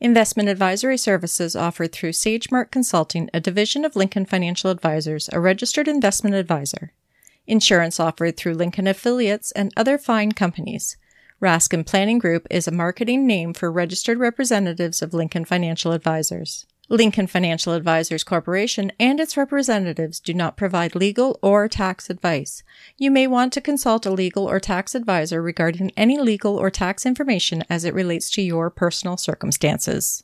Investment 0.00 0.48
advisory 0.48 0.98
services 0.98 1.54
offered 1.54 1.92
through 1.92 2.10
SageMark 2.10 2.72
Consulting, 2.72 3.30
a 3.32 3.38
division 3.38 3.84
of 3.84 3.94
Lincoln 3.94 4.26
Financial 4.26 4.70
Advisors, 4.70 5.30
a 5.32 5.38
registered 5.38 5.86
investment 5.86 6.34
advisor. 6.34 6.94
Insurance 7.46 8.00
offered 8.00 8.36
through 8.36 8.54
Lincoln 8.54 8.88
affiliates 8.88 9.52
and 9.52 9.72
other 9.76 9.98
fine 9.98 10.32
companies. 10.32 10.96
Raskin 11.42 11.84
Planning 11.84 12.20
Group 12.20 12.46
is 12.50 12.68
a 12.68 12.70
marketing 12.70 13.26
name 13.26 13.52
for 13.52 13.72
registered 13.72 14.16
representatives 14.16 15.02
of 15.02 15.12
Lincoln 15.12 15.44
Financial 15.44 15.90
Advisors. 15.90 16.66
Lincoln 16.88 17.26
Financial 17.26 17.72
Advisors 17.72 18.22
Corporation 18.22 18.92
and 19.00 19.18
its 19.18 19.36
representatives 19.36 20.20
do 20.20 20.34
not 20.34 20.56
provide 20.56 20.94
legal 20.94 21.40
or 21.42 21.66
tax 21.66 22.08
advice. 22.08 22.62
You 22.96 23.10
may 23.10 23.26
want 23.26 23.52
to 23.54 23.60
consult 23.60 24.06
a 24.06 24.12
legal 24.12 24.48
or 24.48 24.60
tax 24.60 24.94
advisor 24.94 25.42
regarding 25.42 25.90
any 25.96 26.16
legal 26.16 26.56
or 26.56 26.70
tax 26.70 27.04
information 27.04 27.64
as 27.68 27.84
it 27.84 27.92
relates 27.92 28.30
to 28.30 28.42
your 28.42 28.70
personal 28.70 29.16
circumstances. 29.16 30.22